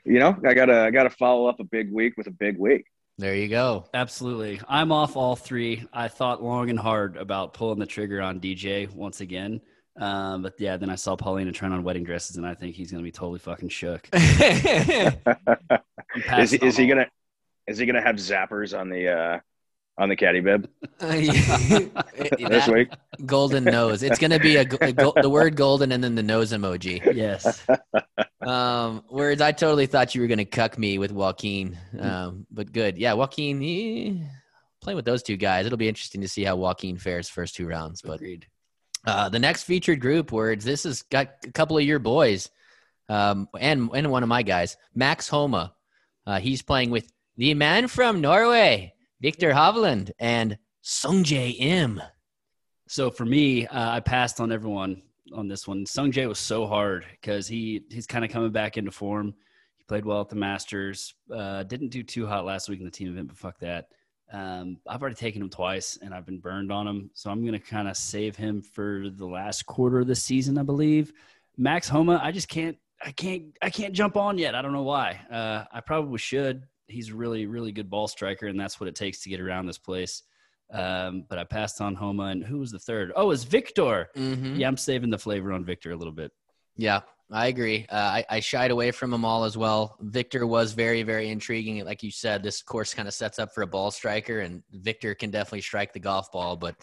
you 0.05 0.19
know, 0.19 0.37
I 0.45 0.53
gotta 0.53 0.81
I 0.81 0.91
gotta 0.91 1.09
follow 1.09 1.47
up 1.47 1.59
a 1.59 1.63
big 1.63 1.91
week 1.91 2.15
with 2.17 2.27
a 2.27 2.31
big 2.31 2.57
week. 2.57 2.85
There 3.17 3.35
you 3.35 3.47
go. 3.47 3.85
Absolutely. 3.93 4.59
I'm 4.67 4.91
off 4.91 5.15
all 5.15 5.35
three. 5.35 5.85
I 5.93 6.07
thought 6.07 6.41
long 6.41 6.69
and 6.69 6.79
hard 6.79 7.17
about 7.17 7.53
pulling 7.53 7.79
the 7.79 7.85
trigger 7.85 8.21
on 8.21 8.39
DJ 8.39 8.91
once 8.91 9.21
again. 9.21 9.61
Um, 9.97 10.41
but 10.41 10.55
yeah, 10.57 10.77
then 10.77 10.89
I 10.89 10.95
saw 10.95 11.15
Paulina 11.15 11.51
trying 11.51 11.73
on 11.73 11.83
wedding 11.83 12.03
dresses, 12.03 12.37
and 12.37 12.47
I 12.47 12.55
think 12.55 12.75
he's 12.75 12.91
going 12.91 13.03
to 13.03 13.07
be 13.07 13.11
totally 13.11 13.39
fucking 13.39 13.69
shook. 13.69 14.07
Is 16.37 16.51
he, 16.51 16.57
is 16.57 16.75
he 16.75 16.87
gonna 16.87 17.07
is 17.67 17.77
he 17.77 17.85
gonna 17.85 18.01
have 18.01 18.17
zappers 18.17 18.77
on 18.77 18.89
the 18.89 19.07
uh, 19.07 19.39
on 19.97 20.09
the 20.09 20.15
caddy 20.15 20.39
bib 20.39 20.67
this 20.99 21.89
this 22.39 22.67
week? 22.67 22.89
golden 23.25 23.63
nose. 23.63 24.03
It's 24.03 24.17
gonna 24.19 24.39
be 24.39 24.55
a, 24.57 24.65
g- 24.65 24.77
a 24.81 24.91
go- 24.93 25.13
the 25.21 25.29
word 25.29 25.55
golden 25.55 25.91
and 25.91 26.03
then 26.03 26.15
the 26.15 26.23
nose 26.23 26.51
emoji. 26.51 27.01
Yes. 27.15 27.65
Um, 28.41 29.03
words. 29.11 29.39
I 29.39 29.51
totally 29.51 29.85
thought 29.85 30.15
you 30.15 30.21
were 30.21 30.27
gonna 30.27 30.45
cuck 30.45 30.75
me 30.75 30.97
with 30.97 31.11
Joaquin. 31.11 31.77
Um, 31.99 32.47
but 32.49 32.71
good. 32.71 32.97
Yeah, 32.97 33.13
Joaquin. 33.13 33.61
eh, 33.61 34.25
playing 34.81 34.95
with 34.95 35.05
those 35.05 35.21
two 35.21 35.37
guys, 35.37 35.67
it'll 35.67 35.77
be 35.77 35.87
interesting 35.87 36.21
to 36.21 36.27
see 36.27 36.43
how 36.43 36.55
Joaquin 36.55 36.97
fares 36.97 37.29
first 37.29 37.53
two 37.55 37.67
rounds. 37.67 38.01
But 38.01 38.15
Agreed. 38.15 38.47
Uh, 39.05 39.29
the 39.29 39.37
next 39.37 39.63
featured 39.65 39.99
group, 40.01 40.31
words. 40.31 40.65
This 40.65 40.85
has 40.85 41.03
got 41.03 41.27
a 41.45 41.51
couple 41.51 41.77
of 41.77 41.83
your 41.83 41.99
boys, 41.99 42.49
um, 43.09 43.47
and 43.59 43.91
and 43.93 44.09
one 44.09 44.23
of 44.23 44.29
my 44.29 44.41
guys, 44.41 44.75
Max 44.95 45.27
Homa. 45.27 45.75
Uh, 46.25 46.39
he's 46.39 46.63
playing 46.63 46.89
with 46.89 47.11
the 47.37 47.53
man 47.53 47.87
from 47.87 48.21
Norway, 48.21 48.95
Viktor 49.21 49.51
Hovland, 49.51 50.09
and 50.17 50.57
Sungjae 50.83 51.55
Im. 51.59 52.01
So 52.87 53.11
for 53.11 53.23
me, 53.23 53.67
uh, 53.67 53.91
I 53.91 53.99
passed 53.99 54.41
on 54.41 54.51
everyone 54.51 55.03
on 55.31 55.47
this 55.47 55.67
one. 55.67 55.85
Sung 55.85 56.11
Jae 56.11 56.27
was 56.27 56.39
so 56.39 56.65
hard 56.65 57.05
because 57.11 57.47
he 57.47 57.83
he's 57.89 58.07
kind 58.07 58.25
of 58.25 58.31
coming 58.31 58.51
back 58.51 58.77
into 58.77 58.91
form. 58.91 59.35
He 59.77 59.83
played 59.83 60.05
well 60.05 60.21
at 60.21 60.29
the 60.29 60.35
Masters. 60.35 61.13
Uh, 61.33 61.63
didn't 61.63 61.89
do 61.89 62.01
too 62.01 62.25
hot 62.25 62.45
last 62.45 62.67
week 62.67 62.79
in 62.79 62.85
the 62.85 62.91
team 62.91 63.09
event, 63.09 63.27
but 63.27 63.37
fuck 63.37 63.59
that. 63.59 63.89
Um, 64.33 64.77
I've 64.87 65.01
already 65.01 65.15
taken 65.15 65.41
him 65.41 65.49
twice, 65.49 65.99
and 66.01 66.13
I've 66.13 66.25
been 66.25 66.39
burned 66.39 66.71
on 66.71 66.87
him. 66.87 67.11
So 67.13 67.29
I'm 67.29 67.45
gonna 67.45 67.59
kind 67.59 67.87
of 67.87 67.97
save 67.97 68.35
him 68.35 68.61
for 68.61 69.05
the 69.09 69.27
last 69.27 69.67
quarter 69.67 69.99
of 69.99 70.07
the 70.07 70.15
season, 70.15 70.57
I 70.57 70.63
believe. 70.63 71.13
Max 71.57 71.87
Homa, 71.87 72.19
I 72.23 72.31
just 72.31 72.47
can't, 72.47 72.77
I 73.05 73.11
can't, 73.11 73.55
I 73.61 73.69
can't 73.69 73.93
jump 73.93 74.17
on 74.17 74.39
yet. 74.39 74.55
I 74.55 74.63
don't 74.63 74.73
know 74.73 74.83
why. 74.83 75.21
Uh, 75.31 75.65
I 75.71 75.81
probably 75.81 76.17
should. 76.17 76.63
He's 76.91 77.09
a 77.09 77.15
really, 77.15 77.45
really 77.45 77.71
good 77.71 77.89
ball 77.89 78.07
striker, 78.07 78.47
and 78.47 78.59
that's 78.59 78.79
what 78.79 78.89
it 78.89 78.95
takes 78.95 79.21
to 79.23 79.29
get 79.29 79.39
around 79.39 79.65
this 79.65 79.77
place. 79.77 80.23
Um, 80.71 81.25
but 81.27 81.37
I 81.37 81.43
passed 81.43 81.81
on 81.81 81.95
Homa, 81.95 82.25
and 82.25 82.43
who 82.43 82.59
was 82.59 82.71
the 82.71 82.79
third? 82.79 83.11
Oh, 83.15 83.23
it 83.23 83.27
was 83.27 83.43
Viktor. 83.43 84.09
Mm-hmm. 84.15 84.55
Yeah, 84.55 84.67
I'm 84.67 84.77
saving 84.77 85.09
the 85.09 85.17
flavor 85.17 85.51
on 85.51 85.65
Viktor 85.65 85.91
a 85.91 85.95
little 85.95 86.13
bit. 86.13 86.31
Yeah, 86.77 87.01
I 87.31 87.47
agree. 87.47 87.85
Uh, 87.89 87.95
I, 87.95 88.25
I 88.29 88.39
shied 88.39 88.71
away 88.71 88.91
from 88.91 89.11
them 89.11 89.25
all 89.25 89.43
as 89.43 89.57
well. 89.57 89.97
Viktor 89.99 90.47
was 90.47 90.73
very, 90.73 91.03
very 91.03 91.29
intriguing. 91.29 91.83
Like 91.83 92.03
you 92.03 92.11
said, 92.11 92.41
this 92.41 92.61
course 92.61 92.93
kind 92.93 93.07
of 93.07 93.13
sets 93.13 93.39
up 93.39 93.53
for 93.53 93.63
a 93.63 93.67
ball 93.67 93.91
striker, 93.91 94.39
and 94.39 94.63
Viktor 94.71 95.13
can 95.15 95.31
definitely 95.31 95.61
strike 95.61 95.93
the 95.93 95.99
golf 95.99 96.31
ball, 96.31 96.55
but 96.55 96.75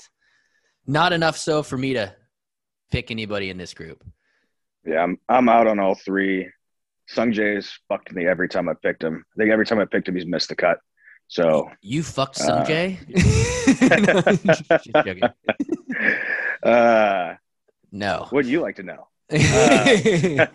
not 0.87 1.13
enough 1.13 1.37
so 1.37 1.63
for 1.63 1.79
me 1.79 1.95
to 1.95 2.15
pick 2.91 3.11
anybody 3.11 3.51
in 3.51 3.59
this 3.59 3.75
group. 3.75 4.05
Yeah, 4.87 5.03
I'm 5.03 5.19
I'm 5.29 5.49
out 5.49 5.67
on 5.67 5.79
all 5.79 5.95
three. 5.95 6.49
Sung 7.09 7.33
Jae's 7.33 7.79
fucked 7.89 8.13
me 8.13 8.27
every 8.27 8.49
time 8.49 8.69
I 8.69 8.75
picked 8.83 9.03
him. 9.03 9.25
I 9.35 9.35
think 9.39 9.51
every 9.51 9.65
time 9.67 9.79
I 9.81 9.87
picked 9.87 10.09
him, 10.09 10.15
he's 10.15 10.27
missed 10.27 10.51
the 10.51 10.57
cut. 10.57 10.79
So, 11.27 11.71
You 11.83 12.03
fucked 12.03 12.41
Uh, 12.41 12.65
Sungjae? 12.65 12.97
Just 14.69 14.91
joking. 14.95 15.23
uh, 16.63 17.35
no. 17.93 18.29
wouldn't 18.33 18.53
you 18.53 18.61
like 18.61 18.77
to 18.77 18.83
know? 18.83 19.09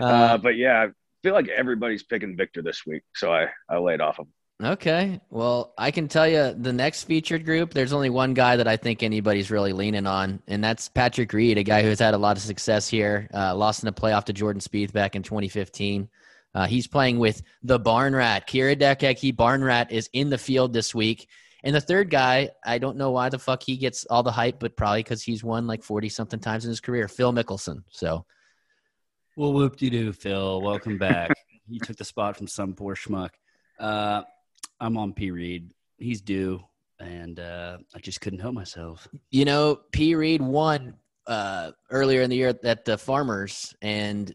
Uh, 0.00 0.04
Uh, 0.04 0.38
but 0.38 0.56
yeah, 0.56 0.82
I 0.82 0.88
feel 1.22 1.34
like 1.34 1.48
everybody's 1.48 2.02
picking 2.02 2.36
Viktor 2.36 2.62
this 2.62 2.84
week, 2.86 3.02
so 3.14 3.32
I 3.32 3.46
I 3.68 3.78
laid 3.78 4.00
off 4.00 4.18
him. 4.18 4.26
Okay. 4.64 5.20
Well, 5.28 5.74
I 5.76 5.90
can 5.90 6.08
tell 6.08 6.26
you 6.26 6.54
the 6.54 6.72
next 6.72 7.04
featured 7.04 7.44
group, 7.44 7.74
there's 7.74 7.92
only 7.92 8.08
one 8.08 8.32
guy 8.32 8.56
that 8.56 8.66
I 8.66 8.78
think 8.78 9.02
anybody's 9.02 9.50
really 9.50 9.74
leaning 9.74 10.06
on, 10.06 10.40
and 10.46 10.64
that's 10.64 10.88
Patrick 10.88 11.32
Reed, 11.34 11.58
a 11.58 11.62
guy 11.62 11.82
who's 11.82 11.98
had 11.98 12.14
a 12.14 12.18
lot 12.18 12.38
of 12.38 12.42
success 12.42 12.88
here. 12.88 13.28
Uh, 13.34 13.54
lost 13.54 13.82
in 13.82 13.88
a 13.88 13.92
playoff 13.92 14.24
to 14.24 14.32
Jordan 14.32 14.60
Spieth 14.60 14.92
back 14.92 15.16
in 15.16 15.22
2015. 15.22 16.08
Uh, 16.54 16.66
he's 16.66 16.86
playing 16.86 17.18
with 17.18 17.42
the 17.62 17.78
Barn 17.78 18.14
Rat. 18.14 18.48
Kiradech, 18.48 19.36
Barn 19.36 19.62
Rat, 19.62 19.92
is 19.92 20.08
in 20.14 20.30
the 20.30 20.38
field 20.38 20.72
this 20.72 20.94
week. 20.94 21.28
And 21.62 21.74
the 21.74 21.80
third 21.80 22.08
guy, 22.08 22.50
I 22.64 22.78
don't 22.78 22.96
know 22.96 23.10
why 23.10 23.28
the 23.28 23.38
fuck 23.38 23.62
he 23.62 23.76
gets 23.76 24.06
all 24.06 24.22
the 24.22 24.30
hype, 24.30 24.60
but 24.60 24.76
probably 24.76 25.02
because 25.02 25.22
he's 25.22 25.42
won 25.42 25.66
like 25.66 25.82
40 25.82 26.08
something 26.08 26.40
times 26.40 26.64
in 26.64 26.70
his 26.70 26.80
career, 26.80 27.08
Phil 27.08 27.32
Mickelson. 27.32 27.82
So, 27.90 28.24
Well, 29.36 29.52
whoop 29.52 29.76
de 29.76 29.90
doo, 29.90 30.12
Phil. 30.12 30.62
Welcome 30.62 30.96
back. 30.96 31.32
you 31.68 31.80
took 31.80 31.96
the 31.96 32.04
spot 32.04 32.36
from 32.36 32.46
some 32.46 32.74
poor 32.74 32.94
schmuck. 32.94 33.30
Uh, 33.78 34.22
I'm 34.84 34.98
on 34.98 35.14
P. 35.14 35.30
Reed. 35.30 35.72
He's 35.96 36.20
due, 36.20 36.62
and 37.00 37.40
uh, 37.40 37.78
I 37.94 37.98
just 38.00 38.20
couldn't 38.20 38.40
help 38.40 38.52
myself. 38.52 39.08
You 39.30 39.46
know, 39.46 39.80
P. 39.92 40.14
Reed 40.14 40.42
won 40.42 40.94
uh, 41.26 41.70
earlier 41.90 42.20
in 42.20 42.28
the 42.28 42.36
year 42.36 42.54
at 42.62 42.84
the 42.84 42.98
Farmers, 42.98 43.74
and 43.80 44.34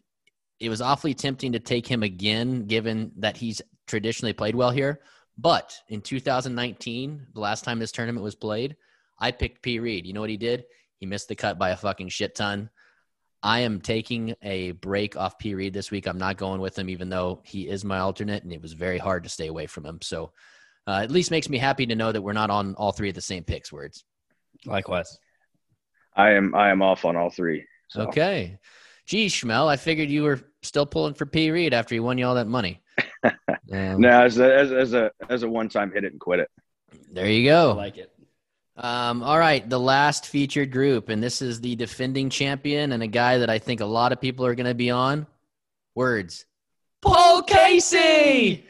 it 0.58 0.68
was 0.68 0.80
awfully 0.80 1.14
tempting 1.14 1.52
to 1.52 1.60
take 1.60 1.86
him 1.86 2.02
again, 2.02 2.66
given 2.66 3.12
that 3.18 3.36
he's 3.36 3.62
traditionally 3.86 4.32
played 4.32 4.56
well 4.56 4.72
here. 4.72 5.00
But 5.38 5.72
in 5.88 6.00
2019, 6.00 7.28
the 7.32 7.40
last 7.40 7.62
time 7.64 7.78
this 7.78 7.92
tournament 7.92 8.24
was 8.24 8.34
played, 8.34 8.76
I 9.20 9.30
picked 9.30 9.62
P. 9.62 9.78
Reed. 9.78 10.04
You 10.04 10.14
know 10.14 10.20
what 10.20 10.30
he 10.30 10.36
did? 10.36 10.64
He 10.98 11.06
missed 11.06 11.28
the 11.28 11.36
cut 11.36 11.60
by 11.60 11.70
a 11.70 11.76
fucking 11.76 12.08
shit 12.08 12.34
ton. 12.34 12.70
I 13.42 13.60
am 13.60 13.80
taking 13.80 14.34
a 14.42 14.72
break 14.72 15.16
off 15.16 15.38
P. 15.38 15.54
Reed 15.54 15.72
this 15.72 15.90
week. 15.90 16.06
I'm 16.06 16.18
not 16.18 16.36
going 16.36 16.60
with 16.60 16.78
him, 16.78 16.90
even 16.90 17.08
though 17.08 17.40
he 17.44 17.68
is 17.68 17.84
my 17.84 17.98
alternate, 17.98 18.42
and 18.42 18.52
it 18.52 18.60
was 18.60 18.74
very 18.74 18.98
hard 18.98 19.22
to 19.24 19.30
stay 19.30 19.46
away 19.46 19.66
from 19.66 19.86
him. 19.86 19.98
So, 20.02 20.32
uh, 20.86 21.00
at 21.02 21.10
least 21.10 21.30
makes 21.30 21.48
me 21.48 21.56
happy 21.58 21.86
to 21.86 21.94
know 21.94 22.12
that 22.12 22.20
we're 22.20 22.32
not 22.34 22.50
on 22.50 22.74
all 22.74 22.92
three 22.92 23.08
of 23.08 23.14
the 23.14 23.20
same 23.22 23.44
picks. 23.44 23.72
Words. 23.72 24.04
Likewise. 24.66 25.18
I 26.14 26.32
am 26.32 26.54
I 26.54 26.70
am 26.70 26.82
off 26.82 27.04
on 27.04 27.16
all 27.16 27.30
three. 27.30 27.64
So. 27.88 28.02
Okay. 28.02 28.58
Geez, 29.06 29.32
Schmel, 29.34 29.66
I 29.66 29.76
figured 29.76 30.08
you 30.10 30.22
were 30.22 30.40
still 30.62 30.86
pulling 30.86 31.14
for 31.14 31.26
P. 31.26 31.50
Reed 31.50 31.74
after 31.74 31.94
he 31.94 32.00
won 32.00 32.18
you 32.18 32.26
all 32.26 32.34
that 32.34 32.46
money. 32.48 32.82
Um, 33.72 34.00
No, 34.00 34.22
as 34.22 34.36
a, 34.40 34.52
as, 34.52 34.72
as 34.72 34.94
a 34.94 35.12
as 35.28 35.42
a 35.44 35.48
one 35.48 35.68
time 35.68 35.92
hit 35.92 36.02
it 36.02 36.10
and 36.10 36.20
quit 36.20 36.40
it. 36.40 36.48
There 37.12 37.28
you 37.28 37.48
I 37.48 37.52
go. 37.52 37.72
like 37.74 37.98
it. 37.98 38.10
Um, 38.76 39.22
all 39.22 39.38
right, 39.38 39.68
the 39.68 39.80
last 39.80 40.26
featured 40.26 40.70
group, 40.70 41.08
and 41.08 41.22
this 41.22 41.42
is 41.42 41.60
the 41.60 41.76
defending 41.76 42.30
champion 42.30 42.92
and 42.92 43.02
a 43.02 43.06
guy 43.06 43.38
that 43.38 43.50
I 43.50 43.58
think 43.58 43.80
a 43.80 43.86
lot 43.86 44.12
of 44.12 44.20
people 44.20 44.46
are 44.46 44.54
going 44.54 44.66
to 44.66 44.74
be 44.74 44.90
on. 44.90 45.26
Words. 45.94 46.46
Paul 47.02 47.42
Casey. 47.42 48.64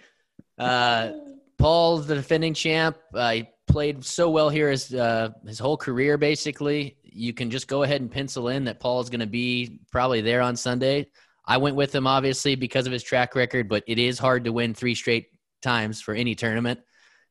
Uh, 0.59 1.12
Paul's 1.59 2.07
the 2.07 2.14
defending 2.14 2.55
champ. 2.55 2.96
Uh, 3.14 3.30
he 3.32 3.48
played 3.66 4.05
so 4.05 4.30
well 4.30 4.48
here 4.48 4.70
his 4.70 4.92
uh, 4.94 5.30
his 5.46 5.59
whole 5.59 5.76
career. 5.76 6.16
Basically, 6.18 6.96
you 7.03 7.32
can 7.32 7.51
just 7.51 7.68
go 7.68 7.82
ahead 7.82 8.01
and 8.01 8.11
pencil 8.11 8.48
in 8.48 8.64
that 8.64 8.80
Paul 8.80 9.01
is 9.01 9.11
going 9.11 9.20
to 9.20 9.26
be 9.26 9.80
probably 9.90 10.20
there 10.20 10.40
on 10.40 10.57
Sunday. 10.57 11.07
I 11.44 11.57
went 11.57 11.76
with 11.76 11.94
him 11.94 12.07
obviously 12.07 12.55
because 12.55 12.86
of 12.86 12.92
his 12.92 13.03
track 13.03 13.34
record, 13.34 13.68
but 13.68 13.84
it 13.86 13.98
is 13.98 14.18
hard 14.18 14.44
to 14.44 14.53
win 14.53 14.74
three 14.74 14.94
straight 14.94 15.28
times 15.62 16.01
for 16.01 16.14
any 16.14 16.34
tournament, 16.34 16.80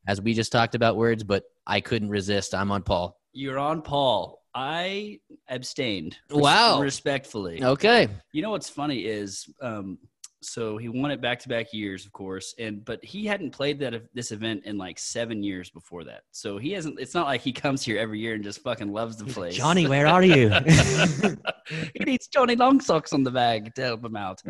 as 0.08 0.22
we 0.22 0.34
just 0.34 0.52
talked 0.52 0.76
about. 0.76 0.98
Words, 0.98 1.24
but 1.24 1.44
I 1.70 1.82
couldn't 1.82 2.10
resist. 2.10 2.56
I'm 2.56 2.72
on 2.72 2.82
Paul. 2.82 3.16
You're 3.32 3.60
on 3.60 3.84
Paul. 3.84 4.42
I 4.56 5.20
abstained. 5.48 6.18
Wow. 6.32 6.82
Respectfully. 6.82 7.64
Okay. 7.64 8.10
You 8.34 8.42
know 8.42 8.50
what's 8.50 8.70
funny 8.70 9.06
is, 9.06 9.48
um, 9.62 10.00
so 10.42 10.78
he 10.78 10.90
won 10.90 11.12
it 11.12 11.22
back 11.22 11.40
to 11.42 11.50
back 11.50 11.72
years, 11.72 12.06
of 12.06 12.12
course, 12.14 12.56
and 12.58 12.84
but 12.84 13.04
he 13.04 13.26
hadn't 13.26 13.52
played 13.52 13.78
that 13.80 13.94
this 14.16 14.32
event 14.32 14.64
in 14.66 14.78
like 14.78 14.98
seven 14.98 15.44
years 15.44 15.70
before 15.70 16.06
that. 16.06 16.22
So 16.32 16.58
he 16.58 16.72
hasn't. 16.72 17.00
It's 17.00 17.14
not 17.14 17.28
like 17.28 17.42
he 17.42 17.52
comes 17.52 17.84
here 17.84 18.00
every 18.00 18.20
year 18.20 18.34
and 18.34 18.44
just 18.44 18.62
fucking 18.64 18.92
loves 18.92 19.18
the 19.18 19.26
place. 19.26 19.56
Johnny, 19.56 19.86
where 19.86 20.08
are 20.08 20.24
you? 20.24 20.50
he 21.94 22.04
needs 22.06 22.28
Johnny 22.28 22.56
Long 22.56 22.80
Socks 22.80 23.14
on 23.14 23.24
the 23.24 23.32
bag 23.32 23.76
to 23.76 23.84
help 23.84 24.04
him 24.04 24.16
out. 24.16 24.42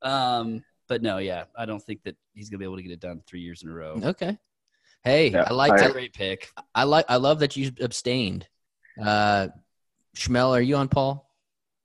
Um, 0.00 0.62
but 0.88 1.02
no, 1.02 1.18
yeah, 1.18 1.44
I 1.56 1.66
don't 1.66 1.82
think 1.82 2.02
that 2.04 2.16
he's 2.34 2.48
gonna 2.48 2.60
be 2.60 2.64
able 2.64 2.76
to 2.76 2.82
get 2.82 2.92
it 2.92 3.00
done 3.00 3.20
three 3.26 3.40
years 3.40 3.62
in 3.62 3.68
a 3.68 3.74
row. 3.74 4.00
okay. 4.04 4.38
Hey, 5.04 5.30
Yeah, 5.30 5.44
I 5.48 5.52
like 5.52 5.76
that. 5.78 5.92
Great 5.92 6.12
pick. 6.14 6.48
I 6.74 6.84
like. 6.84 7.06
I 7.08 7.16
love 7.16 7.40
that 7.40 7.56
you 7.56 7.72
abstained. 7.80 8.46
Uh, 9.02 9.48
Schmel, 10.16 10.50
are 10.56 10.60
you 10.60 10.76
on 10.76 10.88
Paul? 10.88 11.28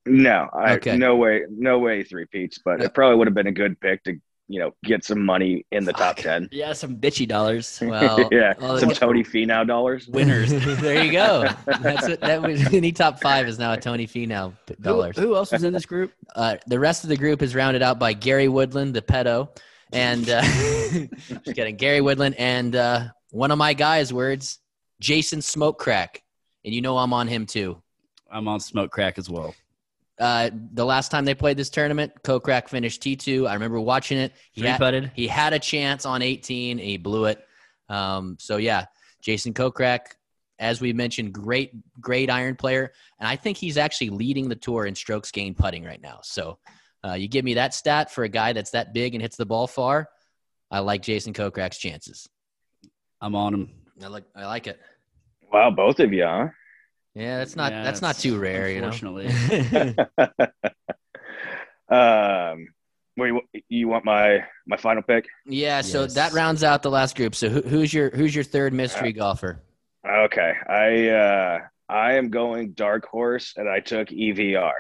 No, 0.06 0.50
I, 0.54 0.76
Okay. 0.76 0.96
no 0.98 1.16
way, 1.16 1.44
no 1.50 1.80
way 1.80 2.04
three 2.04 2.26
peats. 2.26 2.60
But 2.64 2.82
it 2.82 2.94
probably 2.94 3.18
would 3.18 3.28
have 3.28 3.34
been 3.34 3.48
a 3.48 3.52
good 3.52 3.80
pick 3.80 4.04
to 4.04 4.14
you 4.50 4.60
know 4.62 4.72
get 4.84 5.04
some 5.04 5.26
money 5.26 5.66
in 5.72 5.84
the 5.84 5.94
top 5.94 6.18
ten. 6.18 6.48
Yeah, 6.52 6.74
some 6.74 6.96
bitchy 6.98 7.28
dollars. 7.28 7.80
Well, 7.86 8.30
yeah, 8.32 8.54
well, 8.60 8.78
some 8.78 8.90
it's- 8.92 9.00
Tony 9.00 9.24
Finau 9.24 9.66
dollars. 9.66 10.08
Winners. 10.14 10.52
there 10.82 11.04
you 11.04 11.12
go. 11.12 11.50
That's 11.66 12.08
it. 12.08 12.22
That 12.22 12.42
was 12.42 12.72
any 12.74 12.92
top 12.92 13.20
five 13.20 13.48
is 13.48 13.58
now 13.58 13.74
a 13.74 13.78
Tony 13.80 14.06
Finau 14.08 14.54
Who, 14.68 14.76
dollars. 14.76 15.18
who 15.18 15.36
else 15.36 15.52
was 15.52 15.64
in 15.64 15.74
this 15.74 15.86
group? 15.86 16.14
Uh, 16.36 16.58
the 16.68 16.80
rest 16.80 17.04
of 17.04 17.10
the 17.10 17.18
group 17.18 17.42
is 17.42 17.56
rounded 17.56 17.82
out 17.82 17.98
by 18.00 18.14
Gary 18.14 18.48
Woodland, 18.48 18.94
the 18.94 19.02
pedo, 19.02 19.50
and 19.92 20.30
uh, 20.30 20.42
just 20.88 21.56
kidding, 21.56 21.76
Gary 21.76 22.02
Woodland, 22.02 22.36
and 22.38 22.76
uh, 22.76 23.08
one 23.32 23.52
of 23.52 23.58
my 23.58 23.74
guys' 23.74 24.14
words, 24.14 24.60
Jason 25.00 25.42
Smoke 25.42 25.80
Crack, 25.80 26.24
and 26.66 26.74
you 26.74 26.82
know 26.82 26.98
I'm 26.98 27.14
on 27.14 27.28
him 27.28 27.46
too. 27.46 27.82
I'm 28.32 28.48
on 28.48 28.60
smoke 28.60 28.92
crack 28.92 29.18
as 29.18 29.30
well. 29.30 29.56
Uh, 30.20 30.50
the 30.74 30.86
last 30.86 31.12
time 31.12 31.26
they 31.26 31.36
played 31.36 31.58
this 31.58 31.70
tournament, 31.70 32.12
Kokrak 32.24 32.70
finished 32.70 33.02
T2. 33.02 33.48
I 33.48 33.54
remember 33.54 33.80
watching 33.80 34.18
it. 34.18 34.34
He 34.52 34.62
Three 34.62 34.70
had, 34.72 34.78
putted. 34.80 35.12
he 35.14 35.28
had 35.28 35.54
a 35.54 35.60
chance 35.60 36.06
on 36.06 36.22
18 36.22 36.80
and 36.80 36.88
he 36.88 36.98
blew 36.98 37.26
it. 37.26 37.46
Um, 37.88 38.36
so 38.40 38.58
yeah, 38.58 38.86
Jason 39.22 39.54
Kokrak, 39.54 40.00
as 40.60 40.82
we 40.82 40.92
mentioned, 40.92 41.34
great, 41.34 41.72
great 42.02 42.32
iron 42.32 42.56
player, 42.56 42.92
and 43.20 43.28
I 43.28 43.36
think 43.36 43.58
he's 43.58 43.78
actually 43.78 44.10
leading 44.10 44.50
the 44.50 44.56
tour 44.56 44.88
in 44.88 44.96
strokes 44.96 45.32
gained 45.32 45.58
putting 45.58 45.84
right 45.84 46.02
now. 46.02 46.20
So 46.24 46.58
uh, 47.06 47.14
you 47.14 47.28
give 47.28 47.46
me 47.46 47.54
that 47.54 47.76
stat 47.76 48.12
for 48.12 48.24
a 48.24 48.30
guy 48.30 48.54
that's 48.54 48.72
that 48.72 48.94
big 48.94 49.14
and 49.14 49.22
hits 49.22 49.38
the 49.38 49.46
ball 49.46 49.68
far. 49.68 50.10
I 50.70 50.80
like 50.80 51.02
Jason 51.02 51.34
Kokrak's 51.34 51.78
chances. 51.78 52.28
I'm 53.22 53.36
on 53.36 53.54
him. 53.54 53.70
I 54.04 54.08
like, 54.08 54.26
I 54.36 54.46
like 54.46 54.68
it. 54.68 54.80
Wow, 55.52 55.72
both 55.72 56.00
of 56.00 56.12
you, 56.14 56.24
huh? 56.26 56.48
Yeah, 57.16 57.38
that's 57.40 57.56
not 57.56 57.72
Yeah, 57.72 57.84
that's 57.84 58.02
not 58.02 58.16
too 58.18 58.38
rare, 58.38 58.70
you 58.70 58.82
know. 58.82 58.88
Unfortunately. 58.90 59.96
um, 61.90 62.68
wait, 63.16 63.34
you 63.70 63.88
want 63.88 64.06
my 64.06 64.44
my 64.68 64.78
final 64.78 65.02
pick? 65.02 65.26
yeah, 65.46 65.82
so 65.82 66.04
Yes. 66.04 66.14
that 66.16 66.34
rounds 66.34 66.64
out 66.64 66.84
the 66.84 66.92
last 66.92 67.16
group. 67.16 67.34
So 67.34 67.50
who, 67.50 67.62
who's 67.62 67.94
your 67.94 68.10
who's 68.12 68.36
your 68.36 68.44
third 68.44 68.74
mystery 68.74 69.14
golfer? 69.14 69.64
Okay, 70.08 70.54
I 70.70 71.10
uh, 71.10 71.60
I 71.90 72.14
am 72.14 72.30
going 72.30 72.74
dark 72.74 73.08
horse, 73.08 73.54
and 73.58 73.68
I 73.68 73.80
took 73.80 74.10
EVR 74.10 74.74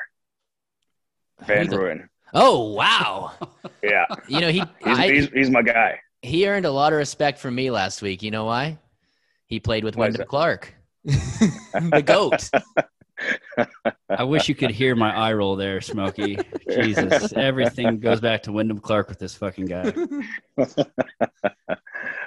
Van 1.45 1.65
Who 1.65 1.71
the- 1.71 1.77
Ruin. 1.79 2.09
Oh 2.33 2.73
wow! 2.73 3.31
Yeah, 3.83 4.05
You 4.27 4.41
know 4.41 4.49
he 4.49 4.59
he's, 4.83 4.97
I, 4.99 5.11
he's 5.11 5.29
he's 5.29 5.49
my 5.49 5.61
guy. 5.61 5.99
he 6.21 6.47
earned 6.47 6.65
a 6.65 6.71
lot 6.71 6.91
of 6.93 6.97
respect 6.97 7.39
from 7.39 7.55
me 7.55 7.71
last 7.71 8.01
week. 8.01 8.21
You 8.21 8.31
know 8.31 8.45
why? 8.45 8.77
He 9.47 9.59
played 9.59 9.83
with 9.83 9.95
Why 9.95 10.07
is 10.07 10.13
Wyndham? 10.13 10.27
Clark, 10.27 10.73
the 11.03 12.03
goat. 12.05 12.49
I 14.09 14.23
wish 14.23 14.47
you 14.49 14.55
could 14.55 14.69
hear 14.71 14.95
my 14.95 15.15
eye 15.15 15.33
roll 15.33 15.55
there, 15.55 15.79
Smokey. 15.81 16.37
Jesus, 16.69 17.33
everything 17.33 17.99
goes 17.99 18.19
back 18.21 18.43
to 18.43 18.51
Wyndham 18.51 18.79
Clark 18.79 19.09
with 19.09 19.19
this 19.19 19.33
fucking 19.35 19.65
guy. 19.65 19.93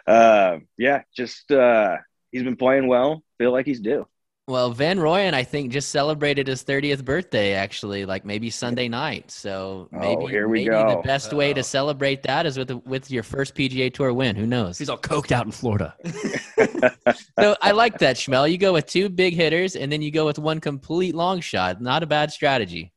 Uh, 0.07 0.59
yeah, 0.76 1.03
just 1.14 1.53
uh, 1.53 1.96
he's 2.32 2.42
been 2.42 2.57
playing 2.57 2.88
well. 2.88 3.22
Feel 3.38 3.53
like 3.53 3.66
he's 3.66 3.80
due. 3.80 4.07
Well, 4.49 4.72
Van 4.72 4.99
Rooyen, 4.99 5.32
I 5.32 5.45
think, 5.45 5.70
just 5.70 5.91
celebrated 5.91 6.49
his 6.49 6.64
30th 6.64 7.05
birthday. 7.05 7.53
Actually, 7.53 8.05
like 8.05 8.24
maybe 8.24 8.51
Sunday 8.51 8.88
night. 8.88 9.30
So 9.30 9.88
maybe 9.93 10.22
Oh, 10.24 10.26
here 10.26 10.49
we 10.49 10.64
maybe 10.64 10.74
the 10.74 10.95
go. 10.97 11.03
best 11.03 11.32
way 11.32 11.53
to 11.53 11.61
Oh. 11.61 11.62
celebrate 11.62 12.24
that 12.24 12.47
is 12.47 12.59
with 12.59 12.70
with 12.84 13.11
your 13.12 13.22
first 13.22 13.55
PGA 13.55 13.91
Tour 13.93 14.12
win. 14.12 14.34
Who 14.34 14.47
knows? 14.47 14.78
He's 14.78 14.88
all 14.88 14.99
coked 14.99 15.30
out 15.30 15.47
in 15.47 15.53
Florida. 15.53 15.95
so 17.38 17.57
I 17.62 17.70
like 17.72 17.99
that, 17.99 18.16
Schmel. 18.16 18.51
You 18.51 18.59
go 18.59 18.72
with 18.72 18.86
two 18.86 19.09
big 19.09 19.34
hitters, 19.34 19.76
and 19.76 19.93
then 19.93 20.03
you 20.03 20.11
go 20.11 20.26
with 20.26 20.38
one 20.38 20.59
complete 20.61 21.14
long 21.14 21.41
shot. 21.41 21.80
Not 21.80 22.03
a 22.03 22.07
bad 22.07 22.32
strategy. 22.32 22.93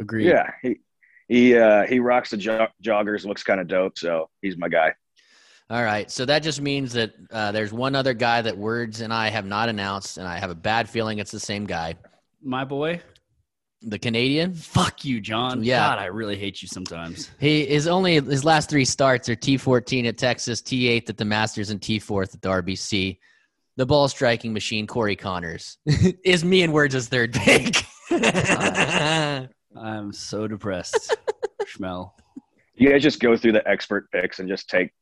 Agreed. 0.00 0.26
Yeah, 0.26 0.50
he 0.62 0.76
he 1.28 1.56
uh, 1.56 1.86
he 1.86 2.00
rocks 2.00 2.30
the 2.30 2.38
jo- 2.38 2.68
joggers. 2.82 3.24
Looks 3.24 3.44
kind 3.44 3.60
of 3.60 3.68
dope. 3.68 3.98
So 3.98 4.30
he's 4.42 4.56
my 4.56 4.68
guy. 4.68 4.94
All 5.70 5.82
right, 5.82 6.10
so 6.10 6.24
that 6.24 6.42
just 6.42 6.62
means 6.62 6.94
that 6.94 7.12
uh, 7.30 7.52
there's 7.52 7.74
one 7.74 7.94
other 7.94 8.14
guy 8.14 8.40
that 8.40 8.56
Words 8.56 9.02
and 9.02 9.12
I 9.12 9.28
have 9.28 9.44
not 9.44 9.68
announced, 9.68 10.16
and 10.16 10.26
I 10.26 10.38
have 10.38 10.48
a 10.50 10.54
bad 10.54 10.88
feeling 10.88 11.18
it's 11.18 11.30
the 11.30 11.38
same 11.40 11.66
guy, 11.66 11.94
My 12.42 12.64
boy. 12.64 13.02
the 13.82 13.98
Canadian. 13.98 14.54
Fuck 14.54 15.04
you, 15.04 15.20
John. 15.20 15.62
Yeah. 15.62 15.80
God, 15.80 15.98
I 15.98 16.06
really 16.06 16.38
hate 16.38 16.62
you 16.62 16.68
sometimes. 16.68 17.30
He 17.38 17.68
is 17.68 17.86
only 17.86 18.14
his 18.14 18.46
last 18.46 18.70
three 18.70 18.86
starts 18.86 19.28
are 19.28 19.36
T14 19.36 20.08
at 20.08 20.16
Texas, 20.16 20.62
T8 20.62 21.10
at 21.10 21.18
the 21.18 21.26
Masters, 21.26 21.68
and 21.68 21.78
T4 21.80 22.22
at 22.34 22.40
the 22.40 22.48
RBC. 22.48 23.18
The 23.76 23.86
ball 23.86 24.08
striking 24.08 24.54
machine, 24.54 24.86
Corey 24.86 25.16
Conners, 25.16 25.76
is 26.24 26.46
me 26.46 26.62
and 26.62 26.72
Words' 26.72 27.08
third 27.08 27.34
pick. 27.34 27.84
I'm 28.10 30.12
so 30.12 30.48
depressed. 30.48 31.14
Schmel. 31.64 32.12
You 32.74 32.90
guys 32.90 33.02
just 33.02 33.20
go 33.20 33.36
through 33.36 33.52
the 33.52 33.68
expert 33.68 34.10
picks 34.10 34.38
and 34.38 34.48
just 34.48 34.70
take 34.70 34.92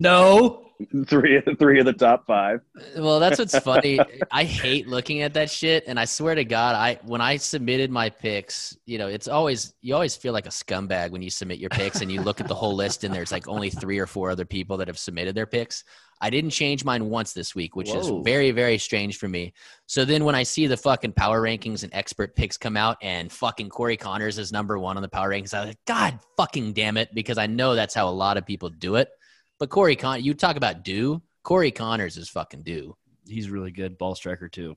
No. 0.00 0.64
three 1.06 1.36
of 1.36 1.44
the 1.44 1.54
three 1.54 1.78
of 1.78 1.86
the 1.86 1.92
top 1.92 2.26
five. 2.26 2.60
well, 2.96 3.20
that's 3.20 3.38
what's 3.38 3.58
funny. 3.60 3.98
I 4.30 4.44
hate 4.44 4.88
looking 4.88 5.22
at 5.22 5.34
that 5.34 5.50
shit, 5.50 5.84
and 5.86 5.98
I 5.98 6.04
swear 6.04 6.34
to 6.34 6.44
God, 6.44 6.74
I 6.74 6.98
when 7.04 7.20
I 7.20 7.36
submitted 7.36 7.90
my 7.90 8.10
picks, 8.10 8.76
you 8.86 8.98
know, 8.98 9.08
it's 9.08 9.28
always 9.28 9.74
you 9.82 9.94
always 9.94 10.16
feel 10.16 10.32
like 10.32 10.46
a 10.46 10.50
scumbag 10.50 11.10
when 11.10 11.22
you 11.22 11.30
submit 11.30 11.58
your 11.58 11.70
picks 11.70 12.00
and 12.00 12.10
you 12.10 12.20
look 12.22 12.40
at 12.40 12.48
the 12.48 12.54
whole 12.54 12.74
list 12.74 13.04
and 13.04 13.14
there's 13.14 13.32
like 13.32 13.48
only 13.48 13.70
three 13.70 13.98
or 13.98 14.06
four 14.06 14.30
other 14.30 14.44
people 14.44 14.76
that 14.78 14.88
have 14.88 14.98
submitted 14.98 15.34
their 15.34 15.46
picks. 15.46 15.84
I 16.20 16.30
didn't 16.30 16.50
change 16.50 16.84
mine 16.84 17.10
once 17.10 17.32
this 17.32 17.54
week, 17.54 17.76
which 17.76 17.90
Whoa. 17.90 17.98
is 17.98 18.24
very 18.24 18.50
very 18.50 18.78
strange 18.78 19.18
for 19.18 19.28
me. 19.28 19.52
So 19.86 20.04
then 20.04 20.24
when 20.24 20.34
I 20.34 20.42
see 20.42 20.66
the 20.66 20.76
fucking 20.76 21.12
power 21.12 21.40
rankings 21.40 21.84
and 21.84 21.94
expert 21.94 22.34
picks 22.34 22.56
come 22.56 22.76
out 22.76 22.96
and 23.00 23.30
fucking 23.30 23.68
Corey 23.68 23.96
Conners 23.96 24.38
is 24.38 24.52
number 24.52 24.78
one 24.78 24.96
on 24.96 25.02
the 25.02 25.08
power 25.08 25.30
rankings, 25.30 25.54
I'm 25.54 25.68
like, 25.68 25.84
God 25.86 26.18
fucking 26.36 26.72
damn 26.72 26.96
it, 26.96 27.14
because 27.14 27.38
I 27.38 27.46
know 27.46 27.74
that's 27.74 27.94
how 27.94 28.08
a 28.08 28.10
lot 28.10 28.36
of 28.36 28.46
people 28.46 28.70
do 28.70 28.96
it. 28.96 29.08
But 29.58 29.70
Corey 29.70 29.96
Con, 29.96 30.22
you 30.22 30.34
talk 30.34 30.56
about 30.56 30.84
do. 30.84 31.22
Corey 31.42 31.70
Conners 31.70 32.16
is 32.16 32.28
fucking 32.28 32.62
do. 32.62 32.96
He's 33.26 33.50
really 33.50 33.70
good 33.70 33.98
ball 33.98 34.14
striker 34.14 34.48
too. 34.48 34.76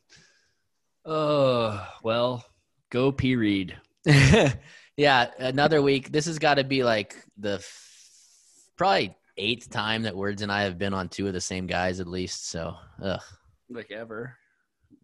Oh 1.05 1.85
well, 2.03 2.45
go 2.89 3.11
P 3.11 3.35
Reed. 3.35 3.77
yeah, 4.05 5.27
another 5.39 5.81
week. 5.81 6.11
This 6.11 6.25
has 6.25 6.39
got 6.39 6.55
to 6.55 6.63
be 6.63 6.83
like 6.83 7.15
the 7.37 7.55
f- 7.55 8.69
probably 8.77 9.15
eighth 9.37 9.69
time 9.69 10.03
that 10.03 10.15
Words 10.15 10.41
and 10.41 10.51
I 10.51 10.63
have 10.63 10.77
been 10.77 10.93
on 10.93 11.09
two 11.09 11.27
of 11.27 11.33
the 11.33 11.41
same 11.41 11.67
guys 11.67 11.99
at 11.99 12.07
least. 12.07 12.49
So, 12.49 12.75
ugh. 13.01 13.21
Like 13.69 13.91
ever. 13.91 14.35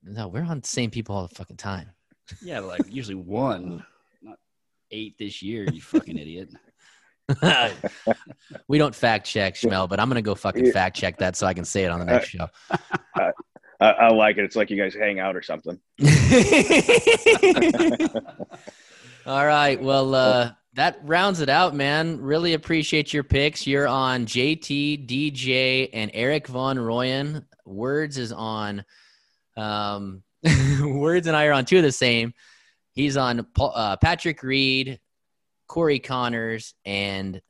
No, 0.04 0.28
we're 0.28 0.44
on 0.44 0.60
the 0.62 0.68
same 0.68 0.92
people 0.92 1.16
all 1.16 1.28
the 1.28 1.36
fucking 1.36 1.58
time. 1.58 1.90
Yeah, 2.42 2.60
like 2.60 2.82
usually 2.90 3.16
one, 3.16 3.86
not 4.22 4.38
eight 4.92 5.18
this 5.18 5.42
year. 5.42 5.66
You 5.72 5.82
fucking 5.82 6.18
idiot. 6.18 6.50
we 8.68 8.78
don't 8.78 8.96
fact 8.96 9.26
check 9.26 9.56
Schmel, 9.56 9.90
but 9.90 10.00
I'm 10.00 10.10
gonna 10.10 10.22
go 10.22 10.36
fucking 10.36 10.72
fact 10.72 10.98
check 10.98 11.18
that 11.20 11.36
so 11.36 11.48
I 11.48 11.54
can 11.54 11.66
say 11.66 11.84
it 11.84 11.90
on 11.90 12.00
the 12.00 12.06
next 12.06 12.30
show. 12.30 12.48
I, 13.16 13.32
I 13.80 14.10
like 14.10 14.38
it. 14.38 14.46
It's 14.46 14.56
like 14.56 14.70
you 14.70 14.78
guys 14.78 14.94
hang 14.94 15.20
out 15.20 15.36
or 15.36 15.42
something. 15.42 15.80
All 19.26 19.46
right. 19.46 19.82
Well, 19.82 20.16
uh, 20.16 20.52
that 20.74 21.00
rounds 21.04 21.42
it 21.42 21.50
out, 21.50 21.76
man. 21.76 22.22
Really 22.22 22.54
appreciate 22.54 23.14
your 23.14 23.24
picks. 23.24 23.68
You're 23.68 23.88
on 23.88 24.26
JT, 24.26 25.08
DJ, 25.08 25.90
and 25.94 26.12
Erik 26.14 26.48
van 26.48 26.78
Rooyen. 26.78 27.46
Words 27.66 28.18
is 28.18 28.32
on. 28.32 28.86
Um, 29.58 30.24
Words 30.82 31.28
and 31.28 31.36
I 31.36 31.46
are 31.46 31.54
on 31.54 31.66
two 31.66 31.78
of 31.78 31.84
the 31.84 31.92
same. 31.92 32.34
He's 32.94 33.18
on 33.18 33.46
uh, 33.60 33.98
Patrick 33.98 34.44
Reed, 34.44 35.00
Corey 35.74 35.98
Conners, 35.98 36.76
and 36.86 37.42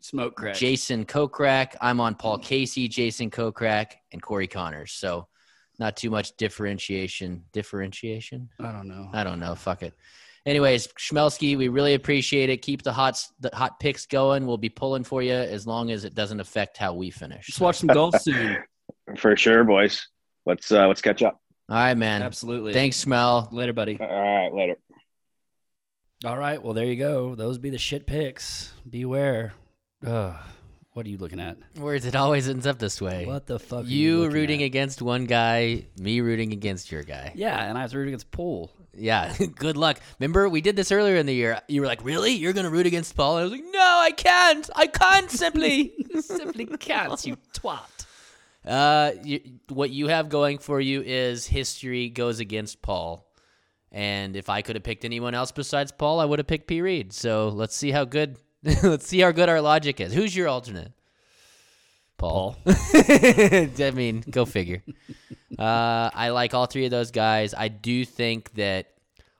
Smoke 0.00 0.34
crack. 0.34 0.56
Jason 0.56 1.04
Kokrak. 1.04 1.76
I'm 1.80 2.00
on 2.00 2.16
Paul 2.16 2.38
Casey, 2.38 2.88
Jason 2.88 3.30
Kokrak, 3.30 3.92
and 4.10 4.20
Corey 4.20 4.48
Conners. 4.48 4.90
So, 4.94 5.28
not 5.78 5.96
too 5.96 6.10
much 6.10 6.36
differentiation. 6.36 7.44
Differentiation? 7.52 8.48
I 8.58 8.72
don't 8.72 8.88
know. 8.88 9.08
I 9.12 9.22
don't 9.22 9.38
know. 9.38 9.54
Fuck 9.54 9.84
it. 9.84 9.94
Anyways, 10.44 10.88
Schmelsky, 10.98 11.56
we 11.56 11.68
really 11.68 11.94
appreciate 11.94 12.50
it. 12.50 12.62
Keep 12.62 12.82
the 12.82 12.92
hot 12.92 13.24
the 13.38 13.50
hot 13.54 13.78
picks 13.78 14.06
going. 14.06 14.44
We'll 14.44 14.56
be 14.56 14.70
pulling 14.70 15.04
for 15.04 15.22
you 15.22 15.34
as 15.34 15.64
long 15.64 15.92
as 15.92 16.04
it 16.04 16.16
doesn't 16.16 16.40
affect 16.40 16.78
how 16.78 16.94
we 16.94 17.10
finish. 17.10 17.46
Just 17.46 17.60
watch 17.60 17.76
some 17.76 17.90
golf 17.90 18.20
soon. 18.20 18.58
For 19.18 19.36
sure, 19.36 19.62
boys. 19.62 20.04
Let's 20.46 20.72
uh, 20.72 20.88
let's 20.88 21.00
catch 21.00 21.22
up. 21.22 21.40
All 21.68 21.76
right, 21.76 21.96
man. 21.96 22.22
Absolutely. 22.22 22.72
Thanks, 22.72 22.96
Smell. 22.96 23.48
Later, 23.52 23.72
buddy. 23.72 23.98
All 24.00 24.08
right, 24.08 24.52
later. 24.52 24.78
All 26.24 26.36
right. 26.38 26.62
Well, 26.62 26.74
there 26.74 26.86
you 26.86 26.96
go. 26.96 27.34
Those 27.34 27.58
be 27.58 27.70
the 27.70 27.78
shit 27.78 28.06
picks. 28.06 28.72
Beware. 28.88 29.52
Ugh. 30.04 30.34
What 30.92 31.06
are 31.06 31.10
you 31.10 31.18
looking 31.18 31.38
at? 31.38 31.58
Words. 31.78 32.04
It 32.06 32.16
always 32.16 32.48
ends 32.48 32.66
up 32.66 32.80
this 32.80 33.00
way. 33.00 33.24
What 33.24 33.46
the 33.46 33.60
fuck? 33.60 33.84
are 33.84 33.88
You 33.88 34.28
rooting 34.28 34.62
at? 34.62 34.66
against 34.66 35.00
one 35.00 35.26
guy, 35.26 35.86
me 35.96 36.20
rooting 36.20 36.52
against 36.52 36.90
your 36.90 37.04
guy. 37.04 37.30
Yeah, 37.36 37.62
and 37.62 37.78
I 37.78 37.84
was 37.84 37.94
rooting 37.94 38.14
against 38.14 38.32
Paul. 38.32 38.72
Yeah, 38.94 39.32
good 39.54 39.76
luck. 39.76 40.00
Remember, 40.18 40.48
we 40.48 40.60
did 40.60 40.74
this 40.74 40.90
earlier 40.90 41.14
in 41.14 41.26
the 41.26 41.34
year. 41.34 41.60
You 41.68 41.82
were 41.82 41.86
like, 41.86 42.04
"Really? 42.04 42.32
You're 42.32 42.52
gonna 42.52 42.70
root 42.70 42.86
against 42.86 43.14
Paul?" 43.14 43.36
And 43.36 43.42
I 43.42 43.44
was 43.44 43.52
like, 43.52 43.64
"No, 43.72 43.78
I 43.78 44.10
can't. 44.10 44.68
I 44.74 44.88
can't 44.88 45.30
simply, 45.30 45.92
simply 46.20 46.66
can't. 46.66 47.24
You 47.24 47.36
twat." 47.54 48.06
Uh, 48.66 49.12
you, 49.22 49.40
what 49.68 49.90
you 49.90 50.08
have 50.08 50.28
going 50.28 50.58
for 50.58 50.80
you 50.80 51.00
is 51.02 51.46
history 51.46 52.08
goes 52.08 52.40
against 52.40 52.82
Paul. 52.82 53.24
And 53.90 54.36
if 54.36 54.50
I 54.50 54.62
could 54.62 54.76
have 54.76 54.82
picked 54.82 55.04
anyone 55.04 55.34
else 55.34 55.50
besides 55.50 55.92
Paul, 55.92 56.20
I 56.20 56.24
would 56.24 56.38
have 56.38 56.46
picked 56.46 56.66
P. 56.66 56.82
Reed. 56.82 57.12
So 57.12 57.48
let's 57.48 57.74
see 57.74 57.90
how 57.90 58.04
good 58.04 58.36
let's 58.82 59.06
see 59.06 59.20
how 59.20 59.30
good 59.30 59.48
our 59.48 59.60
logic 59.60 60.00
is. 60.00 60.12
Who's 60.12 60.34
your 60.34 60.48
alternate? 60.48 60.92
Paul. 62.16 62.56
I 62.66 63.92
mean, 63.94 64.24
go 64.30 64.44
figure. 64.44 64.82
Uh, 65.58 66.08
I 66.14 66.28
like 66.28 66.54
all 66.54 66.66
three 66.66 66.84
of 66.84 66.92
those 66.92 67.10
guys. 67.10 67.52
I 67.52 67.66
do 67.66 68.04
think 68.04 68.52
that 68.52 68.86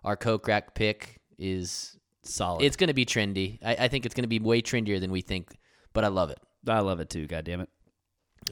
our 0.02 0.16
Kokrak 0.16 0.74
pick 0.74 1.20
is 1.38 1.96
Solid. 2.22 2.64
it's 2.64 2.76
going 2.76 2.88
to 2.88 2.94
be 2.94 3.06
trendy. 3.06 3.58
I, 3.62 3.76
I 3.84 3.88
think 3.88 4.04
it's 4.04 4.16
going 4.16 4.24
to 4.24 4.28
be 4.28 4.40
way 4.40 4.60
trendier 4.60 4.98
than 4.98 5.12
we 5.12 5.20
think, 5.20 5.54
but 5.92 6.04
I 6.04 6.08
love 6.08 6.30
it. 6.30 6.40
I 6.66 6.80
love 6.80 6.98
it 6.98 7.08
too. 7.08 7.28
God 7.28 7.44
damn 7.44 7.60
it. 7.60 7.68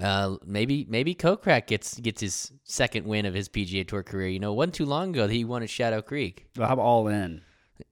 Uh, 0.00 0.36
maybe 0.44 0.86
maybe 0.88 1.14
Kokrak 1.14 1.66
gets 1.66 1.98
gets 1.98 2.20
his 2.20 2.52
second 2.64 3.06
win 3.06 3.26
of 3.26 3.34
his 3.34 3.48
PGA 3.48 3.86
Tour 3.86 4.02
career. 4.02 4.28
You 4.28 4.40
know, 4.40 4.52
one 4.52 4.70
too 4.70 4.84
long 4.84 5.10
ago 5.10 5.26
that 5.26 5.32
he 5.32 5.44
won 5.44 5.62
at 5.62 5.70
Shadow 5.70 6.02
Creek. 6.02 6.46
Well, 6.56 6.70
I'm 6.70 6.78
all 6.78 7.08
in. 7.08 7.42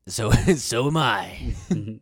So 0.06 0.30
so 0.56 0.86
am 0.88 0.96
I. 0.96 1.54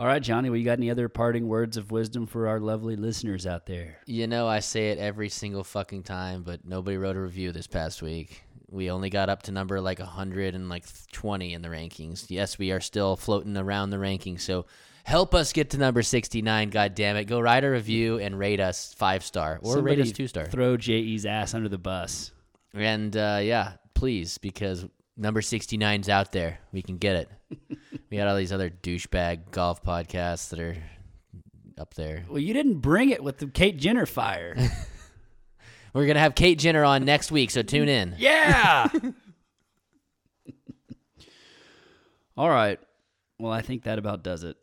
All 0.00 0.06
right, 0.06 0.22
Johnny. 0.22 0.48
Well, 0.48 0.56
you 0.56 0.64
got 0.64 0.78
any 0.78 0.92
other 0.92 1.08
parting 1.08 1.48
words 1.48 1.76
of 1.76 1.90
wisdom 1.90 2.28
for 2.28 2.46
our 2.46 2.60
lovely 2.60 2.94
listeners 2.94 3.48
out 3.48 3.66
there? 3.66 3.98
You 4.06 4.28
know, 4.28 4.46
I 4.46 4.60
say 4.60 4.90
it 4.90 4.98
every 4.98 5.28
single 5.28 5.64
fucking 5.64 6.04
time, 6.04 6.44
but 6.44 6.64
nobody 6.64 6.96
wrote 6.96 7.16
a 7.16 7.20
review 7.20 7.50
this 7.50 7.66
past 7.66 8.00
week. 8.00 8.44
We 8.70 8.92
only 8.92 9.10
got 9.10 9.28
up 9.28 9.42
to 9.44 9.52
number 9.52 9.80
like 9.80 9.98
100 9.98 10.54
and 10.54 10.68
like 10.68 10.84
20 11.10 11.52
in 11.52 11.62
the 11.62 11.68
rankings. 11.68 12.26
Yes, 12.28 12.60
we 12.60 12.70
are 12.70 12.80
still 12.80 13.16
floating 13.16 13.56
around 13.56 13.90
the 13.90 13.96
rankings. 13.96 14.42
So 14.42 14.66
help 15.08 15.34
us 15.34 15.52
get 15.54 15.70
to 15.70 15.78
number 15.78 16.02
69, 16.02 16.68
God 16.70 16.94
damn 16.94 17.16
it! 17.16 17.24
Go 17.24 17.40
write 17.40 17.64
a 17.64 17.70
review 17.70 18.18
and 18.18 18.38
rate 18.38 18.60
us 18.60 18.94
five 18.94 19.24
star 19.24 19.58
or 19.62 19.80
rate 19.80 19.98
us 20.00 20.12
two 20.12 20.28
star. 20.28 20.44
Throw 20.46 20.76
JE's 20.76 21.24
ass 21.24 21.54
under 21.54 21.68
the 21.68 21.78
bus. 21.78 22.30
And 22.74 23.16
uh, 23.16 23.40
yeah, 23.42 23.72
please, 23.94 24.36
because 24.38 24.86
number 25.16 25.40
69's 25.40 26.08
out 26.10 26.30
there. 26.32 26.60
We 26.72 26.82
can 26.82 26.98
get 26.98 27.16
it. 27.16 27.30
we 28.10 28.18
got 28.18 28.28
all 28.28 28.36
these 28.36 28.52
other 28.52 28.70
douchebag 28.70 29.50
golf 29.50 29.82
podcasts 29.82 30.50
that 30.50 30.60
are 30.60 30.76
up 31.78 31.94
there. 31.94 32.24
Well, 32.28 32.38
you 32.38 32.52
didn't 32.52 32.80
bring 32.80 33.08
it 33.10 33.24
with 33.24 33.38
the 33.38 33.46
Kate 33.46 33.78
Jenner 33.78 34.06
fire. 34.06 34.54
We're 35.94 36.04
going 36.04 36.16
to 36.16 36.20
have 36.20 36.34
Kate 36.34 36.58
Jenner 36.58 36.84
on 36.84 37.06
next 37.06 37.32
week, 37.32 37.50
so 37.50 37.62
tune 37.62 37.88
in. 37.88 38.14
yeah. 38.18 38.88
All 42.36 42.50
right. 42.50 42.78
Well, 43.38 43.50
I 43.52 43.62
think 43.62 43.84
that 43.84 43.98
about 43.98 44.22
does 44.22 44.44
it. 44.44 44.56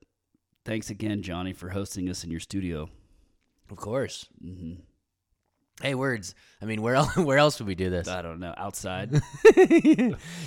Thanks 0.65 0.89
again, 0.89 1.21
Johnny, 1.21 1.53
for 1.53 1.69
hosting 1.69 2.09
us 2.09 2.23
in 2.23 2.31
your 2.31 2.39
studio. 2.39 2.89
Of 3.69 3.77
course. 3.77 4.27
Mm-hmm. 4.43 4.81
Hey, 5.81 5.93
words. 5.93 6.33
I 6.61 6.65
mean, 6.65 6.81
where 6.81 6.95
else, 6.95 7.15
where 7.17 7.37
else 7.37 7.59
would 7.59 7.67
we 7.67 7.75
do 7.75 7.89
this? 7.91 8.07
I 8.07 8.23
don't 8.23 8.39
know. 8.39 8.53
Outside. 8.57 9.21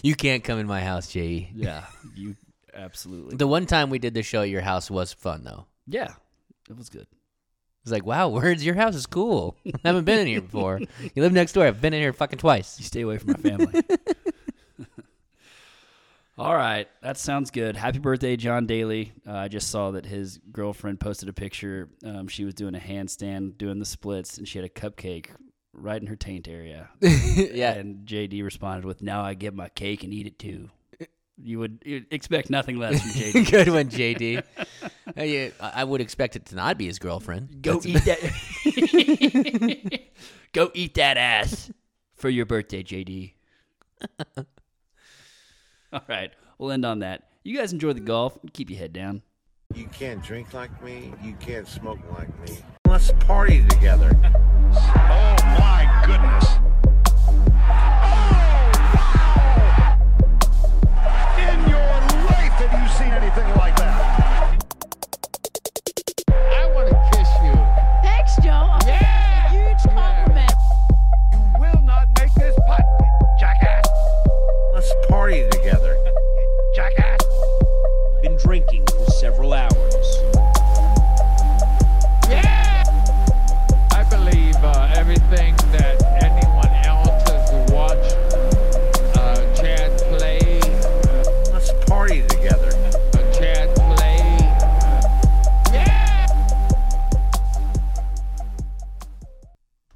you 0.03 0.15
can't 0.17 0.43
come 0.43 0.59
in 0.59 0.67
my 0.67 0.81
house, 0.81 1.09
J.E. 1.09 1.51
yeah. 1.55 1.85
You 2.17 2.37
absolutely. 2.75 3.37
The 3.37 3.47
one 3.47 3.67
time 3.67 3.91
we 3.91 3.99
did 3.99 4.15
the 4.15 4.23
show 4.23 4.43
at 4.43 4.49
your 4.49 4.61
house 4.63 4.91
was 4.91 5.13
fun, 5.13 5.45
though. 5.45 5.67
Yeah. 5.87 6.09
It 6.69 6.77
was 6.77 6.89
good. 6.89 7.07
It's 7.83 7.93
like, 7.93 8.05
wow, 8.05 8.29
words, 8.29 8.67
your 8.67 8.75
house 8.75 8.97
is 8.97 9.07
cool. 9.07 9.57
I 9.67 9.79
haven't 9.85 10.05
been 10.05 10.19
in 10.19 10.27
here 10.27 10.43
before. 10.43 10.81
You 10.81 11.23
live 11.23 11.33
next 11.33 11.53
door. 11.53 11.65
I've 11.65 11.81
been 11.81 11.95
in 11.95 12.01
here 12.01 12.13
fucking 12.13 12.39
twice. 12.39 12.79
You 12.79 12.85
stay 12.85 13.03
away 13.03 13.19
from 13.19 13.33
my 13.33 13.39
family. 13.39 13.83
All 16.39 16.55
right, 16.55 16.87
that 17.03 17.19
sounds 17.19 17.51
good. 17.51 17.75
Happy 17.77 17.99
birthday, 17.99 18.37
John 18.37 18.67
Daly. 18.67 19.13
Uh, 19.27 19.33
I 19.33 19.49
just 19.49 19.73
saw 19.73 19.91
that 19.91 20.07
his 20.07 20.39
girlfriend 20.53 21.01
posted 21.01 21.29
a 21.29 21.33
picture. 21.33 21.89
Um, 22.05 22.29
she 22.29 22.45
was 22.45 22.55
doing 22.55 22.77
a 22.77 22.79
handstand, 22.79 23.59
doing 23.59 23.81
the 23.81 23.85
splits, 23.85 24.39
and 24.39 24.47
she 24.47 24.57
had 24.59 24.65
a 24.65 24.69
cupcake 24.69 25.31
right 25.73 26.01
in 26.01 26.07
her 26.07 26.15
taint 26.15 26.47
area. 26.47 26.91
yeah. 27.01 27.73
And 27.73 28.07
JD 28.07 28.45
responded 28.45 28.85
with, 28.85 29.03
"Now 29.03 29.23
I 29.23 29.35
get 29.35 29.53
my 29.53 29.69
cake 29.71 30.05
and 30.05 30.15
eat 30.15 30.29
it 30.29 30.39
too." 30.39 30.71
You 31.41 31.59
would 31.59 31.83
expect 32.11 32.51
nothing 32.51 32.79
less 32.79 33.01
from 33.01 33.11
JD. 33.11 33.51
Good 33.51 33.69
one, 33.69 33.89
JD. 33.89 34.43
I 35.17 35.53
I 35.61 35.83
would 35.85 36.01
expect 36.01 36.37
it 36.37 36.47
to 36.47 36.55
not 36.55 36.79
be 36.79 36.87
his 36.87 37.01
girlfriend. 37.01 37.63
Go 37.63 37.81
That's- 37.81 38.07
eat 38.65 38.83
that. 39.85 40.01
Go 40.53 40.71
eat 40.73 40.95
that 40.95 41.17
ass 41.17 41.71
for 42.15 42.29
your 42.29 42.47
birthday, 42.47 42.85
JD. 42.85 43.35
All 45.93 46.03
right, 46.09 46.31
we'll 46.59 46.71
end 46.71 46.85
on 46.85 46.99
that. 46.99 47.29
You 47.45 47.57
guys 47.57 47.73
enjoy 47.73 47.95
the 47.95 48.01
golf. 48.01 48.39
Keep 48.53 48.71
your 48.71 48.79
head 48.79 48.93
down. 48.93 49.23
You 49.75 49.87
can't 49.87 50.23
drink 50.23 50.53
like 50.53 50.83
me. 50.83 51.13
You 51.23 51.35
can't 51.35 51.67
smoke 51.67 52.01
like 52.17 52.29
me. 52.41 52.59
Let's 52.87 53.13
party 53.21 53.65
together. 53.69 54.11
oh 54.25 55.37
my 55.59 56.03
goodness. 56.07 56.45
Oh, 57.31 58.29
anything 63.29 63.57
like 63.57 63.77
that. 63.77 63.98
party 75.19 75.49
together. 75.51 75.99
Jackass! 76.77 77.19
Been 78.23 78.37
drinking 78.37 78.87
for 78.87 79.05
several 79.07 79.53
hours. 79.53 79.88